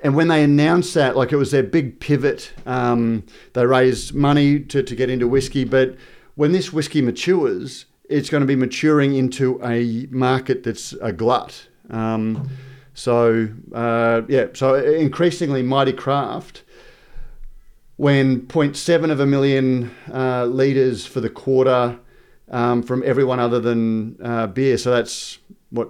And 0.03 0.15
when 0.15 0.27
they 0.27 0.43
announced 0.43 0.95
that, 0.95 1.15
like 1.15 1.31
it 1.31 1.35
was 1.35 1.51
their 1.51 1.61
big 1.61 1.99
pivot, 1.99 2.51
um, 2.65 3.23
they 3.53 3.63
raised 3.63 4.15
money 4.15 4.59
to, 4.59 4.81
to 4.81 4.95
get 4.95 5.11
into 5.11 5.27
whiskey. 5.27 5.65
But 5.65 5.95
when 6.33 6.51
this 6.51 6.73
whiskey 6.73 7.03
matures, 7.03 7.85
it's 8.09 8.31
going 8.31 8.41
to 8.41 8.47
be 8.47 8.55
maturing 8.55 9.13
into 9.13 9.63
a 9.63 10.07
market 10.09 10.63
that's 10.63 10.93
a 10.93 11.13
glut. 11.13 11.67
Um, 11.91 12.49
so, 12.93 13.49
uh, 13.73 14.21
yeah, 14.27 14.47
so 14.53 14.75
increasingly, 14.75 15.63
Mighty 15.63 15.93
Craft, 15.93 16.63
when 17.97 18.41
0.7 18.41 19.11
of 19.11 19.19
a 19.19 19.25
million 19.25 19.91
uh, 20.13 20.45
litres 20.45 21.05
for 21.05 21.21
the 21.21 21.29
quarter, 21.29 21.99
um, 22.51 22.83
from 22.83 23.01
everyone 23.05 23.39
other 23.39 23.59
than 23.59 24.17
uh, 24.21 24.47
beer. 24.47 24.77
So 24.77 24.91
that's 24.91 25.39
what 25.69 25.89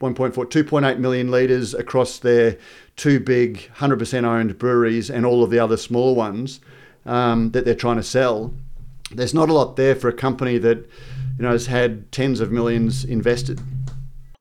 1.4, 0.00 0.32
2.8 0.32 0.98
million 0.98 1.30
litres 1.30 1.74
across 1.74 2.18
their 2.18 2.56
two 2.96 3.20
big 3.20 3.70
100% 3.76 4.24
owned 4.24 4.58
breweries 4.58 5.10
and 5.10 5.26
all 5.26 5.42
of 5.42 5.50
the 5.50 5.58
other 5.58 5.76
smaller 5.76 6.14
ones 6.14 6.60
um, 7.04 7.50
that 7.50 7.64
they're 7.64 7.74
trying 7.74 7.96
to 7.96 8.02
sell. 8.02 8.54
There's 9.10 9.34
not 9.34 9.48
a 9.48 9.52
lot 9.52 9.76
there 9.76 9.94
for 9.94 10.08
a 10.08 10.12
company 10.12 10.58
that 10.58 10.78
you 10.78 11.42
know 11.42 11.50
has 11.50 11.66
had 11.66 12.10
tens 12.10 12.40
of 12.40 12.50
millions 12.50 13.04
invested. 13.04 13.60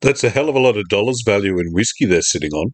That's 0.06 0.24
a 0.24 0.30
hell 0.30 0.50
of 0.50 0.56
a 0.56 0.60
lot 0.60 0.78
of 0.78 0.88
dollars 0.90 1.22
value 1.26 1.60
in 1.60 1.74
whiskey 1.74 2.06
they're 2.06 2.22
sitting 2.22 2.54
on. 2.54 2.72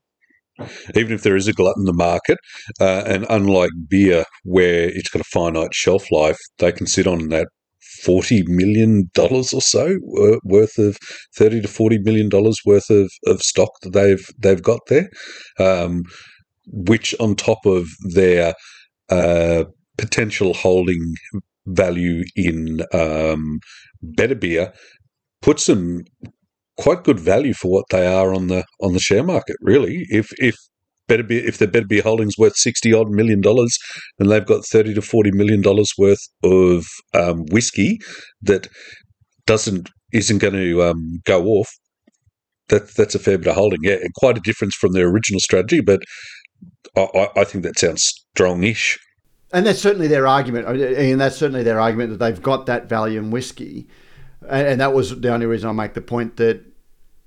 even 0.95 1.13
if 1.13 1.23
there 1.23 1.35
is 1.35 1.47
a 1.47 1.53
glut 1.53 1.75
in 1.77 1.85
the 1.85 1.93
market, 1.93 2.37
uh, 2.79 3.03
and 3.05 3.25
unlike 3.29 3.71
beer, 3.89 4.25
where 4.43 4.89
it's 4.89 5.09
got 5.09 5.21
a 5.21 5.25
finite 5.33 5.73
shelf 5.73 6.11
life, 6.11 6.37
they 6.59 6.71
can 6.71 6.87
sit 6.87 7.07
on 7.07 7.29
that 7.29 7.47
forty 8.03 8.43
million 8.47 9.09
dollars 9.13 9.53
or 9.53 9.61
so 9.61 9.97
worth 10.43 10.77
of 10.77 10.97
thirty 11.35 11.61
to 11.61 11.67
forty 11.67 11.99
million 11.99 12.29
dollars 12.29 12.59
worth 12.65 12.89
of, 12.89 13.11
of 13.27 13.41
stock 13.41 13.71
that 13.81 13.93
they've 13.93 14.25
they've 14.39 14.63
got 14.63 14.81
there, 14.87 15.09
um, 15.59 16.03
which 16.67 17.15
on 17.19 17.35
top 17.35 17.65
of 17.65 17.87
their 18.13 18.53
uh, 19.09 19.63
potential 19.97 20.53
holding 20.53 21.15
value 21.67 22.23
in 22.35 22.81
um, 22.93 23.59
better 24.01 24.35
beer 24.35 24.73
puts 25.41 25.67
them 25.67 26.03
quite 26.81 27.03
good 27.03 27.19
value 27.19 27.53
for 27.53 27.71
what 27.71 27.85
they 27.91 28.07
are 28.07 28.33
on 28.33 28.47
the 28.47 28.65
on 28.81 28.93
the 28.93 28.99
share 28.99 29.23
market. 29.23 29.55
Really, 29.61 30.05
if 30.09 30.31
if 30.39 30.55
better 31.07 31.23
be 31.23 31.37
if 31.37 31.57
their 31.57 31.67
better 31.67 31.85
be 31.85 31.99
holdings 31.99 32.37
worth 32.37 32.55
sixty 32.55 32.93
odd 32.93 33.09
million 33.09 33.41
dollars, 33.41 33.77
and 34.19 34.29
they've 34.29 34.45
got 34.45 34.65
thirty 34.65 34.93
to 34.93 35.01
forty 35.01 35.31
million 35.31 35.61
dollars 35.61 35.91
worth 35.97 36.27
of 36.43 36.85
um, 37.13 37.45
whiskey 37.51 37.99
that 38.41 38.67
doesn't 39.45 39.89
isn't 40.11 40.39
going 40.39 40.53
to 40.53 40.83
um, 40.83 41.21
go 41.25 41.45
off. 41.45 41.69
That 42.69 42.95
that's 42.95 43.15
a 43.15 43.19
fair 43.19 43.37
bit 43.37 43.47
of 43.47 43.55
holding, 43.55 43.79
yeah, 43.83 43.95
and 43.95 44.13
quite 44.15 44.37
a 44.37 44.41
difference 44.41 44.75
from 44.75 44.93
their 44.93 45.07
original 45.07 45.39
strategy. 45.39 45.81
But 45.81 46.01
I, 46.97 47.29
I 47.35 47.43
think 47.43 47.63
that 47.63 47.77
sounds 47.77 48.07
strongish. 48.35 48.97
And 49.53 49.65
that's 49.65 49.79
certainly 49.79 50.07
their 50.07 50.27
argument, 50.27 50.65
and 50.67 51.19
that's 51.19 51.35
certainly 51.35 51.63
their 51.63 51.79
argument 51.79 52.11
that 52.11 52.19
they've 52.19 52.41
got 52.41 52.67
that 52.67 52.87
value 52.87 53.19
in 53.19 53.31
whiskey, 53.31 53.89
and, 54.49 54.65
and 54.65 54.81
that 54.81 54.93
was 54.93 55.19
the 55.19 55.33
only 55.33 55.45
reason 55.45 55.69
I 55.69 55.73
make 55.73 55.93
the 55.93 56.01
point 56.01 56.37
that 56.37 56.70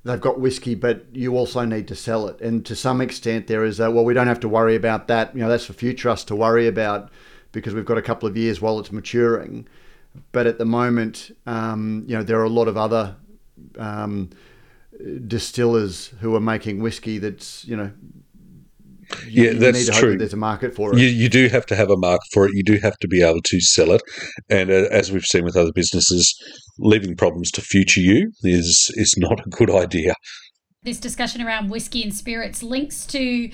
they've 0.05 0.21
got 0.21 0.39
whiskey, 0.39 0.75
but 0.75 1.07
you 1.13 1.37
also 1.37 1.65
need 1.65 1.89
to 1.89 1.95
sell 1.95 2.29
it. 2.29 2.41
And 2.41 2.65
to 2.67 2.77
some 2.77 3.01
extent, 3.01 3.47
there 3.47 3.65
is 3.65 3.81
a 3.81 3.91
well, 3.91 4.05
we 4.05 4.15
don't 4.15 4.27
have 4.27 4.41
to 4.41 4.49
worry 4.49 4.77
about 4.77 5.09
that. 5.09 5.35
You 5.35 5.43
know, 5.43 5.49
that's 5.49 5.67
for 5.67 5.73
future 5.73 6.11
us 6.11 6.25
to 6.25 6.37
worry 6.37 6.67
about 6.67 7.11
because 7.53 7.75
we've 7.75 7.85
got 7.85 7.99
a 7.99 8.03
couple 8.03 8.29
of 8.29 8.37
years 8.37 8.61
while 8.61 8.79
it's 8.79 8.93
maturing. 8.93 9.67
But 10.33 10.47
at 10.47 10.59
the 10.59 10.65
moment, 10.65 11.37
um, 11.47 12.05
you 12.07 12.17
know, 12.17 12.23
there 12.23 12.39
are 12.39 12.45
a 12.45 12.51
lot 12.51 12.69
of 12.69 12.77
other 12.77 13.17
um, 13.79 14.31
distillers 15.27 16.13
who 16.21 16.35
are 16.35 16.41
making 16.41 16.81
whiskey 16.81 17.19
that's 17.19 17.65
you 17.65 17.77
know 17.77 17.91
yeah, 19.29 19.51
you 19.51 19.55
that's 19.55 19.89
true. 19.99 20.13
That 20.13 20.19
there's 20.19 20.33
a 20.33 20.37
market 20.39 20.75
for 20.75 20.93
it. 20.93 20.99
You, 20.99 21.07
you 21.07 21.29
do 21.29 21.49
have 21.49 21.67
to 21.67 21.77
have 21.77 21.91
a 21.91 21.97
market 21.97 22.27
for 22.33 22.47
it. 22.47 22.53
You 22.55 22.63
do 22.63 22.79
have 22.79 22.97
to 22.99 23.09
be 23.09 23.23
able 23.23 23.43
to 23.43 23.61
sell 23.61 23.93
it. 23.93 24.03
And 24.49 24.71
uh, 24.71 24.89
as 24.91 25.13
we've 25.13 25.25
seen 25.25 25.45
with 25.45 25.57
other 25.57 25.73
businesses, 25.73 26.35
leaving 26.79 27.17
problems 27.17 27.51
to 27.53 27.61
future 27.61 28.01
you 28.01 28.33
is 28.43 28.91
is 28.95 29.15
not 29.17 29.41
a 29.47 29.49
good 29.51 29.71
idea. 29.71 30.15
This 30.83 31.01
discussion 31.01 31.43
around 31.43 31.71
whiskey 31.71 32.03
and 32.03 32.15
spirits 32.15 32.63
links 32.63 33.07
to 33.07 33.51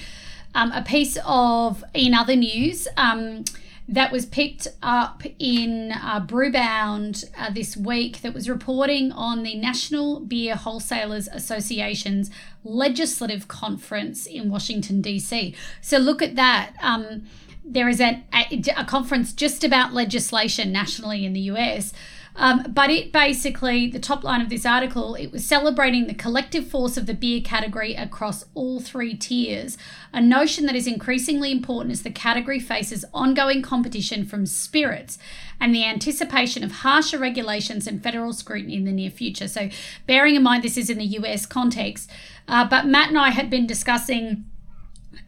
um, 0.55 0.73
a 0.73 0.83
piece 0.83 1.17
of 1.25 1.85
in 1.95 2.15
other 2.15 2.37
news. 2.37 2.89
Um, 2.97 3.45
that 3.91 4.13
was 4.13 4.25
picked 4.25 4.69
up 4.85 5.25
in 5.41 5.91
uh, 5.91 6.25
Brewbound 6.25 7.25
uh, 7.37 7.51
this 7.51 7.77
week 7.77 8.23
that 8.23 8.33
was 8.33 8.49
reporting 8.49 9.11
on 9.11 9.43
the 9.43 9.57
National 9.57 10.21
Beer 10.21 10.55
Wholesalers 10.55 11.27
Association's 11.27 12.31
legislative 12.63 13.49
conference 13.49 14.27
in 14.27 14.49
Washington, 14.49 15.01
D.C. 15.03 15.57
So 15.81 15.99
look 15.99 16.23
at 16.23 16.37
that. 16.37 16.73
Um, 16.81 17.27
there 17.65 17.89
is 17.89 18.01
a, 18.01 18.23
a 18.33 18.85
conference 18.85 19.33
just 19.33 19.65
about 19.65 19.93
legislation 19.93 20.71
nationally 20.71 21.27
in 21.27 21.33
the 21.33 21.41
US 21.41 21.93
um, 22.41 22.65
but 22.73 22.89
it 22.89 23.13
basically, 23.13 23.87
the 23.87 23.99
top 23.99 24.25
line 24.25 24.41
of 24.41 24.49
this 24.49 24.65
article, 24.65 25.15
it 25.15 25.31
was 25.31 25.45
celebrating 25.45 26.07
the 26.07 26.15
collective 26.15 26.67
force 26.67 26.97
of 26.97 27.05
the 27.05 27.13
beer 27.13 27.43
category 27.43 27.95
across 27.95 28.47
all 28.55 28.81
three 28.81 29.15
tiers, 29.15 29.77
a 30.11 30.23
notion 30.23 30.65
that 30.65 30.75
is 30.75 30.87
increasingly 30.87 31.53
important 31.53 31.93
as 31.93 32.01
the 32.01 32.11
category 32.11 32.59
faces 32.59 33.05
ongoing 33.13 33.61
competition 33.61 34.25
from 34.25 34.47
spirits 34.47 35.19
and 35.61 35.75
the 35.75 35.85
anticipation 35.85 36.65
of 36.65 36.73
harsher 36.73 37.19
regulations 37.19 37.87
and 37.87 38.03
federal 38.03 38.33
scrutiny 38.33 38.75
in 38.75 38.85
the 38.87 38.93
near 38.93 39.11
future. 39.11 39.47
So, 39.47 39.69
bearing 40.07 40.35
in 40.35 40.43
mind 40.43 40.63
this 40.65 40.79
is 40.79 40.89
in 40.89 40.97
the 40.97 41.05
US 41.05 41.45
context, 41.45 42.11
uh, 42.49 42.67
but 42.67 42.87
Matt 42.87 43.11
and 43.11 43.19
I 43.19 43.31
had 43.31 43.51
been 43.51 43.67
discussing. 43.67 44.47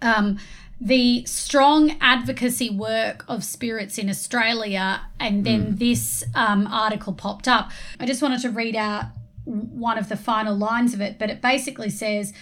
Um, 0.00 0.38
the 0.84 1.24
strong 1.26 1.96
advocacy 2.00 2.68
work 2.68 3.24
of 3.28 3.44
spirits 3.44 3.98
in 3.98 4.10
Australia, 4.10 5.02
and 5.20 5.44
then 5.44 5.74
mm. 5.74 5.78
this 5.78 6.24
um, 6.34 6.66
article 6.66 7.12
popped 7.12 7.46
up. 7.46 7.70
I 8.00 8.06
just 8.06 8.20
wanted 8.20 8.40
to 8.40 8.50
read 8.50 8.74
out 8.74 9.04
one 9.44 9.96
of 9.96 10.08
the 10.08 10.16
final 10.16 10.56
lines 10.56 10.92
of 10.92 11.00
it, 11.00 11.20
but 11.20 11.30
it 11.30 11.40
basically 11.40 11.88
says 11.88 12.32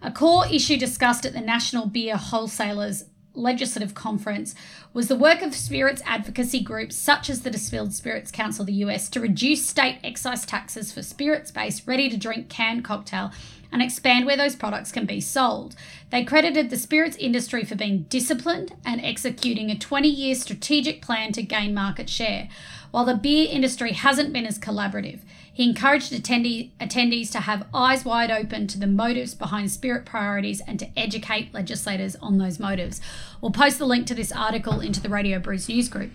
a 0.00 0.12
core 0.12 0.46
issue 0.46 0.76
discussed 0.76 1.26
at 1.26 1.32
the 1.32 1.40
National 1.40 1.86
Beer 1.86 2.16
Wholesalers 2.16 3.06
Legislative 3.34 3.94
Conference 3.94 4.54
was 4.92 5.08
the 5.08 5.16
work 5.16 5.42
of 5.42 5.54
spirits 5.54 6.02
advocacy 6.04 6.60
groups 6.60 6.94
such 6.94 7.28
as 7.28 7.42
the 7.42 7.50
Distilled 7.50 7.92
Spirits 7.92 8.30
Council 8.30 8.62
of 8.62 8.66
the 8.66 8.72
US 8.74 9.08
to 9.10 9.20
reduce 9.20 9.66
state 9.66 9.98
excise 10.04 10.46
taxes 10.46 10.92
for 10.92 11.02
spirits 11.02 11.50
based 11.50 11.86
ready 11.86 12.08
to 12.08 12.16
drink 12.16 12.48
canned 12.48 12.84
cocktail 12.84 13.32
and 13.70 13.82
expand 13.82 14.26
where 14.26 14.36
those 14.36 14.56
products 14.56 14.92
can 14.92 15.06
be 15.06 15.20
sold. 15.20 15.74
They 16.10 16.24
credited 16.24 16.70
the 16.70 16.76
spirits 16.76 17.16
industry 17.16 17.64
for 17.64 17.74
being 17.74 18.06
disciplined 18.08 18.74
and 18.84 19.04
executing 19.04 19.70
a 19.70 19.78
20 19.78 20.08
year 20.08 20.34
strategic 20.34 21.02
plan 21.02 21.32
to 21.32 21.42
gain 21.42 21.74
market 21.74 22.08
share. 22.08 22.48
While 22.90 23.04
the 23.04 23.14
beer 23.14 23.46
industry 23.50 23.92
hasn't 23.92 24.32
been 24.32 24.46
as 24.46 24.58
collaborative, 24.58 25.20
he 25.52 25.68
encouraged 25.68 26.12
attendee, 26.12 26.70
attendees 26.80 27.32
to 27.32 27.40
have 27.40 27.66
eyes 27.74 28.04
wide 28.04 28.30
open 28.30 28.66
to 28.68 28.78
the 28.78 28.86
motives 28.86 29.34
behind 29.34 29.70
spirit 29.70 30.06
priorities 30.06 30.62
and 30.66 30.78
to 30.78 30.88
educate 30.96 31.52
legislators 31.52 32.16
on 32.16 32.38
those 32.38 32.60
motives. 32.60 33.00
We'll 33.40 33.50
post 33.50 33.78
the 33.78 33.84
link 33.84 34.06
to 34.06 34.14
this 34.14 34.32
article 34.32 34.80
into 34.80 35.00
the 35.00 35.08
Radio 35.08 35.38
Brews 35.38 35.68
news 35.68 35.88
group. 35.88 36.12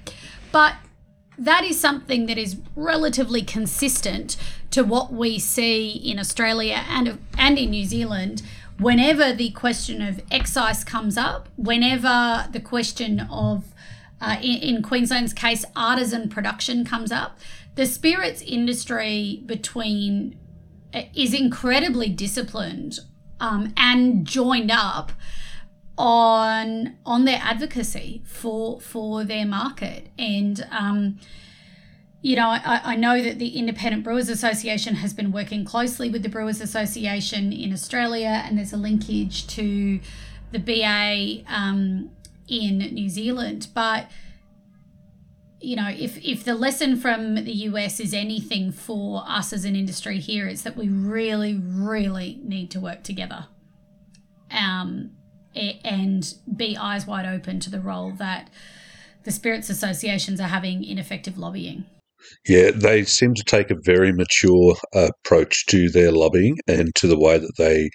But 0.52 0.76
that 1.38 1.64
is 1.64 1.80
something 1.80 2.26
that 2.28 2.38
is 2.38 2.58
relatively 2.76 3.42
consistent 3.42 4.38
to 4.72 4.84
what 4.84 5.12
we 5.12 5.40
see 5.40 5.90
in 5.90 6.20
Australia 6.20 6.84
and 6.90 7.20
and 7.38 7.58
in 7.58 7.72
New 7.72 7.86
Zealand. 7.86 8.42
Whenever 8.80 9.34
the 9.34 9.52
question 9.52 10.02
of 10.02 10.22
excise 10.32 10.84
comes 10.84 11.18
up 11.18 11.48
whenever 11.56 12.48
the 12.52 12.60
question 12.60 13.20
of 13.32 13.66
uh, 14.20 14.38
in, 14.42 14.76
in 14.78 14.82
Queensland's 14.82 15.34
case 15.34 15.64
artisan 15.76 16.30
production 16.30 16.84
comes 16.84 17.12
up 17.12 17.38
the 17.76 17.86
spirits 17.86 18.42
industry 18.42 19.42
between 19.46 20.38
uh, 20.94 21.04
is 21.16 21.34
incredibly 21.34 22.10
disciplined 22.10 23.00
um, 23.40 23.74
and 23.76 24.26
joined 24.26 24.72
up 24.72 25.12
on 25.98 26.96
on 27.06 27.26
their 27.26 27.40
advocacy 27.42 28.22
for 28.26 28.80
for 28.82 29.24
their 29.24 29.46
market. 29.46 30.10
And 30.18 30.66
um, 30.72 31.20
you 32.22 32.36
know 32.36 32.50
I, 32.50 32.82
I 32.84 32.96
know 32.96 33.22
that 33.22 33.40
the 33.40 33.58
independent 33.58 34.04
brewers 34.04 34.30
association 34.30 34.96
has 34.96 35.14
been 35.14 35.32
working 35.32 35.66
closely 35.66 36.10
with 36.10 36.24
the 36.24 36.30
brewers 36.30 36.62
association 36.62 37.52
in 37.52 37.74
australia 37.74 38.42
and 38.46 38.58
there's 38.58 38.72
a 38.72 38.78
linkage 38.78 39.46
to 39.48 40.00
the 40.52 40.60
ba 40.60 41.44
um, 41.48 42.12
in 42.48 42.78
new 42.78 43.10
zealand. 43.10 43.68
But 43.74 44.10
you 45.60 45.76
know 45.76 45.90
if 45.90 46.18
if 46.24 46.44
the 46.44 46.56
lesson 46.56 46.96
from 46.96 47.36
the 47.36 47.54
us 47.54 48.00
is 48.00 48.14
anything 48.14 48.72
for 48.72 49.24
us 49.28 49.54
as 49.54 49.64
an 49.64 49.76
industry 49.76 50.20
here 50.20 50.48
it's 50.48 50.62
that 50.64 50.76
we 50.76 50.90
really 50.90 51.56
really 51.56 52.40
need 52.44 52.72
to 52.72 52.80
work 52.80 53.04
together. 53.04 53.46
Um, 54.50 55.12
and 55.56 56.34
be 56.56 56.78
eyes 56.78 57.06
wide 57.06 57.26
open 57.26 57.60
to 57.62 57.70
the 57.70 57.80
role 57.80 58.12
that 58.14 58.50
the 59.24 59.32
spirits 59.32 59.70
associations 59.70 60.40
are 60.40 60.48
having 60.48 60.84
in 60.84 60.98
effective 60.98 61.38
lobbying. 61.38 61.86
Yeah, 62.48 62.72
they 62.72 63.04
seem 63.04 63.34
to 63.34 63.44
take 63.44 63.70
a 63.70 63.80
very 63.84 64.14
mature 64.14 64.76
approach 64.94 65.66
to 65.68 65.90
their 65.90 66.12
lobbying 66.12 66.58
and 66.68 66.94
to 66.96 67.08
the 67.08 67.20
way 67.20 67.38
that 67.38 67.54
they 67.58 67.90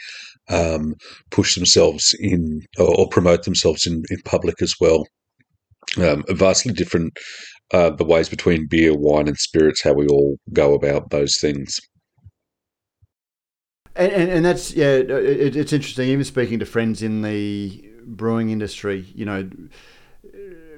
um, 0.49 0.95
push 1.31 1.55
themselves 1.55 2.15
in 2.19 2.63
or 2.79 3.09
promote 3.09 3.45
themselves 3.45 3.87
in, 3.87 4.03
in 4.11 4.19
public 4.25 4.61
as 4.61 4.75
well. 4.81 5.07
Um, 5.97 6.25
vastly 6.29 6.73
different 6.73 7.17
uh, 7.73 7.91
the 7.91 8.05
ways 8.05 8.29
between 8.29 8.67
beer, 8.69 8.95
wine, 8.97 9.29
and 9.29 9.37
spirits, 9.37 9.83
how 9.83 9.93
we 9.93 10.07
all 10.07 10.39
go 10.53 10.75
about 10.75 11.11
those 11.11 11.37
things. 11.39 11.79
And, 13.99 14.12
and, 14.12 14.30
and 14.30 14.44
that's 14.44 14.72
yeah, 14.72 14.94
it, 14.94 15.57
it's 15.57 15.72
interesting. 15.72 16.09
Even 16.09 16.24
speaking 16.24 16.61
to 16.61 16.66
friends 16.66 17.03
in 17.03 17.22
the 17.22 17.84
brewing 18.07 18.51
industry, 18.51 19.07
you 19.14 19.24
know, 19.24 19.51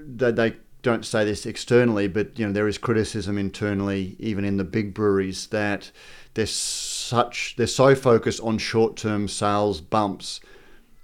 they, 0.06 0.32
they 0.32 0.56
don't 0.82 1.04
say 1.04 1.24
this 1.24 1.44
externally, 1.44 2.08
but 2.08 2.38
you 2.38 2.46
know 2.46 2.52
there 2.52 2.66
is 2.66 2.78
criticism 2.78 3.36
internally, 3.38 4.16
even 4.18 4.44
in 4.44 4.56
the 4.56 4.64
big 4.64 4.94
breweries, 4.94 5.46
that 5.48 5.90
they're 6.34 6.46
such 6.46 7.54
they're 7.56 7.66
so 7.66 7.94
focused 7.94 8.40
on 8.40 8.56
short 8.58 8.96
term 8.96 9.28
sales 9.28 9.80
bumps 9.80 10.40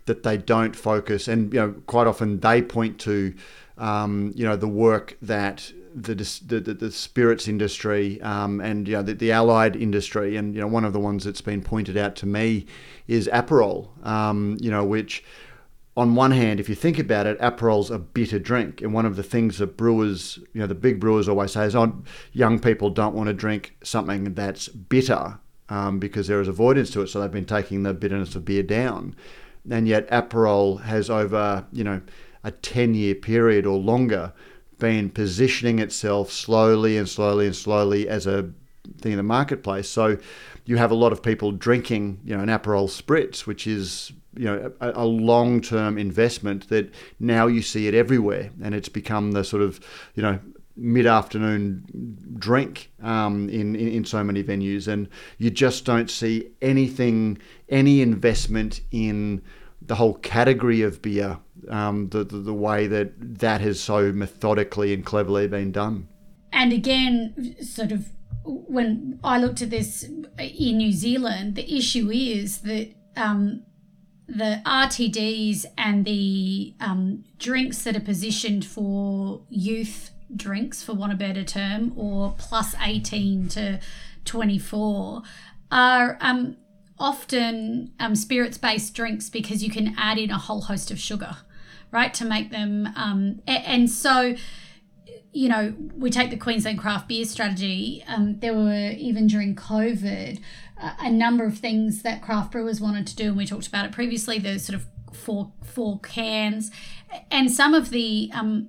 that 0.06 0.22
they 0.22 0.38
don't 0.38 0.74
focus, 0.74 1.28
and 1.28 1.52
you 1.52 1.60
know 1.60 1.74
quite 1.86 2.06
often 2.06 2.40
they 2.40 2.62
point 2.62 2.98
to 3.00 3.34
um, 3.76 4.32
you 4.34 4.46
know 4.46 4.56
the 4.56 4.68
work 4.68 5.18
that 5.20 5.70
the, 5.96 6.14
the, 6.14 6.74
the 6.74 6.92
spirits 6.92 7.48
industry 7.48 8.20
um, 8.20 8.60
and 8.60 8.86
you 8.86 8.94
know, 8.94 9.02
the, 9.02 9.14
the 9.14 9.32
allied 9.32 9.74
industry. 9.74 10.36
And 10.36 10.54
you 10.54 10.60
know, 10.60 10.66
one 10.66 10.84
of 10.84 10.92
the 10.92 11.00
ones 11.00 11.24
that's 11.24 11.40
been 11.40 11.62
pointed 11.62 11.96
out 11.96 12.14
to 12.16 12.26
me 12.26 12.66
is 13.08 13.28
Aperol, 13.32 13.88
um, 14.06 14.58
you 14.60 14.70
know, 14.70 14.84
which 14.84 15.24
on 15.96 16.14
one 16.14 16.30
hand, 16.30 16.60
if 16.60 16.68
you 16.68 16.74
think 16.74 16.98
about 16.98 17.26
it, 17.26 17.40
Aperol's 17.40 17.90
a 17.90 17.98
bitter 17.98 18.38
drink, 18.38 18.82
and 18.82 18.92
one 18.92 19.06
of 19.06 19.16
the 19.16 19.22
things 19.22 19.56
that 19.58 19.78
brewers, 19.78 20.38
you 20.52 20.60
know, 20.60 20.66
the 20.66 20.74
big 20.74 21.00
brewers 21.00 21.26
always 21.26 21.52
say 21.52 21.64
is, 21.64 21.74
"Oh, 21.74 22.02
young 22.32 22.58
people 22.58 22.90
don't 22.90 23.14
want 23.14 23.28
to 23.28 23.32
drink 23.32 23.76
something 23.82 24.34
that's 24.34 24.68
bitter 24.68 25.38
um, 25.70 25.98
because 25.98 26.26
there 26.26 26.42
is 26.42 26.48
avoidance 26.48 26.90
to 26.90 27.00
it." 27.00 27.06
So 27.06 27.20
they've 27.20 27.30
been 27.30 27.46
taking 27.46 27.82
the 27.82 27.94
bitterness 27.94 28.34
of 28.34 28.44
beer 28.44 28.62
down, 28.62 29.16
and 29.70 29.88
yet 29.88 30.06
Aperol 30.10 30.82
has 30.82 31.08
over, 31.08 31.64
you 31.72 31.82
know, 31.82 32.02
a 32.44 32.50
ten-year 32.50 33.14
period 33.14 33.64
or 33.64 33.78
longer 33.78 34.34
been 34.78 35.10
positioning 35.10 35.78
itself 35.78 36.30
slowly 36.30 36.96
and 36.96 37.08
slowly 37.08 37.46
and 37.46 37.56
slowly 37.56 38.08
as 38.08 38.26
a 38.26 38.50
thing 39.00 39.12
in 39.12 39.16
the 39.16 39.22
marketplace. 39.22 39.88
So 39.88 40.18
you 40.64 40.76
have 40.76 40.90
a 40.90 40.94
lot 40.94 41.12
of 41.12 41.22
people 41.22 41.52
drinking, 41.52 42.20
you 42.24 42.36
know, 42.36 42.42
an 42.42 42.48
Aperol 42.48 42.88
Spritz, 42.88 43.46
which 43.46 43.66
is 43.66 44.12
you 44.36 44.44
know 44.44 44.72
a, 44.80 44.92
a 45.02 45.04
long 45.04 45.60
term 45.60 45.96
investment 45.98 46.68
that 46.68 46.92
now 47.18 47.46
you 47.46 47.62
see 47.62 47.86
it 47.86 47.94
everywhere, 47.94 48.50
and 48.62 48.74
it's 48.74 48.88
become 48.88 49.32
the 49.32 49.44
sort 49.44 49.62
of 49.62 49.80
you 50.14 50.22
know 50.22 50.38
mid 50.76 51.06
afternoon 51.06 52.36
drink 52.38 52.92
um, 53.02 53.48
in, 53.48 53.74
in, 53.74 53.88
in 53.88 54.04
so 54.04 54.22
many 54.22 54.42
venues, 54.42 54.86
and 54.86 55.08
you 55.38 55.50
just 55.50 55.84
don't 55.84 56.10
see 56.10 56.50
anything, 56.60 57.38
any 57.68 58.02
investment 58.02 58.82
in 58.90 59.40
the 59.80 59.94
whole 59.94 60.14
category 60.14 60.82
of 60.82 61.00
beer, 61.00 61.38
um, 61.68 62.08
the, 62.10 62.24
the 62.24 62.38
the 62.38 62.54
way 62.54 62.86
that 62.86 63.38
that 63.38 63.60
has 63.60 63.80
so 63.80 64.12
methodically 64.12 64.92
and 64.92 65.04
cleverly 65.04 65.48
been 65.48 65.72
done. 65.72 66.08
And 66.52 66.72
again, 66.72 67.56
sort 67.62 67.92
of 67.92 68.08
when 68.44 69.18
I 69.24 69.38
looked 69.38 69.62
at 69.62 69.70
this 69.70 70.04
in 70.38 70.76
New 70.76 70.92
Zealand, 70.92 71.56
the 71.56 71.74
issue 71.74 72.10
is 72.10 72.58
that 72.58 72.94
um, 73.16 73.62
the 74.28 74.60
RTDs 74.64 75.66
and 75.76 76.04
the 76.04 76.74
um, 76.80 77.24
drinks 77.38 77.82
that 77.82 77.96
are 77.96 78.00
positioned 78.00 78.64
for 78.64 79.42
youth 79.48 80.10
drinks, 80.34 80.82
for 80.82 80.92
want 80.92 81.12
of 81.12 81.16
a 81.16 81.18
better 81.18 81.44
term, 81.44 81.92
or 81.96 82.34
plus 82.38 82.74
18 82.80 83.48
to 83.48 83.80
24, 84.24 85.22
are 85.70 86.18
um, 86.20 86.56
often 86.98 87.92
um, 88.00 88.14
spirits 88.14 88.58
based 88.58 88.94
drinks 88.94 89.30
because 89.30 89.62
you 89.62 89.70
can 89.70 89.94
add 89.96 90.18
in 90.18 90.30
a 90.30 90.38
whole 90.38 90.62
host 90.62 90.90
of 90.90 90.98
sugar, 90.98 91.36
right, 91.90 92.12
to 92.14 92.24
make 92.24 92.50
them. 92.50 92.88
Um, 92.96 93.40
and 93.46 93.90
so, 93.90 94.34
you 95.32 95.48
know, 95.48 95.74
we 95.96 96.10
take 96.10 96.30
the 96.30 96.36
Queensland 96.36 96.78
craft 96.78 97.08
beer 97.08 97.24
strategy. 97.24 98.04
Um, 98.08 98.38
there 98.40 98.54
were 98.54 98.90
even 98.90 99.26
during 99.26 99.54
COVID 99.54 100.40
a 100.78 101.10
number 101.10 101.44
of 101.44 101.58
things 101.58 102.02
that 102.02 102.22
craft 102.22 102.52
brewers 102.52 102.80
wanted 102.80 103.06
to 103.06 103.16
do, 103.16 103.28
and 103.28 103.36
we 103.36 103.46
talked 103.46 103.66
about 103.66 103.86
it 103.86 103.92
previously. 103.92 104.38
The 104.38 104.58
sort 104.58 104.76
of 104.78 104.86
four 105.12 105.52
four 105.64 105.98
cans, 106.00 106.70
and 107.30 107.50
some 107.50 107.74
of 107.74 107.90
the 107.90 108.30
um, 108.34 108.68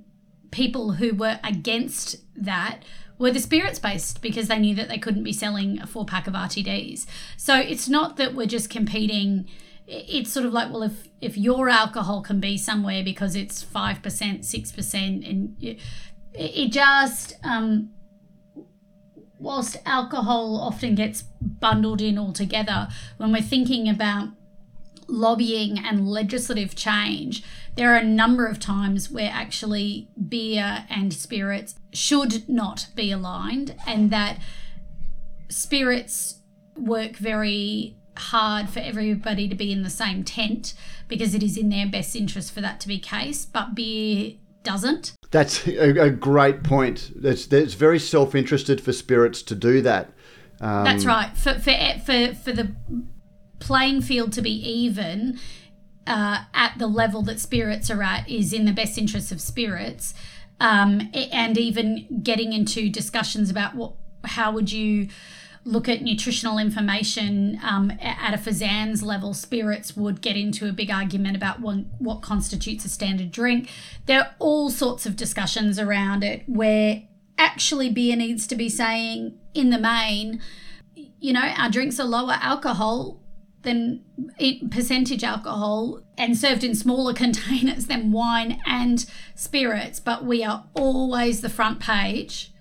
people 0.51 0.93
who 0.93 1.13
were 1.13 1.39
against 1.43 2.17
that 2.35 2.83
were 3.19 3.31
the 3.31 3.39
spirits 3.39 3.79
based 3.79 4.21
because 4.21 4.47
they 4.47 4.59
knew 4.59 4.75
that 4.75 4.87
they 4.87 4.97
couldn't 4.97 5.23
be 5.23 5.33
selling 5.33 5.81
a 5.81 5.87
four 5.87 6.05
pack 6.05 6.27
of 6.27 6.33
RTDs. 6.33 7.05
So 7.35 7.55
it's 7.57 7.89
not 7.89 8.17
that 8.17 8.33
we're 8.33 8.47
just 8.47 8.69
competing. 8.69 9.47
It's 9.87 10.31
sort 10.31 10.45
of 10.45 10.53
like, 10.53 10.71
well, 10.71 10.83
if 10.83 11.07
if 11.21 11.37
your 11.37 11.69
alcohol 11.69 12.21
can 12.21 12.39
be 12.39 12.57
somewhere 12.57 13.03
because 13.03 13.35
it's 13.35 13.63
five 13.63 14.03
percent, 14.03 14.43
six 14.43 14.71
percent, 14.71 15.25
and 15.25 15.55
it, 15.61 15.79
it 16.33 16.71
just 16.71 17.33
um, 17.43 17.89
whilst 19.39 19.77
alcohol 19.85 20.57
often 20.57 20.95
gets 20.95 21.23
bundled 21.41 22.01
in 22.01 22.17
altogether, 22.17 22.89
when 23.17 23.31
we're 23.31 23.41
thinking 23.41 23.87
about 23.87 24.29
lobbying 25.07 25.79
and 25.79 26.05
legislative 26.07 26.75
change, 26.75 27.43
there 27.75 27.93
are 27.93 27.97
a 27.97 28.03
number 28.03 28.45
of 28.45 28.59
times 28.59 29.09
where 29.09 29.31
actually 29.31 30.09
beer 30.27 30.85
and 30.89 31.13
spirits 31.13 31.75
should 31.93 32.47
not 32.49 32.87
be 32.93 33.11
aligned, 33.11 33.75
and 33.87 34.11
that 34.11 34.37
spirits 35.49 36.41
work 36.75 37.15
very 37.15 37.96
hard 38.17 38.69
for 38.69 38.79
everybody 38.79 39.47
to 39.47 39.55
be 39.55 39.71
in 39.71 39.83
the 39.83 39.89
same 39.89 40.23
tent 40.23 40.73
because 41.07 41.33
it 41.33 41.43
is 41.43 41.57
in 41.57 41.69
their 41.69 41.87
best 41.87 42.15
interest 42.15 42.53
for 42.53 42.61
that 42.61 42.79
to 42.81 42.87
be 42.87 42.99
case, 42.99 43.45
but 43.45 43.75
beer 43.75 44.33
doesn't. 44.63 45.13
That's 45.31 45.67
a, 45.67 46.05
a 46.05 46.09
great 46.09 46.63
point. 46.63 47.11
It's, 47.23 47.51
it's 47.51 47.73
very 47.73 47.99
self 47.99 48.35
interested 48.35 48.81
for 48.81 48.93
spirits 48.93 49.41
to 49.43 49.55
do 49.55 49.81
that. 49.81 50.11
Um, 50.59 50.83
That's 50.83 51.05
right. 51.05 51.35
For, 51.37 51.53
for, 51.55 51.73
for, 52.05 52.35
for 52.35 52.51
the 52.51 52.75
playing 53.59 54.01
field 54.01 54.33
to 54.33 54.41
be 54.41 54.51
even 54.51 55.39
uh, 56.05 56.43
at 56.53 56.77
the 56.77 56.87
level 56.87 57.21
that 57.23 57.39
spirits 57.39 57.89
are 57.91 58.01
at 58.01 58.29
is 58.29 58.53
in 58.53 58.65
the 58.65 58.71
best 58.71 58.97
interest 58.97 59.31
of 59.31 59.41
spirits. 59.41 60.13
Um, 60.59 61.11
and 61.13 61.57
even 61.57 62.21
getting 62.23 62.51
into 62.51 62.89
discussions 62.89 63.49
about 63.49 63.75
what, 63.75 63.93
how 64.23 64.51
would 64.51 64.71
you 64.71 65.09
look 65.63 65.89
at 65.89 66.01
nutritional 66.01 66.57
information 66.57 67.59
um, 67.63 67.91
at 68.01 68.33
a 68.33 68.37
FSANZ 68.37 69.03
level, 69.03 69.33
spirits 69.33 69.95
would 69.95 70.21
get 70.21 70.37
into 70.37 70.67
a 70.67 70.71
big 70.71 70.89
argument 70.89 71.35
about 71.35 71.59
what, 71.59 71.79
what 71.99 72.21
constitutes 72.21 72.85
a 72.85 72.89
standard 72.89 73.31
drink. 73.31 73.69
There 74.05 74.19
are 74.19 74.35
all 74.39 74.69
sorts 74.69 75.05
of 75.05 75.15
discussions 75.15 75.77
around 75.77 76.23
it 76.23 76.43
where 76.47 77.03
actually 77.37 77.89
beer 77.89 78.15
needs 78.15 78.47
to 78.47 78.55
be 78.55 78.69
saying, 78.69 79.37
in 79.53 79.69
the 79.69 79.79
main, 79.79 80.41
you 81.19 81.33
know, 81.33 81.53
our 81.57 81.69
drinks 81.69 81.99
are 81.99 82.05
lower 82.05 82.37
alcohol 82.41 83.21
than 83.63 84.03
percentage 84.71 85.23
alcohol 85.23 86.01
and 86.17 86.37
served 86.37 86.63
in 86.63 86.73
smaller 86.73 87.13
containers 87.25 87.87
than 87.87 88.11
wine 88.11 88.59
and 88.65 89.05
spirits, 89.35 89.99
but 89.99 90.23
we 90.23 90.43
are 90.43 90.65
always 90.73 91.41
the 91.41 91.49
front 91.49 91.79
page 91.79 92.53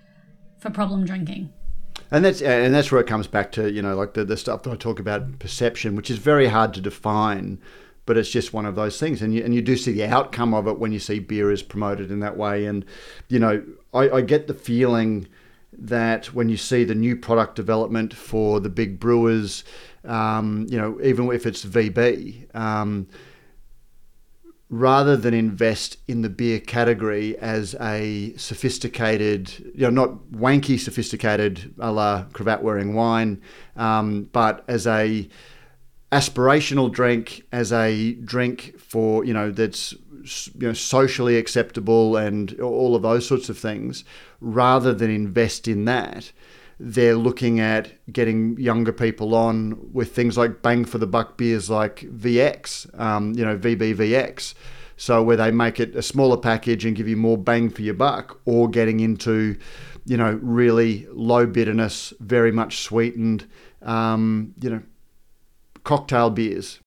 for 0.58 0.70
problem 0.70 1.04
drinking 1.04 1.52
and 2.10 2.24
that's 2.24 2.40
and 2.42 2.74
that's 2.74 2.92
where 2.92 3.00
it 3.00 3.06
comes 3.06 3.26
back 3.26 3.52
to 3.52 3.70
you 3.70 3.82
know 3.82 3.96
like 3.96 4.14
the, 4.14 4.24
the 4.24 4.36
stuff 4.36 4.62
that 4.62 4.72
I 4.72 4.76
talk 4.76 4.98
about 4.98 5.38
perception, 5.38 5.96
which 5.96 6.10
is 6.10 6.18
very 6.18 6.46
hard 6.46 6.74
to 6.74 6.80
define, 6.80 7.58
but 8.04 8.16
it's 8.16 8.30
just 8.30 8.52
one 8.52 8.66
of 8.66 8.74
those 8.74 8.98
things, 8.98 9.22
and 9.22 9.34
you 9.34 9.44
and 9.44 9.54
you 9.54 9.62
do 9.62 9.76
see 9.76 9.92
the 9.92 10.04
outcome 10.04 10.54
of 10.54 10.66
it 10.66 10.78
when 10.78 10.92
you 10.92 10.98
see 10.98 11.18
beer 11.18 11.50
is 11.50 11.62
promoted 11.62 12.10
in 12.10 12.20
that 12.20 12.36
way, 12.36 12.66
and 12.66 12.84
you 13.28 13.38
know 13.38 13.64
I, 13.92 14.10
I 14.10 14.20
get 14.20 14.46
the 14.46 14.54
feeling 14.54 15.28
that 15.78 16.26
when 16.26 16.48
you 16.48 16.56
see 16.56 16.84
the 16.84 16.94
new 16.94 17.16
product 17.16 17.54
development 17.56 18.14
for 18.14 18.60
the 18.60 18.70
big 18.70 18.98
brewers, 18.98 19.64
um, 20.04 20.66
you 20.70 20.78
know 20.78 21.00
even 21.02 21.30
if 21.32 21.46
it's 21.46 21.64
VB. 21.64 22.54
Um, 22.54 23.08
rather 24.68 25.16
than 25.16 25.32
invest 25.32 25.96
in 26.08 26.22
the 26.22 26.28
beer 26.28 26.58
category 26.58 27.38
as 27.38 27.76
a 27.80 28.34
sophisticated, 28.36 29.50
you 29.74 29.82
know, 29.82 29.90
not 29.90 30.32
wanky 30.32 30.78
sophisticated 30.78 31.72
a 31.78 31.92
la 31.92 32.24
cravat 32.32 32.62
wearing 32.62 32.94
wine, 32.94 33.40
um, 33.76 34.28
but 34.32 34.64
as 34.66 34.86
a 34.86 35.28
aspirational 36.10 36.90
drink, 36.90 37.42
as 37.52 37.72
a 37.72 38.14
drink 38.14 38.78
for, 38.78 39.24
you 39.24 39.32
know, 39.32 39.50
that's 39.50 39.94
you 40.56 40.66
know 40.66 40.72
socially 40.72 41.36
acceptable 41.36 42.16
and 42.16 42.60
all 42.60 42.96
of 42.96 43.02
those 43.02 43.26
sorts 43.26 43.48
of 43.48 43.56
things, 43.56 44.04
rather 44.40 44.92
than 44.92 45.10
invest 45.10 45.68
in 45.68 45.84
that 45.84 46.32
they're 46.78 47.16
looking 47.16 47.58
at 47.58 47.92
getting 48.12 48.58
younger 48.58 48.92
people 48.92 49.34
on 49.34 49.92
with 49.92 50.14
things 50.14 50.36
like 50.36 50.62
bang 50.62 50.84
for 50.84 50.98
the 50.98 51.06
buck 51.06 51.36
beers 51.36 51.70
like 51.70 52.00
VX, 52.00 52.98
um, 53.00 53.32
you 53.34 53.44
know, 53.44 53.56
VBVX. 53.56 54.54
So 54.98 55.22
where 55.22 55.36
they 55.36 55.50
make 55.50 55.80
it 55.80 55.94
a 55.94 56.02
smaller 56.02 56.36
package 56.36 56.84
and 56.84 56.96
give 56.96 57.08
you 57.08 57.16
more 57.16 57.38
bang 57.38 57.70
for 57.70 57.82
your 57.82 57.94
buck, 57.94 58.40
or 58.44 58.68
getting 58.68 59.00
into, 59.00 59.56
you 60.06 60.16
know, 60.16 60.38
really 60.42 61.06
low 61.10 61.46
bitterness, 61.46 62.12
very 62.20 62.52
much 62.52 62.78
sweetened, 62.78 63.46
um, 63.82 64.54
you 64.60 64.70
know, 64.70 64.82
cocktail 65.84 66.30
beers 66.30 66.80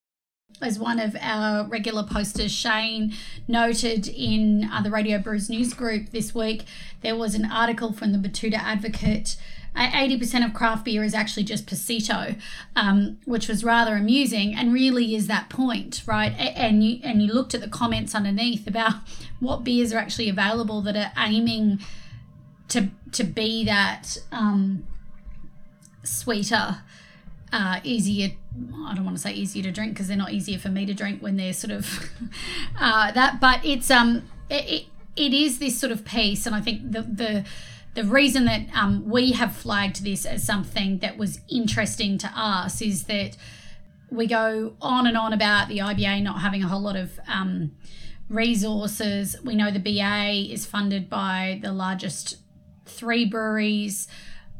as 0.61 0.77
one 0.77 0.99
of 0.99 1.15
our 1.21 1.65
regular 1.65 2.03
posters, 2.03 2.51
Shane, 2.51 3.13
noted 3.47 4.07
in 4.07 4.69
uh, 4.71 4.81
the 4.81 4.91
Radio 4.91 5.17
Brews 5.19 5.49
News 5.49 5.73
Group 5.73 6.09
this 6.11 6.35
week, 6.35 6.63
there 7.01 7.15
was 7.15 7.35
an 7.35 7.45
article 7.49 7.93
from 7.93 8.11
the 8.11 8.17
Betoota 8.17 8.57
Advocate 8.57 9.37
80% 9.75 10.45
of 10.45 10.53
craft 10.53 10.85
beer 10.85 11.03
is 11.03 11.13
actually 11.13 11.43
just 11.43 11.65
Pasito, 11.65 12.39
um, 12.75 13.17
which 13.25 13.47
was 13.47 13.63
rather 13.63 13.95
amusing 13.95 14.55
and 14.55 14.73
really 14.73 15.15
is 15.15 15.27
that 15.27 15.49
point, 15.49 16.03
right? 16.05 16.33
And 16.37 16.83
you 16.83 16.99
and 17.03 17.21
you 17.21 17.31
looked 17.31 17.53
at 17.53 17.61
the 17.61 17.69
comments 17.69 18.13
underneath 18.13 18.67
about 18.67 18.95
what 19.39 19.63
beers 19.63 19.93
are 19.93 19.97
actually 19.97 20.29
available 20.29 20.81
that 20.81 20.95
are 20.95 21.11
aiming 21.17 21.79
to 22.69 22.89
to 23.11 23.23
be 23.23 23.63
that 23.65 24.17
um, 24.31 24.85
sweeter, 26.03 26.79
uh, 27.53 27.79
easier. 27.83 28.31
I 28.85 28.95
don't 28.95 29.05
want 29.05 29.15
to 29.15 29.21
say 29.21 29.33
easier 29.33 29.63
to 29.63 29.71
drink 29.71 29.93
because 29.93 30.07
they're 30.07 30.17
not 30.17 30.31
easier 30.31 30.57
for 30.57 30.69
me 30.69 30.85
to 30.85 30.93
drink 30.93 31.21
when 31.21 31.37
they're 31.37 31.53
sort 31.53 31.71
of 31.71 32.09
uh, 32.79 33.11
that, 33.11 33.39
but 33.39 33.63
it's 33.65 33.91
um 33.91 34.23
it, 34.49 34.85
it 35.15 35.33
is 35.33 35.59
this 35.59 35.79
sort 35.79 35.91
of 35.91 36.05
piece, 36.05 36.45
and 36.45 36.55
I 36.55 36.61
think 36.61 36.91
the 36.91 37.01
the 37.01 37.45
the 37.95 38.03
reason 38.03 38.45
that 38.45 38.61
um, 38.73 39.09
we 39.09 39.31
have 39.33 39.55
flagged 39.55 40.03
this 40.03 40.25
as 40.25 40.45
something 40.45 40.99
that 40.99 41.17
was 41.17 41.39
interesting 41.49 42.17
to 42.19 42.27
us 42.35 42.81
is 42.81 43.05
that 43.05 43.35
we 44.11 44.27
go 44.27 44.73
on 44.81 45.07
and 45.07 45.17
on 45.17 45.33
about 45.33 45.67
the 45.67 45.79
IBA 45.79 46.21
not 46.21 46.39
having 46.41 46.63
a 46.63 46.67
whole 46.67 46.81
lot 46.81 46.95
of 46.95 47.19
um, 47.27 47.71
resources. 48.29 49.35
We 49.43 49.55
know 49.55 49.71
the 49.71 49.79
BA 49.79 50.51
is 50.53 50.65
funded 50.65 51.09
by 51.09 51.59
the 51.61 51.71
largest 51.71 52.37
three 52.85 53.25
breweries, 53.25 54.07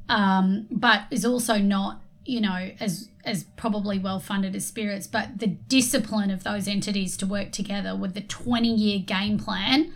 um, 0.07 0.67
but 0.71 1.03
is 1.11 1.25
also 1.25 1.57
not, 1.57 2.01
you 2.29 2.39
know, 2.39 2.69
as 2.79 3.09
as 3.25 3.43
probably 3.57 3.97
well 3.97 4.19
funded 4.19 4.55
as 4.55 4.65
Spirits. 4.65 5.07
But 5.07 5.39
the 5.39 5.47
discipline 5.47 6.29
of 6.29 6.43
those 6.43 6.67
entities 6.67 7.17
to 7.17 7.25
work 7.25 7.51
together 7.51 7.95
with 7.95 8.13
the 8.13 8.21
twenty 8.21 8.73
year 8.73 8.99
game 8.99 9.39
plan, 9.39 9.91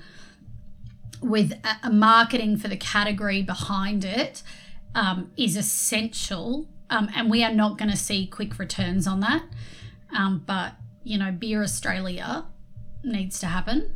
with 1.22 1.52
a, 1.64 1.88
a 1.88 1.90
marketing 1.92 2.58
for 2.58 2.68
the 2.68 2.78
category 2.78 3.44
behind 3.44 4.04
it, 4.04 4.42
um, 4.96 5.32
is 5.38 5.56
essential. 5.56 6.68
Um, 6.90 7.10
and 7.16 7.30
we 7.30 7.44
are 7.44 7.54
not 7.54 7.78
going 7.78 7.92
to 7.92 7.98
see 7.98 8.26
quick 8.26 8.58
returns 8.58 9.08
on 9.08 9.20
that. 9.20 9.44
Um, 10.18 10.44
but 10.46 10.74
you 11.04 11.20
know, 11.20 11.32
Beer 11.32 11.62
Australia 11.62 12.46
needs 13.04 13.40
to 13.42 13.46
happen. 13.46 13.96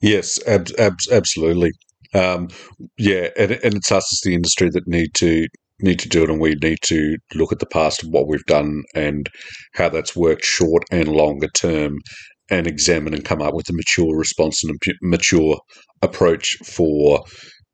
Yes, 0.00 0.38
ab- 0.46 0.70
ab- 0.78 0.98
absolutely. 1.12 1.72
Um, 2.14 2.48
yeah, 2.96 3.28
and, 3.36 3.52
and 3.52 3.74
it's 3.74 3.92
us 3.92 4.12
as 4.12 4.20
the 4.24 4.34
industry 4.34 4.70
that 4.70 4.88
need 4.88 5.14
to 5.14 5.46
need 5.80 5.98
to 6.00 6.08
do 6.08 6.22
it, 6.22 6.30
and 6.30 6.40
we 6.40 6.54
need 6.62 6.78
to 6.82 7.16
look 7.34 7.52
at 7.52 7.58
the 7.58 7.66
past 7.66 8.04
what 8.04 8.28
we've 8.28 8.44
done 8.46 8.82
and 8.94 9.28
how 9.74 9.88
that's 9.88 10.16
worked 10.16 10.44
short 10.44 10.84
and 10.90 11.08
longer 11.08 11.48
term, 11.48 11.98
and 12.50 12.66
examine 12.66 13.14
and 13.14 13.24
come 13.24 13.42
up 13.42 13.54
with 13.54 13.68
a 13.68 13.72
mature 13.72 14.16
response 14.16 14.64
and 14.64 14.74
a 14.74 14.92
mature 15.02 15.58
approach 16.02 16.56
for 16.64 17.24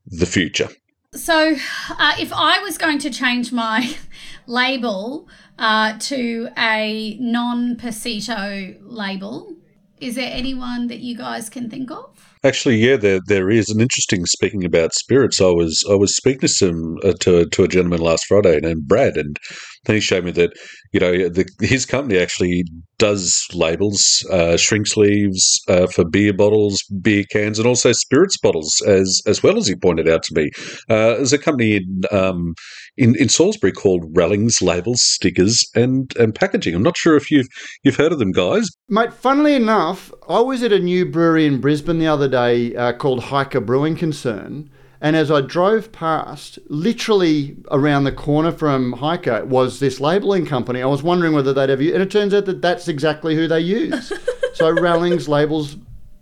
the 0.07 0.27
future. 0.27 0.69
So, 1.15 1.55
uh, 1.91 2.17
if 2.19 2.33
I 2.33 2.59
was 2.59 2.77
going 2.77 2.99
to 3.01 3.11
change 3.11 3.53
my 3.53 3.97
label 4.47 5.29
uh, 5.59 5.97
to 6.01 6.49
a 6.59 7.17
non 7.21 7.77
Pasito 7.77 8.77
label, 8.81 9.55
is 10.01 10.17
there 10.17 10.31
anyone 10.33 10.89
that 10.89 10.99
you 10.99 11.17
guys 11.17 11.49
can 11.49 11.71
think 11.71 11.91
of? 11.91 12.14
Actually, 12.45 12.77
yeah, 12.77 12.97
there 12.97 13.21
there 13.27 13.51
is. 13.51 13.71
an 13.71 13.81
interesting 13.81 14.27
speaking 14.27 14.65
about 14.65 14.95
spirits, 14.95 15.41
I 15.41 15.47
was 15.51 15.83
I 15.91 15.95
was 15.95 16.15
speaking 16.15 16.41
to 16.41 16.49
some 16.49 16.99
uh, 17.03 17.15
to 17.21 17.47
to 17.47 17.65
a 17.65 17.69
gentleman 17.69 18.01
last 18.01 18.27
Friday 18.27 18.61
named 18.61 18.87
Brad, 18.87 19.17
and 19.17 19.37
then 19.85 19.97
he 19.97 20.01
showed 20.01 20.25
me 20.25 20.31
that 20.33 20.53
you 20.93 21.01
know 21.01 21.29
the, 21.29 21.49
his 21.61 21.87
company 21.87 22.19
actually 22.19 22.65
does 22.99 23.45
labels, 23.53 24.25
uh, 24.31 24.57
shrink 24.57 24.87
sleeves 24.87 25.61
uh, 25.69 25.87
for 25.87 26.05
beer 26.05 26.33
bottles, 26.33 26.83
beer 27.03 27.25
cans, 27.31 27.59
and 27.59 27.67
also 27.67 27.93
spirits 27.93 28.39
bottles 28.39 28.81
as 28.87 29.21
as 29.27 29.43
well 29.43 29.57
as 29.57 29.67
he 29.67 29.75
pointed 29.75 30.09
out 30.09 30.23
to 30.23 30.35
me. 30.35 30.51
Uh, 30.89 31.15
there's 31.15 31.33
a 31.33 31.39
company 31.39 31.77
in, 31.77 32.03
um, 32.11 32.55
in 32.97 33.17
in 33.17 33.29
Salisbury 33.29 33.73
called 33.73 34.05
Rallings 34.13 34.63
Labels, 34.63 35.01
Stickers, 35.03 35.65
and 35.75 36.15
and 36.17 36.35
Packaging. 36.35 36.75
I'm 36.75 36.83
not 36.83 36.97
sure 36.97 37.17
if 37.17 37.31
you've 37.31 37.49
you've 37.83 37.97
heard 37.97 38.13
of 38.13 38.19
them, 38.19 38.33
guys. 38.33 38.69
Mate, 38.89 39.13
funnily 39.13 39.55
enough, 39.55 40.13
I 40.29 40.41
was 40.41 40.63
at 40.63 40.73
a 40.73 40.79
new 40.79 41.05
brewery 41.05 41.47
in 41.47 41.61
Brisbane 41.61 41.99
the 41.99 42.07
other 42.07 42.29
day 42.29 42.75
uh, 42.75 42.93
called 42.93 43.25
Hiker 43.25 43.61
Brewing 43.61 43.97
Concern 43.97 44.71
and 45.05 45.17
as 45.17 45.31
I 45.31 45.43
drove 45.43 45.93
past, 45.93 46.59
literally 46.69 47.59
around 47.71 48.05
the 48.05 48.13
corner 48.13 48.51
from 48.51 48.93
Hiker 48.93 49.45
was 49.45 49.79
this 49.79 50.01
labeling 50.01 50.47
company. 50.47 50.81
I 50.81 50.87
was 50.87 51.03
wondering 51.03 51.35
whether 51.35 51.53
they'd 51.53 51.69
ever, 51.69 51.83
and 51.83 52.03
it 52.03 52.11
turns 52.11 52.33
out 52.33 52.47
that 52.47 52.63
that's 52.63 52.89
exactly 52.89 53.35
who 53.37 53.47
they 53.47 53.61
use. 53.61 54.11
so 54.55 54.71
Rallings 54.71 55.29
labels 55.29 55.77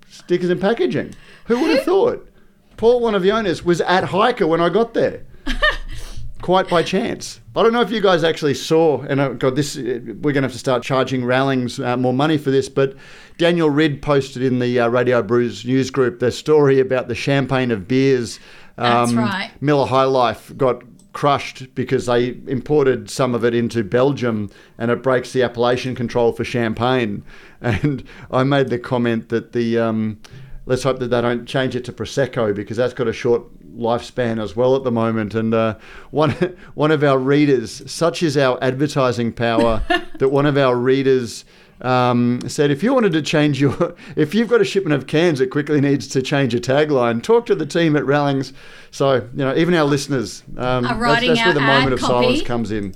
stickers 0.09 0.51
and 0.51 0.61
packaging. 0.61 1.15
Who 1.45 1.61
would 1.61 1.71
have 1.77 1.85
thought? 1.85 2.29
Paul, 2.77 2.99
one 2.99 3.15
of 3.15 3.23
the 3.23 3.31
owners, 3.31 3.65
was 3.65 3.81
at 3.83 4.03
Hiker 4.03 4.49
when 4.49 4.61
I 4.61 4.69
got 4.69 4.95
there. 4.95 5.27
Quite 6.43 6.69
by 6.69 6.83
chance. 6.83 7.39
I 7.55 7.63
don't 7.63 7.73
know 7.73 7.83
if 7.83 7.93
you 7.93 8.01
guys 8.01 8.25
actually 8.25 8.55
saw, 8.55 9.03
and 9.03 9.21
oh 9.21 9.35
God, 9.35 9.55
this 9.55 9.77
we're 9.77 10.33
going 10.33 10.35
to 10.35 10.43
have 10.43 10.53
to 10.53 10.59
start 10.59 10.83
charging 10.83 11.25
Rallings 11.25 11.79
uh, 11.79 11.97
more 11.97 12.13
money 12.13 12.37
for 12.37 12.51
this. 12.51 12.69
But 12.69 12.97
Daniel 13.39 13.71
Ridd 13.71 14.03
posted 14.03 14.43
in 14.43 14.59
the 14.59 14.81
uh, 14.81 14.89
Radio 14.89 15.23
Brews 15.23 15.65
news 15.65 15.91
group 15.93 16.19
the 16.19 16.33
story 16.33 16.81
about 16.81 17.07
the 17.07 17.15
champagne 17.15 17.71
of 17.71 17.87
beers 17.87 18.41
that's 18.77 19.11
um, 19.11 19.19
right. 19.19 19.51
Miller 19.61 19.87
High 19.87 20.05
Life 20.05 20.53
got 20.57 20.83
crushed 21.13 21.75
because 21.75 22.07
they 22.07 22.29
imported 22.47 23.11
some 23.11 23.35
of 23.35 23.45
it 23.45 23.55
into 23.55 23.85
Belgium 23.85 24.51
and 24.79 24.91
it 24.91 25.03
breaks 25.03 25.33
the 25.33 25.43
appellation 25.43 25.95
control 25.95 26.33
for 26.33 26.45
champagne. 26.45 27.25
And 27.65 28.03
I 28.29 28.43
made 28.43 28.71
the 28.71 28.79
comment 28.81 29.29
that 29.29 29.53
the 29.53 29.79
um, 29.79 30.19
let's 30.67 30.83
hope 30.83 30.99
that 30.99 31.09
they 31.09 31.21
don't 31.21 31.47
change 31.47 31.77
it 31.77 31.85
to 31.85 31.93
prosecco 31.93 32.53
because 32.53 32.77
that's 32.77 32.93
got 32.93 33.07
a 33.07 33.13
short 33.13 33.45
lifespan 33.77 34.43
as 34.43 34.57
well 34.57 34.75
at 34.75 34.83
the 34.83 34.91
moment. 34.91 35.35
And 35.35 35.55
uh, 35.55 35.79
one 36.11 36.31
one 36.75 36.91
of 36.91 37.05
our 37.05 37.19
readers, 37.19 37.89
such 37.91 38.21
is 38.23 38.37
our 38.37 38.59
advertising 38.63 39.33
power, 39.33 39.83
that 40.19 40.31
one 40.31 40.45
of 40.45 40.57
our 40.57 40.77
readers 40.77 41.45
um, 41.83 42.41
said 42.47 42.71
if 42.71 42.83
you 42.83 42.95
wanted 42.95 43.13
to 43.13 43.23
change 43.23 43.61
your, 43.61 43.95
if 44.17 44.35
you've 44.35 44.49
got 44.49 44.61
a 44.61 44.65
shipment 44.65 44.95
of 44.95 45.07
cans 45.07 45.39
that 45.41 45.51
quickly 45.51 45.81
needs 45.81 46.09
to 46.09 46.23
change 46.23 46.55
a 46.55 46.61
tagline, 46.61 47.23
talk 47.23 47.47
to 47.47 47.55
the 47.55 47.67
team 47.67 47.97
at 47.97 48.05
Rallings. 48.07 48.53
So 48.91 49.15
you 49.15 49.29
know, 49.35 49.55
even 49.55 49.75
our 49.75 49.85
listeners, 49.85 50.43
um, 50.57 50.85
that's, 50.85 51.27
that's 51.27 51.41
where 51.45 51.55
the 51.55 51.61
moment 51.61 51.93
of 51.93 52.01
copy. 52.01 52.25
silence 52.25 52.43
comes 52.43 52.71
in. 52.71 52.95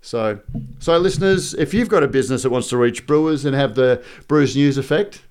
So, 0.00 0.40
so 0.78 0.96
listeners, 0.98 1.54
if 1.54 1.74
you've 1.74 1.88
got 1.88 2.02
a 2.02 2.08
business 2.08 2.42
that 2.42 2.50
wants 2.50 2.68
to 2.68 2.76
reach 2.76 3.06
brewers 3.06 3.44
and 3.44 3.54
have 3.54 3.74
the 3.74 4.04
Brews 4.28 4.54
News 4.54 4.78
effect, 4.78 5.22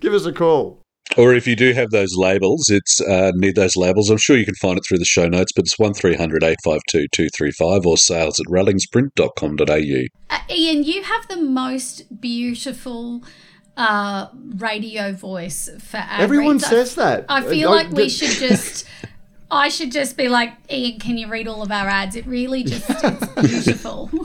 give 0.00 0.12
us 0.12 0.26
a 0.26 0.32
call. 0.32 0.81
Or 1.16 1.34
if 1.34 1.46
you 1.46 1.56
do 1.56 1.72
have 1.74 1.90
those 1.90 2.16
labels, 2.16 2.70
it's 2.70 3.00
uh, 3.00 3.32
need 3.34 3.54
those 3.54 3.76
labels. 3.76 4.08
I'm 4.08 4.16
sure 4.16 4.36
you 4.36 4.46
can 4.46 4.54
find 4.54 4.78
it 4.78 4.84
through 4.86 4.98
the 4.98 5.04
show 5.04 5.28
notes, 5.28 5.52
but 5.52 5.64
it's 5.64 5.78
one 5.78 5.90
852 5.90 7.08
235 7.08 7.86
or 7.86 7.98
sales 7.98 8.40
at 8.40 8.46
rallingsprint.com.au. 8.46 10.34
Uh, 10.34 10.38
Ian, 10.48 10.84
you 10.84 11.02
have 11.02 11.28
the 11.28 11.36
most 11.36 12.20
beautiful 12.20 13.22
uh, 13.76 14.28
radio 14.56 15.12
voice 15.12 15.68
for 15.80 15.98
ads. 15.98 16.22
Everyone 16.22 16.58
says 16.58 16.94
that. 16.94 17.26
I 17.28 17.42
feel 17.42 17.70
like 17.70 17.90
we 17.90 18.08
should 18.08 18.30
just. 18.48 18.86
I 19.50 19.68
should 19.68 19.92
just 19.92 20.16
be 20.16 20.28
like, 20.28 20.54
Ian, 20.70 20.98
can 20.98 21.18
you 21.18 21.28
read 21.28 21.46
all 21.46 21.62
of 21.62 21.70
our 21.70 21.86
ads? 21.86 22.16
It 22.16 22.26
really 22.26 22.64
just 22.64 22.86
it's 22.88 23.26
beautiful. 23.48 24.10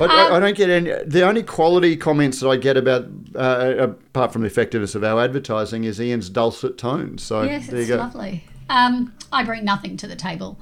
I, 0.00 0.26
um, 0.26 0.32
I, 0.34 0.40
don't 0.40 0.56
get 0.56 0.70
any. 0.70 0.92
The 1.04 1.22
only 1.22 1.42
quality 1.42 1.96
comments 1.96 2.40
that 2.40 2.48
I 2.48 2.56
get 2.56 2.76
about, 2.76 3.06
uh, 3.34 3.88
apart 3.90 4.32
from 4.32 4.42
the 4.42 4.46
effectiveness 4.46 4.94
of 4.94 5.04
our 5.04 5.20
advertising, 5.22 5.84
is 5.84 6.00
Ian's 6.00 6.30
dulcet 6.30 6.78
tones. 6.78 7.22
So 7.22 7.42
yes, 7.42 7.66
there 7.66 7.80
you 7.80 7.88
go. 7.88 7.96
lovely. 7.96 8.44
Um, 8.68 9.12
I 9.32 9.44
bring 9.44 9.64
nothing 9.64 9.96
to 9.98 10.06
the 10.06 10.16
table. 10.16 10.58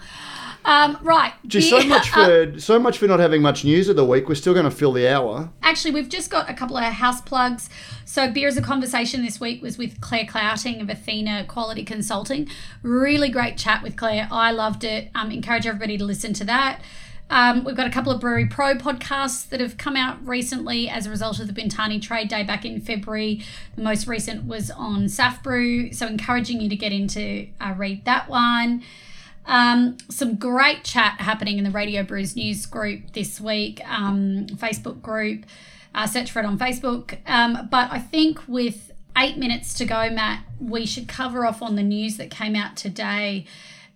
Um, 0.65 0.99
right. 1.03 1.33
Just 1.47 1.71
so 1.71 1.83
much 1.85 2.11
for 2.15 2.21
uh, 2.21 2.59
so 2.59 2.79
much 2.79 2.99
for 2.99 3.07
not 3.07 3.21
having 3.21 3.41
much 3.41 3.65
news 3.65 3.89
of 3.89 3.97
the 3.97 4.05
week. 4.05 4.29
We're 4.29 4.35
still 4.35 4.53
going 4.53 4.65
to 4.65 4.71
fill 4.71 4.93
the 4.93 5.09
hour. 5.09 5.51
Actually, 5.63 5.93
we've 5.93 6.09
just 6.09 6.31
got 6.31 6.51
a 6.51 6.55
couple 6.55 6.77
of 6.77 6.85
house 6.85 7.21
plugs. 7.21 7.71
So, 8.05 8.31
Beer 8.31 8.49
as 8.49 8.57
a 8.57 8.63
Conversation 8.63 9.25
this 9.25 9.41
week 9.41 9.63
was 9.63 9.79
with 9.79 10.01
Claire 10.01 10.27
Clouting 10.27 10.81
of 10.81 10.91
Athena 10.91 11.47
Quality 11.47 11.85
Consulting. 11.85 12.49
Really 12.83 13.31
great 13.31 13.57
chat 13.57 13.83
with 13.83 13.97
Claire. 13.97 14.29
I 14.31 14.51
loved 14.51 14.85
it. 14.85 15.11
Um, 15.15 15.31
encourage 15.31 15.67
everybody 15.67 15.97
to 15.97 16.05
listen 16.05 16.35
to 16.35 16.45
that. 16.45 16.83
Um, 17.31 17.65
we've 17.65 17.77
got 17.77 17.87
a 17.87 17.91
couple 17.91 18.11
of 18.11 18.21
Brewery 18.21 18.47
Pro 18.47 18.75
podcasts 18.75 19.49
that 19.51 19.61
have 19.61 19.77
come 19.77 19.97
out 19.97 20.25
recently 20.27 20.89
as 20.89 21.07
a 21.07 21.11
result 21.11 21.41
of 21.41 21.47
the 21.47 21.53
Bintani 21.53 22.01
Trade 22.01 22.29
Day 22.29 22.43
back 22.43 22.65
in 22.65 22.81
February. 22.81 23.43
The 23.77 23.83
most 23.83 24.07
recent 24.07 24.47
was 24.47 24.71
on 24.71 25.07
SAF 25.07 25.43
Brew, 25.43 25.93
so 25.93 26.07
encouraging 26.07 26.61
you 26.61 26.69
to 26.69 26.77
get 26.77 26.93
into 26.93 27.49
uh, 27.61 27.75
read 27.77 28.05
that 28.07 28.29
one. 28.29 28.83
Um, 29.45 29.97
some 30.09 30.37
great 30.37 30.85
chat 30.85 31.21
happening 31.21 31.59
in 31.59 31.65
the 31.65 31.71
Radio 31.71 32.03
Brews 32.03 32.37
News 32.37 32.67
group 32.67 33.13
this 33.13 33.41
week, 33.41 33.81
um, 33.89 34.47
Facebook 34.47 35.03
group. 35.03 35.45
Uh, 35.95 36.07
search 36.07 36.31
for 36.31 36.41
it 36.41 36.45
on 36.45 36.59
Facebook. 36.59 37.19
Um, 37.27 37.69
but 37.71 37.91
I 37.91 37.99
think 37.99 38.47
with 38.47 38.93
eight 39.17 39.37
minutes 39.37 39.75
to 39.75 39.85
go, 39.85 40.11
Matt, 40.11 40.45
we 40.61 40.87
should 40.87 41.09
cover 41.09 41.47
off 41.47 41.63
on 41.63 41.77
the 41.77 41.83
news 41.83 42.19
that 42.19 42.31
came 42.31 42.55
out 42.55 42.77
today 42.77 43.47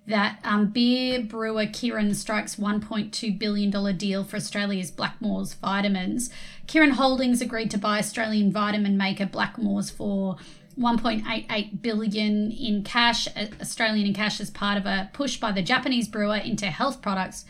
that 0.07 0.39
um, 0.43 0.67
beer 0.67 1.23
brewer 1.23 1.67
Kirin 1.67 2.15
strikes 2.15 2.57
$1.2 2.57 3.39
billion 3.39 3.97
deal 3.97 4.25
for 4.25 4.37
Australia's 4.37 4.91
Blackmores 4.91 5.57
vitamins. 5.57 6.31
Kirin 6.67 6.93
Holdings 6.93 7.41
agreed 7.41 7.71
to 7.71 7.79
buy 7.79 7.99
Australian 7.99 8.51
vitamin 8.51 8.97
maker 8.97 9.27
Blackmores 9.27 9.93
for 9.93 10.37
1.88 10.79 11.83
billion 11.83 12.51
in 12.51 12.83
cash, 12.83 13.29
uh, 13.37 13.47
Australian 13.61 14.07
in 14.07 14.15
cash, 14.15 14.41
as 14.41 14.51
part 14.51 14.79
of 14.79 14.87
a 14.87 15.11
push 15.13 15.37
by 15.37 15.53
the 15.53 15.63
Japanese 15.63 16.09
brewer 16.09 16.37
into 16.37 16.67
health 16.67 17.03
products 17.03 17.45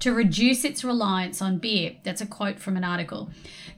to 0.00 0.12
reduce 0.12 0.64
its 0.64 0.84
reliance 0.84 1.42
on 1.42 1.58
beer. 1.58 1.96
That's 2.04 2.20
a 2.20 2.26
quote 2.26 2.60
from 2.60 2.76
an 2.76 2.84
article. 2.84 3.30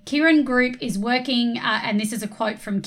Kirin 0.04 0.44
Group 0.44 0.76
is 0.80 0.98
working, 0.98 1.56
uh, 1.58 1.80
and 1.84 1.98
this 1.98 2.12
is 2.12 2.22
a 2.22 2.28
quote 2.28 2.58
from 2.58 2.82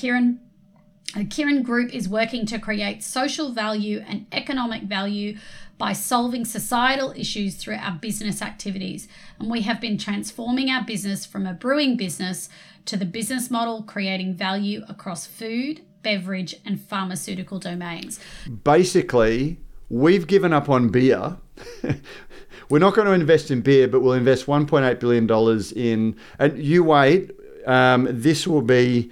Kirin 1.14 1.30
Kirin 1.30 1.64
Group 1.64 1.93
is 1.93 2.10
working 2.10 2.45
to 2.47 2.58
create 2.58 3.04
social 3.04 3.51
value 3.51 4.04
and 4.08 4.26
economic 4.32 4.84
value 4.84 5.38
by 5.78 5.93
solving 5.93 6.45
societal 6.45 7.14
issues 7.16 7.56
through 7.56 7.76
our 7.76 7.97
business 7.99 8.41
activities. 8.41 9.08
And 9.39 9.49
we 9.49 9.62
have 9.62 9.82
been 9.82 9.97
transforming 9.97 10.70
our 10.70 10.84
business 10.84 11.26
from 11.26 11.45
a 11.45 11.54
brewing 11.54 11.97
business 11.97 12.49
to 12.86 12.97
the 12.97 13.06
business 13.06 13.51
model 13.51 13.84
creating 13.84 14.36
value 14.36 14.84
across 14.88 15.26
food, 15.26 15.82
beverage, 16.01 16.56
and 16.66 16.80
pharmaceutical 16.80 17.60
domains. 17.60 18.20
Basically, 18.64 19.60
we've 19.89 20.28
given 20.28 20.54
up 20.54 20.70
on 20.70 20.89
beer. 20.89 21.38
We're 22.70 22.80
not 22.80 22.95
going 22.95 23.08
to 23.08 23.14
invest 23.14 23.51
in 23.51 23.62
beer, 23.62 23.88
but 23.88 24.01
we'll 24.01 24.14
invest 24.14 24.45
1.8 24.45 24.99
billion 24.99 25.28
dollars 25.28 25.72
in. 25.72 26.16
And 26.39 26.58
you 26.58 26.84
wait. 26.84 27.32
Um, 27.66 28.08
this 28.10 28.45
will 28.45 28.62
be 28.62 29.12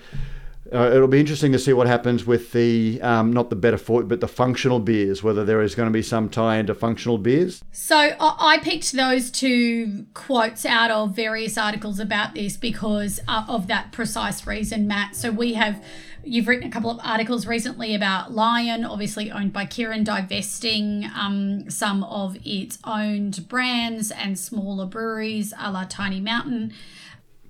uh, 0.74 0.92
it'll 0.94 1.08
be 1.08 1.20
interesting 1.20 1.52
to 1.52 1.60
see 1.60 1.74
what 1.74 1.88
happens 1.88 2.26
with 2.26 2.54
the 2.54 3.02
um, 3.02 3.34
not 3.34 3.50
the 3.50 3.56
better 3.56 3.78
for 3.78 4.04
but 4.04 4.22
the 4.22 4.28
functional 4.28 4.80
beers. 4.80 5.22
Whether 5.22 5.44
there 5.44 5.62
is 5.62 5.76
going 5.76 5.88
to 5.88 5.94
be 5.94 6.02
some 6.02 6.30
tie 6.30 6.58
into 6.58 6.74
functional 6.74 7.18
beers. 7.18 7.62
So 7.72 8.16
I 8.20 8.60
picked 8.62 8.94
those 8.94 9.30
two 9.30 10.06
quotes 10.14 10.66
out 10.66 10.90
of 10.90 11.16
various 11.16 11.58
articles 11.58 12.00
about 12.00 12.36
this 12.36 12.56
because 12.56 13.20
uh, 13.28 13.46
of 13.50 13.68
that 13.68 13.92
precise 13.92 14.48
reason, 14.48 14.88
Matt. 14.88 15.16
So 15.16 15.32
we 15.32 15.54
have. 15.56 15.84
You've 16.24 16.48
written 16.48 16.68
a 16.68 16.72
couple 16.72 16.92
of 16.92 17.00
articles 17.04 17.48
recently 17.48 17.96
about 17.96 18.32
Lion, 18.32 18.86
obviously 18.86 19.32
owned 19.32 19.54
by 19.54 19.66
Kirin 19.66 20.04
divesting 20.04 21.10
um, 21.20 21.68
some 21.68 22.04
of 22.04 22.38
its 22.46 22.78
owned 22.84 23.50
brands 23.50 24.12
and 24.12 24.38
smaller 24.38 24.86
breweries, 24.86 25.52
a 25.60 25.72
la 25.72 25.86
Tiny 25.86 26.20
Mountain 26.20 26.74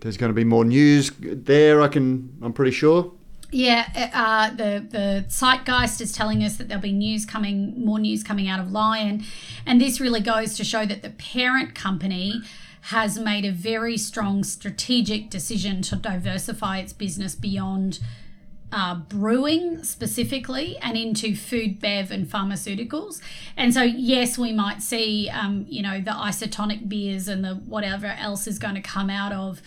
there's 0.01 0.17
going 0.17 0.29
to 0.29 0.35
be 0.35 0.43
more 0.43 0.65
news 0.65 1.11
there. 1.19 1.81
I 1.81 1.87
can. 1.87 2.37
I'm 2.41 2.53
pretty 2.53 2.71
sure. 2.71 3.11
Yeah, 3.51 4.09
uh, 4.13 4.49
the 4.49 4.85
the 4.89 5.25
Zeitgeist 5.27 5.99
is 6.01 6.13
telling 6.13 6.43
us 6.43 6.57
that 6.57 6.67
there'll 6.67 6.81
be 6.81 6.91
news 6.91 7.25
coming, 7.25 7.83
more 7.83 7.99
news 7.99 8.23
coming 8.23 8.47
out 8.47 8.59
of 8.59 8.71
Lion, 8.71 9.23
and 9.65 9.79
this 9.79 9.99
really 9.99 10.21
goes 10.21 10.55
to 10.55 10.63
show 10.63 10.85
that 10.85 11.01
the 11.01 11.09
parent 11.09 11.75
company 11.75 12.41
has 12.85 13.19
made 13.19 13.45
a 13.45 13.51
very 13.51 13.97
strong 13.97 14.43
strategic 14.43 15.29
decision 15.29 15.81
to 15.83 15.95
diversify 15.95 16.79
its 16.79 16.93
business 16.93 17.35
beyond 17.35 17.99
uh, 18.71 18.95
brewing 18.95 19.83
specifically 19.83 20.77
and 20.77 20.97
into 20.97 21.35
food, 21.35 21.79
bev, 21.79 22.11
and 22.11 22.27
pharmaceuticals. 22.27 23.21
And 23.57 23.73
so, 23.73 23.81
yes, 23.81 24.37
we 24.37 24.53
might 24.53 24.81
see, 24.81 25.29
um, 25.29 25.65
you 25.67 25.81
know, 25.81 25.99
the 25.99 26.11
isotonic 26.11 26.87
beers 26.87 27.27
and 27.27 27.43
the 27.43 27.55
whatever 27.55 28.07
else 28.07 28.47
is 28.47 28.59
going 28.59 28.75
to 28.75 28.81
come 28.81 29.09
out 29.09 29.33
of 29.33 29.61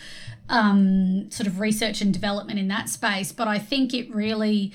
um, 0.49 1.29
sort 1.29 1.47
of 1.47 1.59
research 1.59 2.01
and 2.01 2.13
development 2.13 2.59
in 2.59 2.67
that 2.69 2.89
space. 2.89 3.31
But 3.31 3.47
I 3.47 3.59
think 3.59 3.93
it 3.93 4.13
really, 4.13 4.73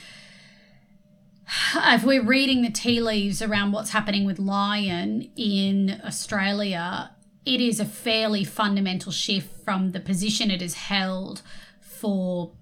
if 1.76 2.04
we're 2.04 2.24
reading 2.24 2.62
the 2.62 2.70
tea 2.70 3.00
leaves 3.00 3.42
around 3.42 3.72
what's 3.72 3.90
happening 3.90 4.24
with 4.24 4.38
Lion 4.38 5.30
in 5.36 6.00
Australia, 6.04 7.10
it 7.44 7.60
is 7.60 7.80
a 7.80 7.84
fairly 7.84 8.44
fundamental 8.44 9.10
shift 9.10 9.64
from 9.64 9.92
the 9.92 10.00
position 10.00 10.50
it 10.50 10.60
has 10.60 10.74
held 10.74 11.42
for 11.80 12.52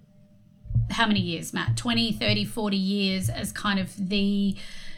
how 0.91 1.07
many 1.07 1.19
years, 1.19 1.53
Matt? 1.53 1.77
20, 1.77 2.13
30, 2.13 2.45
40 2.45 2.77
years 2.77 3.29
as 3.29 3.51
kind 3.51 3.79
of 3.79 4.09
the 4.09 4.55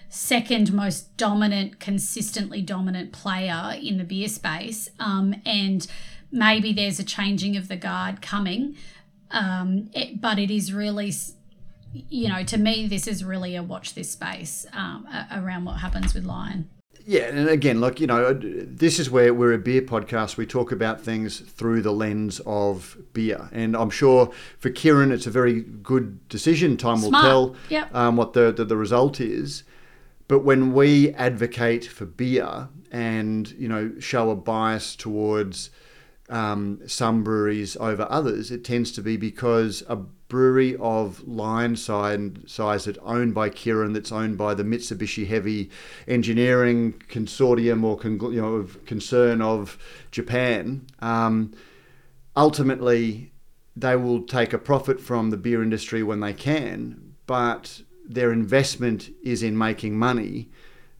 second 0.09 0.73
most 0.73 1.15
dominant, 1.17 1.79
consistently 1.79 2.61
dominant 2.61 3.11
player 3.13 3.75
in 3.81 3.97
the 3.97 4.03
beer 4.03 4.27
space. 4.27 4.89
Um, 4.99 5.35
and 5.45 5.87
maybe 6.31 6.73
there's 6.73 6.99
a 6.99 7.03
changing 7.03 7.55
of 7.55 7.67
the 7.67 7.77
guard 7.77 8.21
coming. 8.21 8.75
Um, 9.31 9.89
it, 9.93 10.19
but 10.19 10.37
it 10.37 10.51
is 10.51 10.73
really, 10.73 11.13
you 11.93 12.27
know, 12.27 12.43
to 12.43 12.57
me, 12.57 12.87
this 12.87 13.07
is 13.07 13.23
really 13.23 13.55
a 13.55 13.63
watch 13.63 13.93
this 13.93 14.11
space 14.11 14.65
um, 14.73 15.07
around 15.31 15.65
what 15.65 15.77
happens 15.77 16.13
with 16.13 16.25
Lion. 16.25 16.69
Yeah, 17.11 17.23
and 17.23 17.49
again, 17.49 17.81
look, 17.81 17.99
you 17.99 18.07
know, 18.07 18.33
this 18.33 18.97
is 18.97 19.11
where 19.11 19.33
we're 19.33 19.51
a 19.51 19.57
beer 19.57 19.81
podcast. 19.81 20.37
We 20.37 20.45
talk 20.45 20.71
about 20.71 21.01
things 21.01 21.41
through 21.41 21.81
the 21.81 21.91
lens 21.91 22.39
of 22.45 22.95
beer, 23.11 23.49
and 23.51 23.75
I'm 23.75 23.89
sure 23.89 24.31
for 24.57 24.69
Kirin, 24.69 25.11
it's 25.11 25.27
a 25.27 25.29
very 25.29 25.59
good 25.59 26.25
decision. 26.29 26.77
Time 26.77 27.01
will 27.01 27.11
tell 27.11 27.57
yep. 27.67 27.93
um, 27.93 28.15
what 28.15 28.31
the, 28.31 28.53
the 28.53 28.63
the 28.63 28.77
result 28.77 29.19
is. 29.19 29.63
But 30.29 30.45
when 30.45 30.71
we 30.71 31.09
advocate 31.15 31.83
for 31.83 32.05
beer 32.05 32.69
and 32.93 33.51
you 33.51 33.67
know 33.67 33.91
show 33.99 34.29
a 34.29 34.35
bias 34.37 34.95
towards 34.95 35.69
um, 36.29 36.79
some 36.87 37.25
breweries 37.25 37.75
over 37.75 38.07
others, 38.09 38.51
it 38.51 38.63
tends 38.63 38.89
to 38.93 39.01
be 39.01 39.17
because 39.17 39.83
a 39.89 39.97
brewery 40.31 40.77
of 40.77 41.27
Lion 41.27 41.75
size 41.75 42.85
that's 42.85 42.97
owned 43.03 43.33
by 43.33 43.49
Kirin, 43.49 43.93
that's 43.93 44.13
owned 44.13 44.37
by 44.37 44.53
the 44.53 44.63
Mitsubishi 44.63 45.27
Heavy 45.27 45.69
Engineering 46.07 46.93
Consortium 47.09 47.83
or 47.83 47.97
con- 47.97 48.17
you 48.31 48.41
know, 48.41 48.53
of 48.55 48.83
concern 48.85 49.41
of 49.41 49.77
Japan, 50.09 50.87
um, 50.99 51.53
ultimately 52.37 53.33
they 53.75 53.97
will 53.97 54.21
take 54.23 54.53
a 54.53 54.57
profit 54.57 55.01
from 55.01 55.31
the 55.31 55.37
beer 55.37 55.61
industry 55.61 56.01
when 56.01 56.21
they 56.21 56.33
can, 56.33 57.13
but 57.27 57.81
their 58.07 58.31
investment 58.31 59.09
is 59.21 59.43
in 59.43 59.57
making 59.57 59.99
money, 59.99 60.49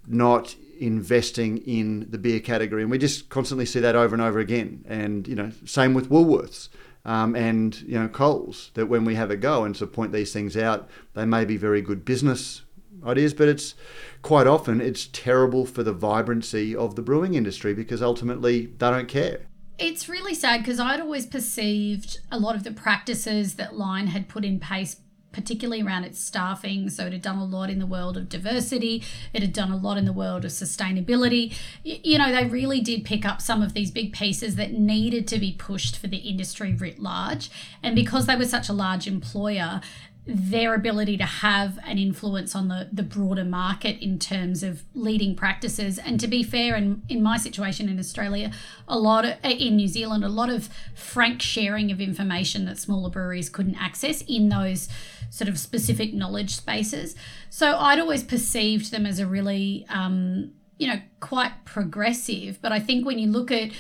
not 0.06 0.56
investing 0.78 1.60
in 1.60 2.06
the 2.10 2.18
beer 2.18 2.42
category. 2.42 2.82
And 2.82 2.92
we 2.92 2.98
just 2.98 3.30
constantly 3.30 3.66
see 3.66 3.80
that 3.80 3.96
over 3.96 4.14
and 4.14 4.22
over 4.22 4.40
again. 4.40 4.84
And, 4.90 5.26
you 5.26 5.36
know, 5.36 5.52
same 5.64 5.94
with 5.94 6.10
Woolworths. 6.10 6.68
Um, 7.04 7.36
and 7.36 7.82
you 7.82 7.98
know 8.00 8.08
Coles 8.08 8.70
that 8.76 8.88
when 8.88 9.06
we 9.06 9.16
have 9.16 9.32
a 9.32 9.38
go 9.38 9.64
and 9.64 9.74
to 9.76 9.88
point 9.88 10.12
these 10.12 10.32
things 10.34 10.56
out, 10.56 10.88
they 11.14 11.26
may 11.26 11.46
be 11.46 11.58
very 11.58 11.82
good 11.82 12.06
business 12.06 12.62
ideas, 13.06 13.34
but 13.34 13.48
it's 13.48 13.76
quite 14.22 14.48
often 14.48 14.82
it's 14.82 15.08
terrible 15.08 15.66
for 15.66 15.84
the 15.84 15.94
vibrancy 15.94 16.76
of 16.76 16.96
the 16.96 17.02
brewing 17.02 17.34
industry 17.34 17.74
because 17.74 18.02
ultimately 18.02 18.68
they 18.68 18.90
don't 18.90 19.08
care. 19.08 19.40
It's 19.78 20.08
really 20.08 20.36
sad 20.36 20.60
because 20.60 20.80
I'd 20.80 21.00
always 21.00 21.26
perceived 21.26 22.20
a 22.32 22.38
lot 22.38 22.56
of 22.56 22.64
the 22.64 22.72
practices 22.72 23.56
that 23.56 23.76
Lion 23.76 24.08
had 24.08 24.28
put 24.28 24.46
in 24.46 24.60
place 24.60 24.98
particularly 25.32 25.82
around 25.82 26.04
its 26.04 26.20
staffing. 26.20 26.90
So 26.90 27.06
it 27.06 27.14
had 27.14 27.22
done 27.22 27.38
a 27.38 27.46
lot 27.46 27.70
in 27.70 27.80
the 27.80 27.86
world 27.86 28.18
of 28.18 28.30
diversity, 28.30 29.04
it 29.34 29.42
had 29.42 29.54
done 29.54 29.72
a 29.72 29.78
lot 29.78 29.98
in 29.98 30.06
the 30.06 30.14
world 30.14 30.46
of 30.46 30.52
sustainability. 30.52 31.54
You 31.84 32.18
know, 32.18 32.32
they 32.32 32.46
really 32.46 32.82
did 32.82 33.06
pick 33.06 33.26
up 33.26 33.42
some 33.42 33.62
of 33.62 33.74
these 33.74 33.92
big 33.92 34.14
pieces 34.14 34.56
that 34.56 34.74
needed 34.74 35.28
to 35.30 35.40
be 35.40 35.54
pushed 35.54 35.98
for 35.98 36.08
the 36.08 36.18
industry 36.18 36.74
writ 36.74 37.00
large. 37.00 37.50
And 37.82 37.96
because 37.96 38.26
they 38.26 38.36
were 38.36 38.46
such 38.46 38.70
a 38.70 38.74
large 38.74 39.08
employer, 39.08 39.82
their 40.26 40.76
ability 40.76 41.18
to 41.18 41.26
have 41.26 41.80
an 41.86 41.98
influence 41.98 42.56
on 42.56 42.68
the, 42.68 42.88
the 42.92 43.02
broader 43.02 43.44
market 43.44 43.98
in 44.04 44.20
terms 44.20 44.62
of 44.62 44.84
leading 44.94 45.36
practices. 45.36 45.98
And 45.98 46.20
to 46.20 46.28
be 46.28 46.44
fair, 46.44 46.76
in, 46.76 47.02
in 47.10 47.24
my 47.24 47.38
situation 47.38 47.90
in 47.90 47.98
Australia, 47.98 48.52
a 48.88 49.00
lot 49.00 49.26
of, 49.26 49.32
eh, 49.44 49.50
in 49.50 49.78
New 49.78 49.88
Zealand, 49.88 50.24
a 50.24 50.30
lot 50.30 50.50
of 50.50 50.70
frank 50.94 51.42
sharing 51.42 51.92
of 51.92 52.00
information 52.00 52.66
that 52.66 52.78
smaller 52.78 53.10
breweries 53.10 53.50
couldn't 53.50 53.82
access 53.82 54.22
in 54.28 54.50
those 54.50 54.90
sort 55.32 55.48
of 55.48 55.58
specific 55.58 56.14
knowledge 56.14 56.56
spaces. 56.56 57.16
So 57.50 57.78
I'd 57.78 58.00
always 58.00 58.24
perceived 58.24 58.92
them 58.92 59.08
as 59.08 59.18
a 59.18 59.26
really, 59.26 59.88
um, 59.90 60.52
you 60.78 60.88
know, 60.88 61.02
quite 61.22 61.66
progressive. 61.66 62.62
But 62.62 62.72
I 62.72 62.80
think 62.80 63.06
when 63.06 63.18
you 63.18 63.32
look 63.32 63.50
at, 63.50 63.72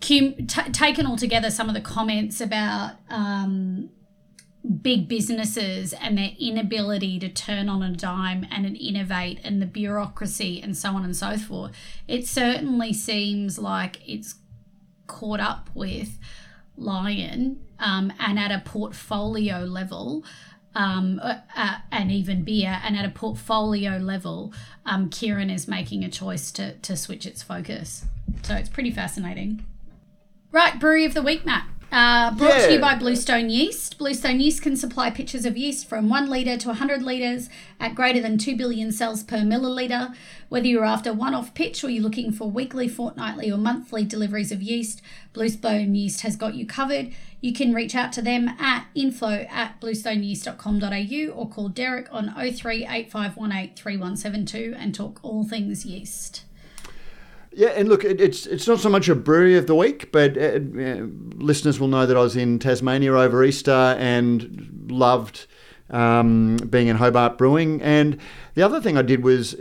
t- 0.00 0.46
taken 0.46 1.06
all 1.06 1.16
together, 1.16 1.50
some 1.50 1.68
of 1.68 1.74
the 1.74 1.80
comments 1.80 2.40
about, 2.40 2.96
um, 3.08 3.88
big 4.82 5.08
businesses 5.08 5.92
and 5.94 6.18
their 6.18 6.32
inability 6.38 7.18
to 7.20 7.28
turn 7.28 7.68
on 7.68 7.82
a 7.82 7.92
dime 7.92 8.46
and 8.50 8.76
innovate 8.76 9.40
and 9.44 9.62
the 9.62 9.66
bureaucracy 9.66 10.60
and 10.60 10.76
so 10.76 10.90
on 10.90 11.04
and 11.04 11.16
so 11.16 11.38
forth, 11.38 11.72
it 12.06 12.26
certainly 12.26 12.92
seems 12.92 13.58
like 13.58 14.00
it's 14.06 14.34
caught 15.06 15.40
up 15.40 15.70
with 15.74 16.18
Lion 16.76 17.60
um, 17.78 18.12
and 18.18 18.38
at 18.38 18.50
a 18.50 18.62
portfolio 18.64 19.60
level. 19.60 20.24
Um, 20.76 21.20
uh, 21.22 21.38
uh, 21.56 21.76
and 21.90 22.12
even 22.12 22.44
beer, 22.44 22.82
and 22.84 22.98
at 22.98 23.06
a 23.06 23.08
portfolio 23.08 23.96
level, 23.96 24.52
um, 24.84 25.08
Kirin 25.08 25.50
is 25.50 25.66
making 25.66 26.04
a 26.04 26.10
choice 26.10 26.52
to, 26.52 26.74
to 26.74 26.98
switch 26.98 27.24
its 27.24 27.42
focus. 27.42 28.04
So 28.42 28.54
it's 28.56 28.68
pretty 28.68 28.90
fascinating. 28.90 29.64
Right, 30.52 30.78
brewery 30.78 31.06
of 31.06 31.14
the 31.14 31.22
week, 31.22 31.46
Matt. 31.46 31.66
Uh, 31.92 32.34
brought 32.34 32.58
yeah. 32.58 32.66
to 32.66 32.72
you 32.74 32.78
by 32.78 32.96
Bluestone 32.96 33.48
Yeast. 33.48 33.96
Bluestone 33.96 34.40
Yeast 34.40 34.60
can 34.60 34.76
supply 34.76 35.08
pitchers 35.08 35.44
of 35.44 35.56
yeast 35.56 35.88
from 35.88 36.08
1 36.08 36.28
litre 36.28 36.56
to 36.56 36.68
100 36.68 37.02
litres 37.02 37.48
at 37.78 37.94
greater 37.94 38.20
than 38.20 38.36
2 38.36 38.56
billion 38.56 38.90
cells 38.90 39.22
per 39.22 39.38
milliliter. 39.38 40.14
Whether 40.48 40.66
you're 40.66 40.84
after 40.84 41.12
one 41.12 41.34
off 41.34 41.54
pitch 41.54 41.84
or 41.84 41.90
you're 41.90 42.02
looking 42.02 42.32
for 42.32 42.50
weekly, 42.50 42.88
fortnightly, 42.88 43.50
or 43.50 43.56
monthly 43.56 44.04
deliveries 44.04 44.50
of 44.50 44.62
yeast, 44.62 45.00
Bluestone 45.32 45.94
Yeast 45.94 46.22
has 46.22 46.36
got 46.36 46.54
you 46.54 46.66
covered. 46.66 47.12
You 47.46 47.52
can 47.52 47.72
reach 47.72 47.94
out 47.94 48.12
to 48.14 48.22
them 48.22 48.48
at 48.58 48.88
info 48.96 49.46
at 49.48 49.80
bluestoneyeast.com.au 49.80 51.32
or 51.32 51.48
call 51.48 51.68
Derek 51.68 52.08
on 52.10 52.34
03 52.34 52.84
8518 52.84 53.76
3172 53.76 54.74
and 54.76 54.92
talk 54.92 55.20
all 55.22 55.44
things 55.44 55.86
yeast. 55.86 56.42
Yeah, 57.52 57.68
and 57.68 57.88
look, 57.88 58.02
it, 58.02 58.20
it's 58.20 58.46
it's 58.46 58.66
not 58.66 58.80
so 58.80 58.88
much 58.88 59.08
a 59.08 59.14
brewery 59.14 59.56
of 59.56 59.68
the 59.68 59.76
week, 59.76 60.10
but 60.10 60.36
uh, 60.36 60.40
uh, 60.40 61.06
listeners 61.36 61.78
will 61.78 61.86
know 61.86 62.04
that 62.04 62.16
I 62.16 62.20
was 62.20 62.34
in 62.34 62.58
Tasmania 62.58 63.14
over 63.14 63.44
Easter 63.44 63.70
and 63.96 64.88
loved 64.90 65.46
um, 65.90 66.56
being 66.68 66.88
in 66.88 66.96
Hobart 66.96 67.38
Brewing. 67.38 67.80
And 67.80 68.18
the 68.54 68.62
other 68.62 68.80
thing 68.80 68.98
I 68.98 69.02
did 69.02 69.22
was 69.22 69.54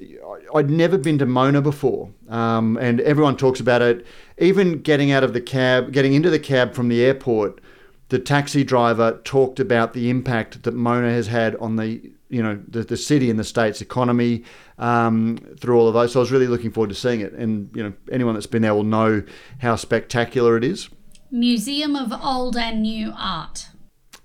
I'd 0.55 0.71
never 0.71 0.97
been 0.97 1.19
to 1.19 1.27
Mona 1.27 1.61
before, 1.61 2.09
um, 2.29 2.77
and 2.77 2.99
everyone 3.01 3.37
talks 3.37 3.59
about 3.59 3.83
it. 3.83 4.07
Even 4.39 4.81
getting 4.81 5.11
out 5.11 5.23
of 5.23 5.33
the 5.33 5.41
cab, 5.41 5.91
getting 5.91 6.15
into 6.15 6.31
the 6.31 6.39
cab 6.39 6.73
from 6.73 6.87
the 6.87 7.05
airport, 7.05 7.61
the 8.09 8.19
taxi 8.19 8.63
driver 8.63 9.19
talked 9.23 9.59
about 9.59 9.93
the 9.93 10.09
impact 10.09 10.63
that 10.63 10.73
Mona 10.73 11.11
has 11.11 11.27
had 11.27 11.55
on 11.57 11.75
the 11.75 12.11
you 12.29 12.41
know 12.41 12.61
the, 12.67 12.83
the 12.83 12.97
city 12.97 13.29
and 13.29 13.39
the 13.39 13.43
state's 13.43 13.81
economy 13.81 14.43
um, 14.77 15.37
through 15.59 15.79
all 15.79 15.87
of 15.87 15.93
those. 15.93 16.13
So 16.13 16.19
I 16.19 16.21
was 16.21 16.31
really 16.31 16.47
looking 16.47 16.71
forward 16.71 16.89
to 16.89 16.95
seeing 16.95 17.21
it, 17.21 17.33
and 17.33 17.69
you 17.75 17.83
know 17.83 17.93
anyone 18.11 18.33
that's 18.33 18.47
been 18.47 18.61
there 18.61 18.75
will 18.75 18.83
know 18.83 19.23
how 19.59 19.75
spectacular 19.75 20.57
it 20.57 20.63
is. 20.63 20.89
Museum 21.31 21.95
of 21.95 22.13
Old 22.13 22.55
and 22.55 22.81
New 22.81 23.13
Art. 23.17 23.69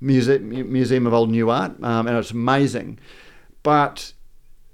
Museum 0.00 0.72
Museum 0.72 1.06
of 1.06 1.14
Old 1.14 1.30
New 1.30 1.50
Art, 1.50 1.72
um, 1.82 2.06
and 2.06 2.16
it's 2.16 2.30
amazing. 2.30 2.98
But 3.62 4.12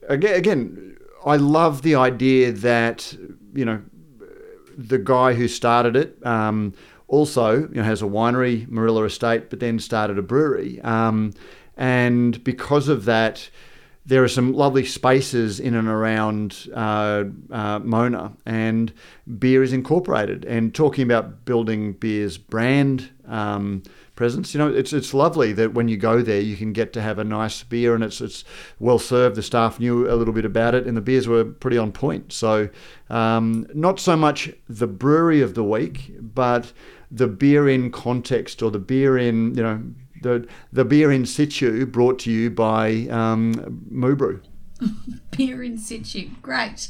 again, 0.08 0.34
again, 0.34 0.96
I 1.24 1.36
love 1.36 1.82
the 1.82 1.94
idea 1.94 2.52
that 2.52 3.16
you 3.54 3.64
know 3.64 3.82
the 4.76 4.98
guy 4.98 5.34
who 5.34 5.48
started 5.48 5.96
it. 5.96 6.24
Um, 6.24 6.74
also, 7.08 7.68
you 7.68 7.74
know, 7.74 7.82
has 7.82 8.02
a 8.02 8.06
winery, 8.06 8.66
Moorilla 8.68 9.06
Estate, 9.06 9.50
but 9.50 9.60
then 9.60 9.78
started 9.78 10.18
a 10.18 10.22
brewery. 10.22 10.80
Um, 10.82 11.32
and 11.76 12.42
because 12.42 12.88
of 12.88 13.04
that, 13.04 13.48
there 14.06 14.22
are 14.22 14.28
some 14.28 14.52
lovely 14.52 14.84
spaces 14.84 15.58
in 15.58 15.74
and 15.74 15.88
around 15.88 16.68
uh, 16.72 17.24
uh, 17.50 17.80
Mona, 17.80 18.32
and 18.46 18.92
beer 19.38 19.64
is 19.64 19.72
incorporated. 19.72 20.44
And 20.44 20.72
talking 20.72 21.02
about 21.02 21.44
building 21.44 21.92
beer's 21.92 22.38
brand 22.38 23.10
um, 23.26 23.82
presence, 24.14 24.54
you 24.54 24.58
know, 24.58 24.72
it's 24.72 24.92
it's 24.92 25.12
lovely 25.12 25.52
that 25.54 25.74
when 25.74 25.88
you 25.88 25.96
go 25.96 26.22
there, 26.22 26.40
you 26.40 26.56
can 26.56 26.72
get 26.72 26.92
to 26.92 27.02
have 27.02 27.18
a 27.18 27.24
nice 27.24 27.64
beer, 27.64 27.96
and 27.96 28.04
it's 28.04 28.20
it's 28.20 28.44
well 28.78 29.00
served. 29.00 29.34
The 29.34 29.42
staff 29.42 29.80
knew 29.80 30.08
a 30.08 30.14
little 30.14 30.34
bit 30.34 30.44
about 30.44 30.76
it, 30.76 30.86
and 30.86 30.96
the 30.96 31.00
beers 31.00 31.26
were 31.26 31.44
pretty 31.44 31.76
on 31.76 31.90
point. 31.90 32.32
So, 32.32 32.68
um, 33.10 33.66
not 33.74 33.98
so 33.98 34.16
much 34.16 34.52
the 34.68 34.86
brewery 34.86 35.42
of 35.42 35.54
the 35.54 35.64
week, 35.64 36.12
but 36.20 36.72
the 37.10 37.26
beer 37.26 37.68
in 37.68 37.90
context 37.90 38.62
or 38.62 38.70
the 38.70 38.78
beer 38.78 39.16
in 39.18 39.54
you 39.54 39.62
know 39.62 39.82
the 40.22 40.46
the 40.72 40.84
beer 40.84 41.12
in 41.12 41.26
situ 41.26 41.86
brought 41.86 42.18
to 42.20 42.30
you 42.30 42.50
by 42.50 43.06
um, 43.10 43.82
Moo 43.90 44.16
Brew. 44.16 44.40
beer 45.36 45.62
in 45.62 45.78
situ, 45.78 46.30
great. 46.42 46.88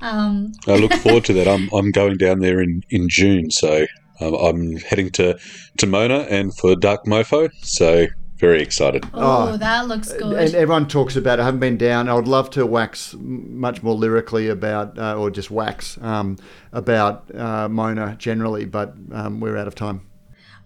Um. 0.00 0.52
I 0.66 0.76
look 0.76 0.92
forward 1.02 1.24
to 1.26 1.32
that. 1.34 1.48
I'm 1.48 1.68
I'm 1.72 1.90
going 1.90 2.16
down 2.16 2.40
there 2.40 2.60
in 2.60 2.82
in 2.90 3.08
June, 3.08 3.50
so 3.50 3.86
um, 4.20 4.34
I'm 4.34 4.76
heading 4.76 5.10
to 5.12 5.38
to 5.78 5.86
Mona 5.86 6.20
and 6.30 6.56
for 6.56 6.76
Dark 6.76 7.04
Mofo. 7.04 7.50
So 7.62 8.06
very 8.36 8.60
excited. 8.60 9.04
Oh, 9.14 9.52
oh, 9.52 9.56
that 9.56 9.88
looks 9.88 10.12
good. 10.12 10.36
And 10.36 10.54
everyone 10.54 10.88
talks 10.88 11.16
about 11.16 11.38
it. 11.38 11.42
I 11.42 11.44
haven't 11.46 11.60
been 11.60 11.78
down. 11.78 12.08
I 12.08 12.14
would 12.14 12.28
love 12.28 12.50
to 12.50 12.66
wax 12.66 13.14
much 13.18 13.82
more 13.82 13.94
lyrically 13.94 14.48
about, 14.48 14.98
uh, 14.98 15.16
or 15.16 15.30
just 15.30 15.50
wax 15.50 15.98
um, 16.02 16.36
about 16.72 17.34
uh, 17.34 17.68
Mona 17.68 18.14
generally, 18.18 18.66
but 18.66 18.94
um, 19.12 19.40
we're 19.40 19.56
out 19.56 19.66
of 19.66 19.74
time. 19.74 20.02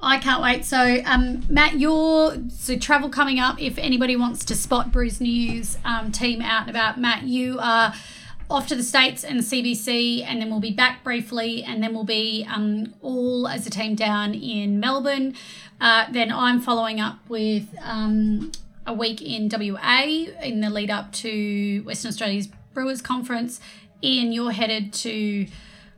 I 0.02 0.18
can't 0.18 0.42
wait. 0.42 0.64
So, 0.64 1.02
um, 1.04 1.44
Matt, 1.48 1.78
your 1.78 2.34
so 2.48 2.76
travel 2.76 3.08
coming 3.10 3.38
up. 3.38 3.60
If 3.60 3.78
anybody 3.78 4.16
wants 4.16 4.44
to 4.46 4.54
spot 4.54 4.90
Brews 4.90 5.20
News 5.20 5.78
um, 5.84 6.10
team 6.10 6.40
out 6.40 6.62
and 6.62 6.70
about, 6.70 6.98
Matt, 6.98 7.24
you 7.24 7.58
are 7.60 7.94
off 8.50 8.66
to 8.66 8.74
the 8.74 8.82
States 8.82 9.22
and 9.22 9.40
CBC, 9.40 10.24
and 10.26 10.40
then 10.40 10.50
we'll 10.50 10.60
be 10.60 10.72
back 10.72 11.04
briefly, 11.04 11.62
and 11.62 11.82
then 11.82 11.94
we'll 11.94 12.04
be 12.04 12.46
um, 12.52 12.94
all 13.00 13.46
as 13.46 13.66
a 13.66 13.70
team 13.70 13.94
down 13.94 14.34
in 14.34 14.80
Melbourne. 14.80 15.34
Uh, 15.80 16.06
then 16.10 16.30
I'm 16.30 16.60
following 16.60 17.00
up 17.00 17.18
with 17.28 17.74
um, 17.82 18.52
a 18.86 18.92
week 18.92 19.22
in 19.22 19.48
WA 19.48 20.02
in 20.42 20.60
the 20.60 20.70
lead 20.70 20.90
up 20.90 21.12
to 21.12 21.82
Western 21.84 22.10
Australia's 22.10 22.48
Brewers 22.74 23.00
Conference. 23.00 23.60
Ian, 24.02 24.32
you're 24.32 24.52
headed 24.52 24.92
to 24.94 25.46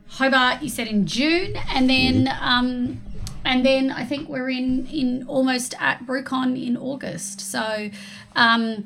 Hobart, 0.07 0.61
you 0.61 0.69
said 0.69 0.87
in 0.87 1.05
June, 1.05 1.55
and 1.73 1.89
then. 1.89 2.29
Um, 2.39 3.01
and 3.45 3.65
then 3.65 3.91
I 3.91 4.05
think 4.05 4.29
we're 4.29 4.49
in 4.49 4.87
in 4.87 5.25
almost 5.27 5.75
at 5.79 6.05
BrewCon 6.05 6.65
in 6.65 6.77
August. 6.77 7.41
So, 7.41 7.89
um, 8.37 8.85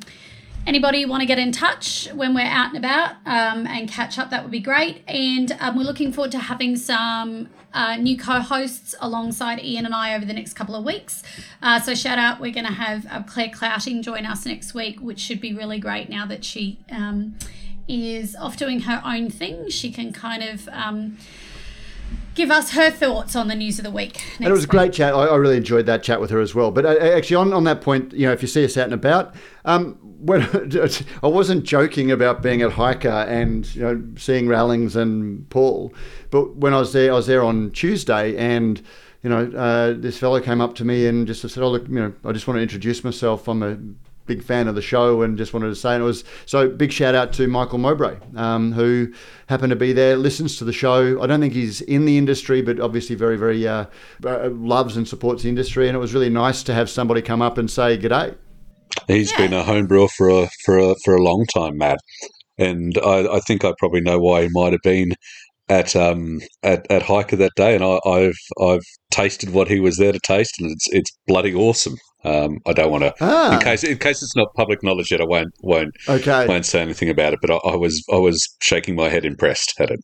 anybody 0.65 1.05
want 1.05 1.21
to 1.21 1.27
get 1.27 1.37
in 1.37 1.51
touch 1.51 2.09
when 2.13 2.33
we're 2.33 2.41
out 2.41 2.69
and 2.69 2.77
about 2.77 3.11
um, 3.25 3.67
and 3.67 3.87
catch 3.87 4.17
up? 4.17 4.31
That 4.31 4.41
would 4.41 4.51
be 4.51 4.59
great. 4.59 5.03
And 5.07 5.55
um, 5.59 5.77
we're 5.77 5.83
looking 5.83 6.11
forward 6.11 6.31
to 6.31 6.39
having 6.39 6.75
some 6.75 7.49
uh, 7.73 7.95
new 7.97 8.17
co-hosts 8.17 8.95
alongside 8.99 9.63
Ian 9.63 9.85
and 9.85 9.93
I 9.93 10.15
over 10.15 10.25
the 10.25 10.33
next 10.33 10.53
couple 10.53 10.75
of 10.75 10.83
weeks. 10.83 11.23
Uh, 11.61 11.79
so 11.79 11.93
shout 11.93 12.17
out, 12.17 12.39
we're 12.39 12.53
going 12.53 12.65
to 12.65 12.73
have 12.73 13.05
uh, 13.09 13.23
Claire 13.23 13.49
Clouting 13.49 14.01
join 14.01 14.25
us 14.25 14.45
next 14.45 14.73
week, 14.73 14.99
which 14.99 15.19
should 15.19 15.41
be 15.41 15.53
really 15.53 15.79
great 15.79 16.09
now 16.09 16.25
that 16.25 16.43
she 16.43 16.79
um, 16.91 17.35
is 17.87 18.35
off 18.35 18.57
doing 18.57 18.81
her 18.81 19.01
own 19.05 19.29
thing. 19.29 19.69
She 19.69 19.91
can 19.91 20.11
kind 20.11 20.43
of 20.43 20.67
um, 20.71 21.17
give 22.35 22.51
us 22.51 22.71
her 22.71 22.91
thoughts 22.91 23.35
on 23.35 23.47
the 23.47 23.55
news 23.55 23.79
of 23.79 23.83
the 23.83 23.91
week. 23.91 24.23
And 24.37 24.47
it 24.47 24.51
was 24.51 24.63
a 24.63 24.67
great 24.67 24.93
chat. 24.93 25.13
I, 25.13 25.25
I, 25.25 25.35
really 25.35 25.57
enjoyed 25.57 25.87
that 25.87 26.03
chat 26.03 26.21
with 26.21 26.29
her 26.29 26.39
as 26.39 26.53
well. 26.53 26.71
But 26.71 26.85
uh, 26.85 26.97
actually, 26.99 27.37
on, 27.37 27.53
on 27.53 27.63
that 27.65 27.81
point, 27.81 28.13
you 28.13 28.27
know, 28.27 28.33
if 28.33 28.41
you 28.41 28.47
see 28.47 28.63
us 28.63 28.77
out 28.77 28.85
and 28.85 28.93
about, 28.93 29.35
um, 29.65 29.97
when 30.19 30.41
I 31.23 31.27
wasn't 31.27 31.63
joking 31.63 32.11
about 32.11 32.41
being 32.41 32.61
at 32.61 32.73
Hiker 32.73 33.09
and 33.09 33.73
you 33.75 33.81
know 33.81 34.03
seeing 34.17 34.47
Rallings 34.47 34.95
and 34.95 35.49
Paul, 35.49 35.93
but 36.31 36.55
when 36.57 36.73
I 36.73 36.79
was 36.79 36.93
there, 36.93 37.11
I 37.11 37.15
was 37.15 37.27
there 37.27 37.43
on 37.43 37.71
Tuesday 37.71 38.35
and 38.37 38.81
you 39.23 39.29
know, 39.31 39.51
uh, 39.57 39.93
this 39.97 40.17
fellow 40.17 40.39
came 40.39 40.61
up 40.61 40.75
to 40.75 40.85
me 40.85 41.07
and 41.07 41.27
just 41.27 41.41
said, 41.41 41.63
"Oh, 41.63 41.69
look, 41.69 41.87
you 41.87 41.95
know, 41.95 42.13
I 42.23 42.31
just 42.31 42.47
want 42.47 42.57
to 42.57 42.61
introduce 42.61 43.03
myself. 43.03 43.47
I'm 43.47 43.63
a 43.63 43.77
big 44.27 44.43
fan 44.43 44.67
of 44.67 44.75
the 44.75 44.81
show 44.81 45.21
and 45.21 45.37
just 45.37 45.53
wanted 45.53 45.69
to 45.69 45.75
say 45.75 45.93
and 45.93 46.03
it 46.03 46.05
was 46.05 46.25
so 46.45 46.69
big 46.69 46.91
shout 46.91 47.15
out 47.15 47.31
to 47.31 47.47
Michael 47.47 47.77
Mowbray 47.77 48.17
um, 48.35 48.73
who 48.73 49.11
happened 49.47 49.69
to 49.69 49.75
be 49.77 49.93
there 49.93 50.17
listens 50.17 50.57
to 50.57 50.65
the 50.65 50.73
show 50.73 51.21
I 51.21 51.27
don't 51.27 51.39
think 51.39 51.53
he's 51.53 51.79
in 51.79 52.03
the 52.03 52.17
industry 52.17 52.61
but 52.61 52.77
obviously 52.79 53.15
very 53.15 53.37
very 53.37 53.65
uh, 53.65 53.85
uh, 54.25 54.49
loves 54.49 54.97
and 54.97 55.07
supports 55.07 55.43
the 55.43 55.49
industry 55.49 55.87
and 55.87 55.95
it 55.95 55.99
was 55.99 56.13
really 56.13 56.29
nice 56.29 56.61
to 56.63 56.73
have 56.73 56.89
somebody 56.89 57.21
come 57.21 57.41
up 57.41 57.57
and 57.57 57.71
say 57.71 57.97
g'day 57.97 58.35
He's 59.07 59.31
yeah. 59.31 59.37
been 59.37 59.53
a 59.53 59.63
home 59.63 59.87
brewer 59.87 60.07
for 60.07 60.29
a 60.29 60.49
for 60.65 60.77
a 60.77 60.95
for 61.03 61.15
a 61.15 61.23
long 61.23 61.45
time 61.53 61.77
Matt 61.77 61.99
and 62.57 62.97
I, 63.03 63.35
I 63.35 63.39
think 63.41 63.63
I 63.63 63.73
probably 63.77 64.01
know 64.01 64.19
why 64.19 64.43
he 64.43 64.49
might 64.51 64.73
have 64.73 64.81
been 64.81 65.13
at 65.69 65.95
um 65.95 66.39
at, 66.63 66.89
at 66.89 67.03
Hiker 67.03 67.35
that 67.37 67.51
day, 67.55 67.75
and 67.75 67.83
I, 67.83 68.19
have 68.19 68.35
I've 68.61 68.85
tasted 69.11 69.51
what 69.51 69.67
he 69.67 69.79
was 69.79 69.97
there 69.97 70.11
to 70.11 70.19
taste, 70.19 70.55
and 70.59 70.71
it's 70.71 70.87
it's 70.91 71.11
bloody 71.27 71.53
awesome. 71.53 71.95
Um, 72.23 72.57
I 72.65 72.73
don't 72.73 72.91
want 72.91 73.03
to 73.03 73.13
ah. 73.21 73.53
in 73.53 73.59
case 73.59 73.83
in 73.83 73.97
case 73.97 74.21
it's 74.21 74.35
not 74.35 74.47
public 74.55 74.83
knowledge 74.83 75.11
yet. 75.11 75.21
I 75.21 75.25
won't 75.25 75.53
won't 75.61 75.93
okay. 76.07 76.47
won't 76.47 76.65
say 76.65 76.81
anything 76.81 77.09
about 77.09 77.33
it. 77.33 77.39
But 77.41 77.51
I, 77.51 77.55
I 77.55 77.75
was 77.75 78.03
I 78.11 78.17
was 78.17 78.41
shaking 78.61 78.95
my 78.95 79.09
head 79.09 79.25
impressed 79.25 79.73
at 79.79 79.91
it. 79.91 79.99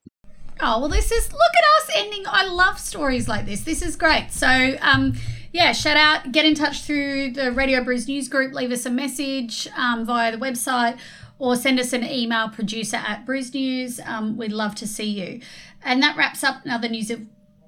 Oh 0.59 0.79
well, 0.79 0.89
this 0.89 1.11
is 1.11 1.31
look 1.31 1.41
at 1.41 1.83
us 1.83 1.95
ending. 1.95 2.23
I 2.27 2.45
love 2.45 2.79
stories 2.79 3.27
like 3.27 3.45
this. 3.45 3.61
This 3.61 3.81
is 3.81 3.95
great. 3.95 4.27
So 4.31 4.77
um, 4.81 5.13
yeah, 5.54 5.72
shout 5.72 5.95
out, 5.95 6.32
get 6.32 6.45
in 6.45 6.56
touch 6.56 6.82
through 6.82 7.32
the 7.32 7.51
Radio 7.51 7.84
Brews 7.84 8.08
News 8.08 8.28
Group, 8.28 8.54
leave 8.54 8.72
us 8.72 8.88
a 8.88 8.89
message 8.89 9.68
um, 9.78 10.04
via 10.04 10.32
the 10.32 10.38
website 10.38 10.97
or 11.38 11.56
send 11.56 11.80
us 11.80 11.93
an 11.93 12.04
email 12.04 12.49
producer 12.49 12.97
at 12.97 13.26
Brews 13.26 13.54
News. 13.54 13.99
Um, 14.06 14.36
we'd 14.36 14.51
love 14.51 14.74
to 14.76 14.88
see 14.88 15.06
you. 15.06 15.41
And 15.84 16.01
that 16.01 16.18
wraps 16.18 16.43
up 16.43 16.66
another 16.66 16.89
news 16.89 17.12
of 17.12 17.22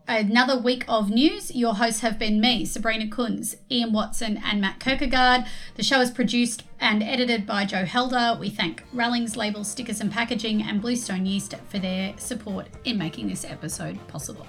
another 0.07 0.57
week 0.57 0.85
of 0.87 1.09
news. 1.09 1.53
Your 1.53 1.75
hosts 1.75 2.01
have 2.01 2.17
been 2.17 2.39
me, 2.39 2.65
Sabrina 2.65 3.07
Kunz, 3.07 3.55
Ian 3.71 3.91
Watson, 3.91 4.39
and 4.43 4.61
Matt 4.61 4.79
Kirkegaard. 4.79 5.47
The 5.75 5.83
show 5.83 5.99
is 5.99 6.11
produced 6.11 6.63
and 6.79 7.03
edited 7.03 7.45
by 7.45 7.65
Joe 7.65 7.85
Helder. 7.85 8.37
We 8.39 8.49
thank 8.49 8.83
Rallings 8.93 9.35
Label 9.35 9.63
Stickers 9.63 10.01
and 10.01 10.11
Packaging 10.11 10.63
and 10.63 10.81
Bluestone 10.81 11.25
Yeast 11.25 11.55
for 11.69 11.79
their 11.79 12.17
support 12.17 12.67
in 12.83 12.97
making 12.97 13.27
this 13.27 13.45
episode 13.45 13.99
possible. 14.07 14.47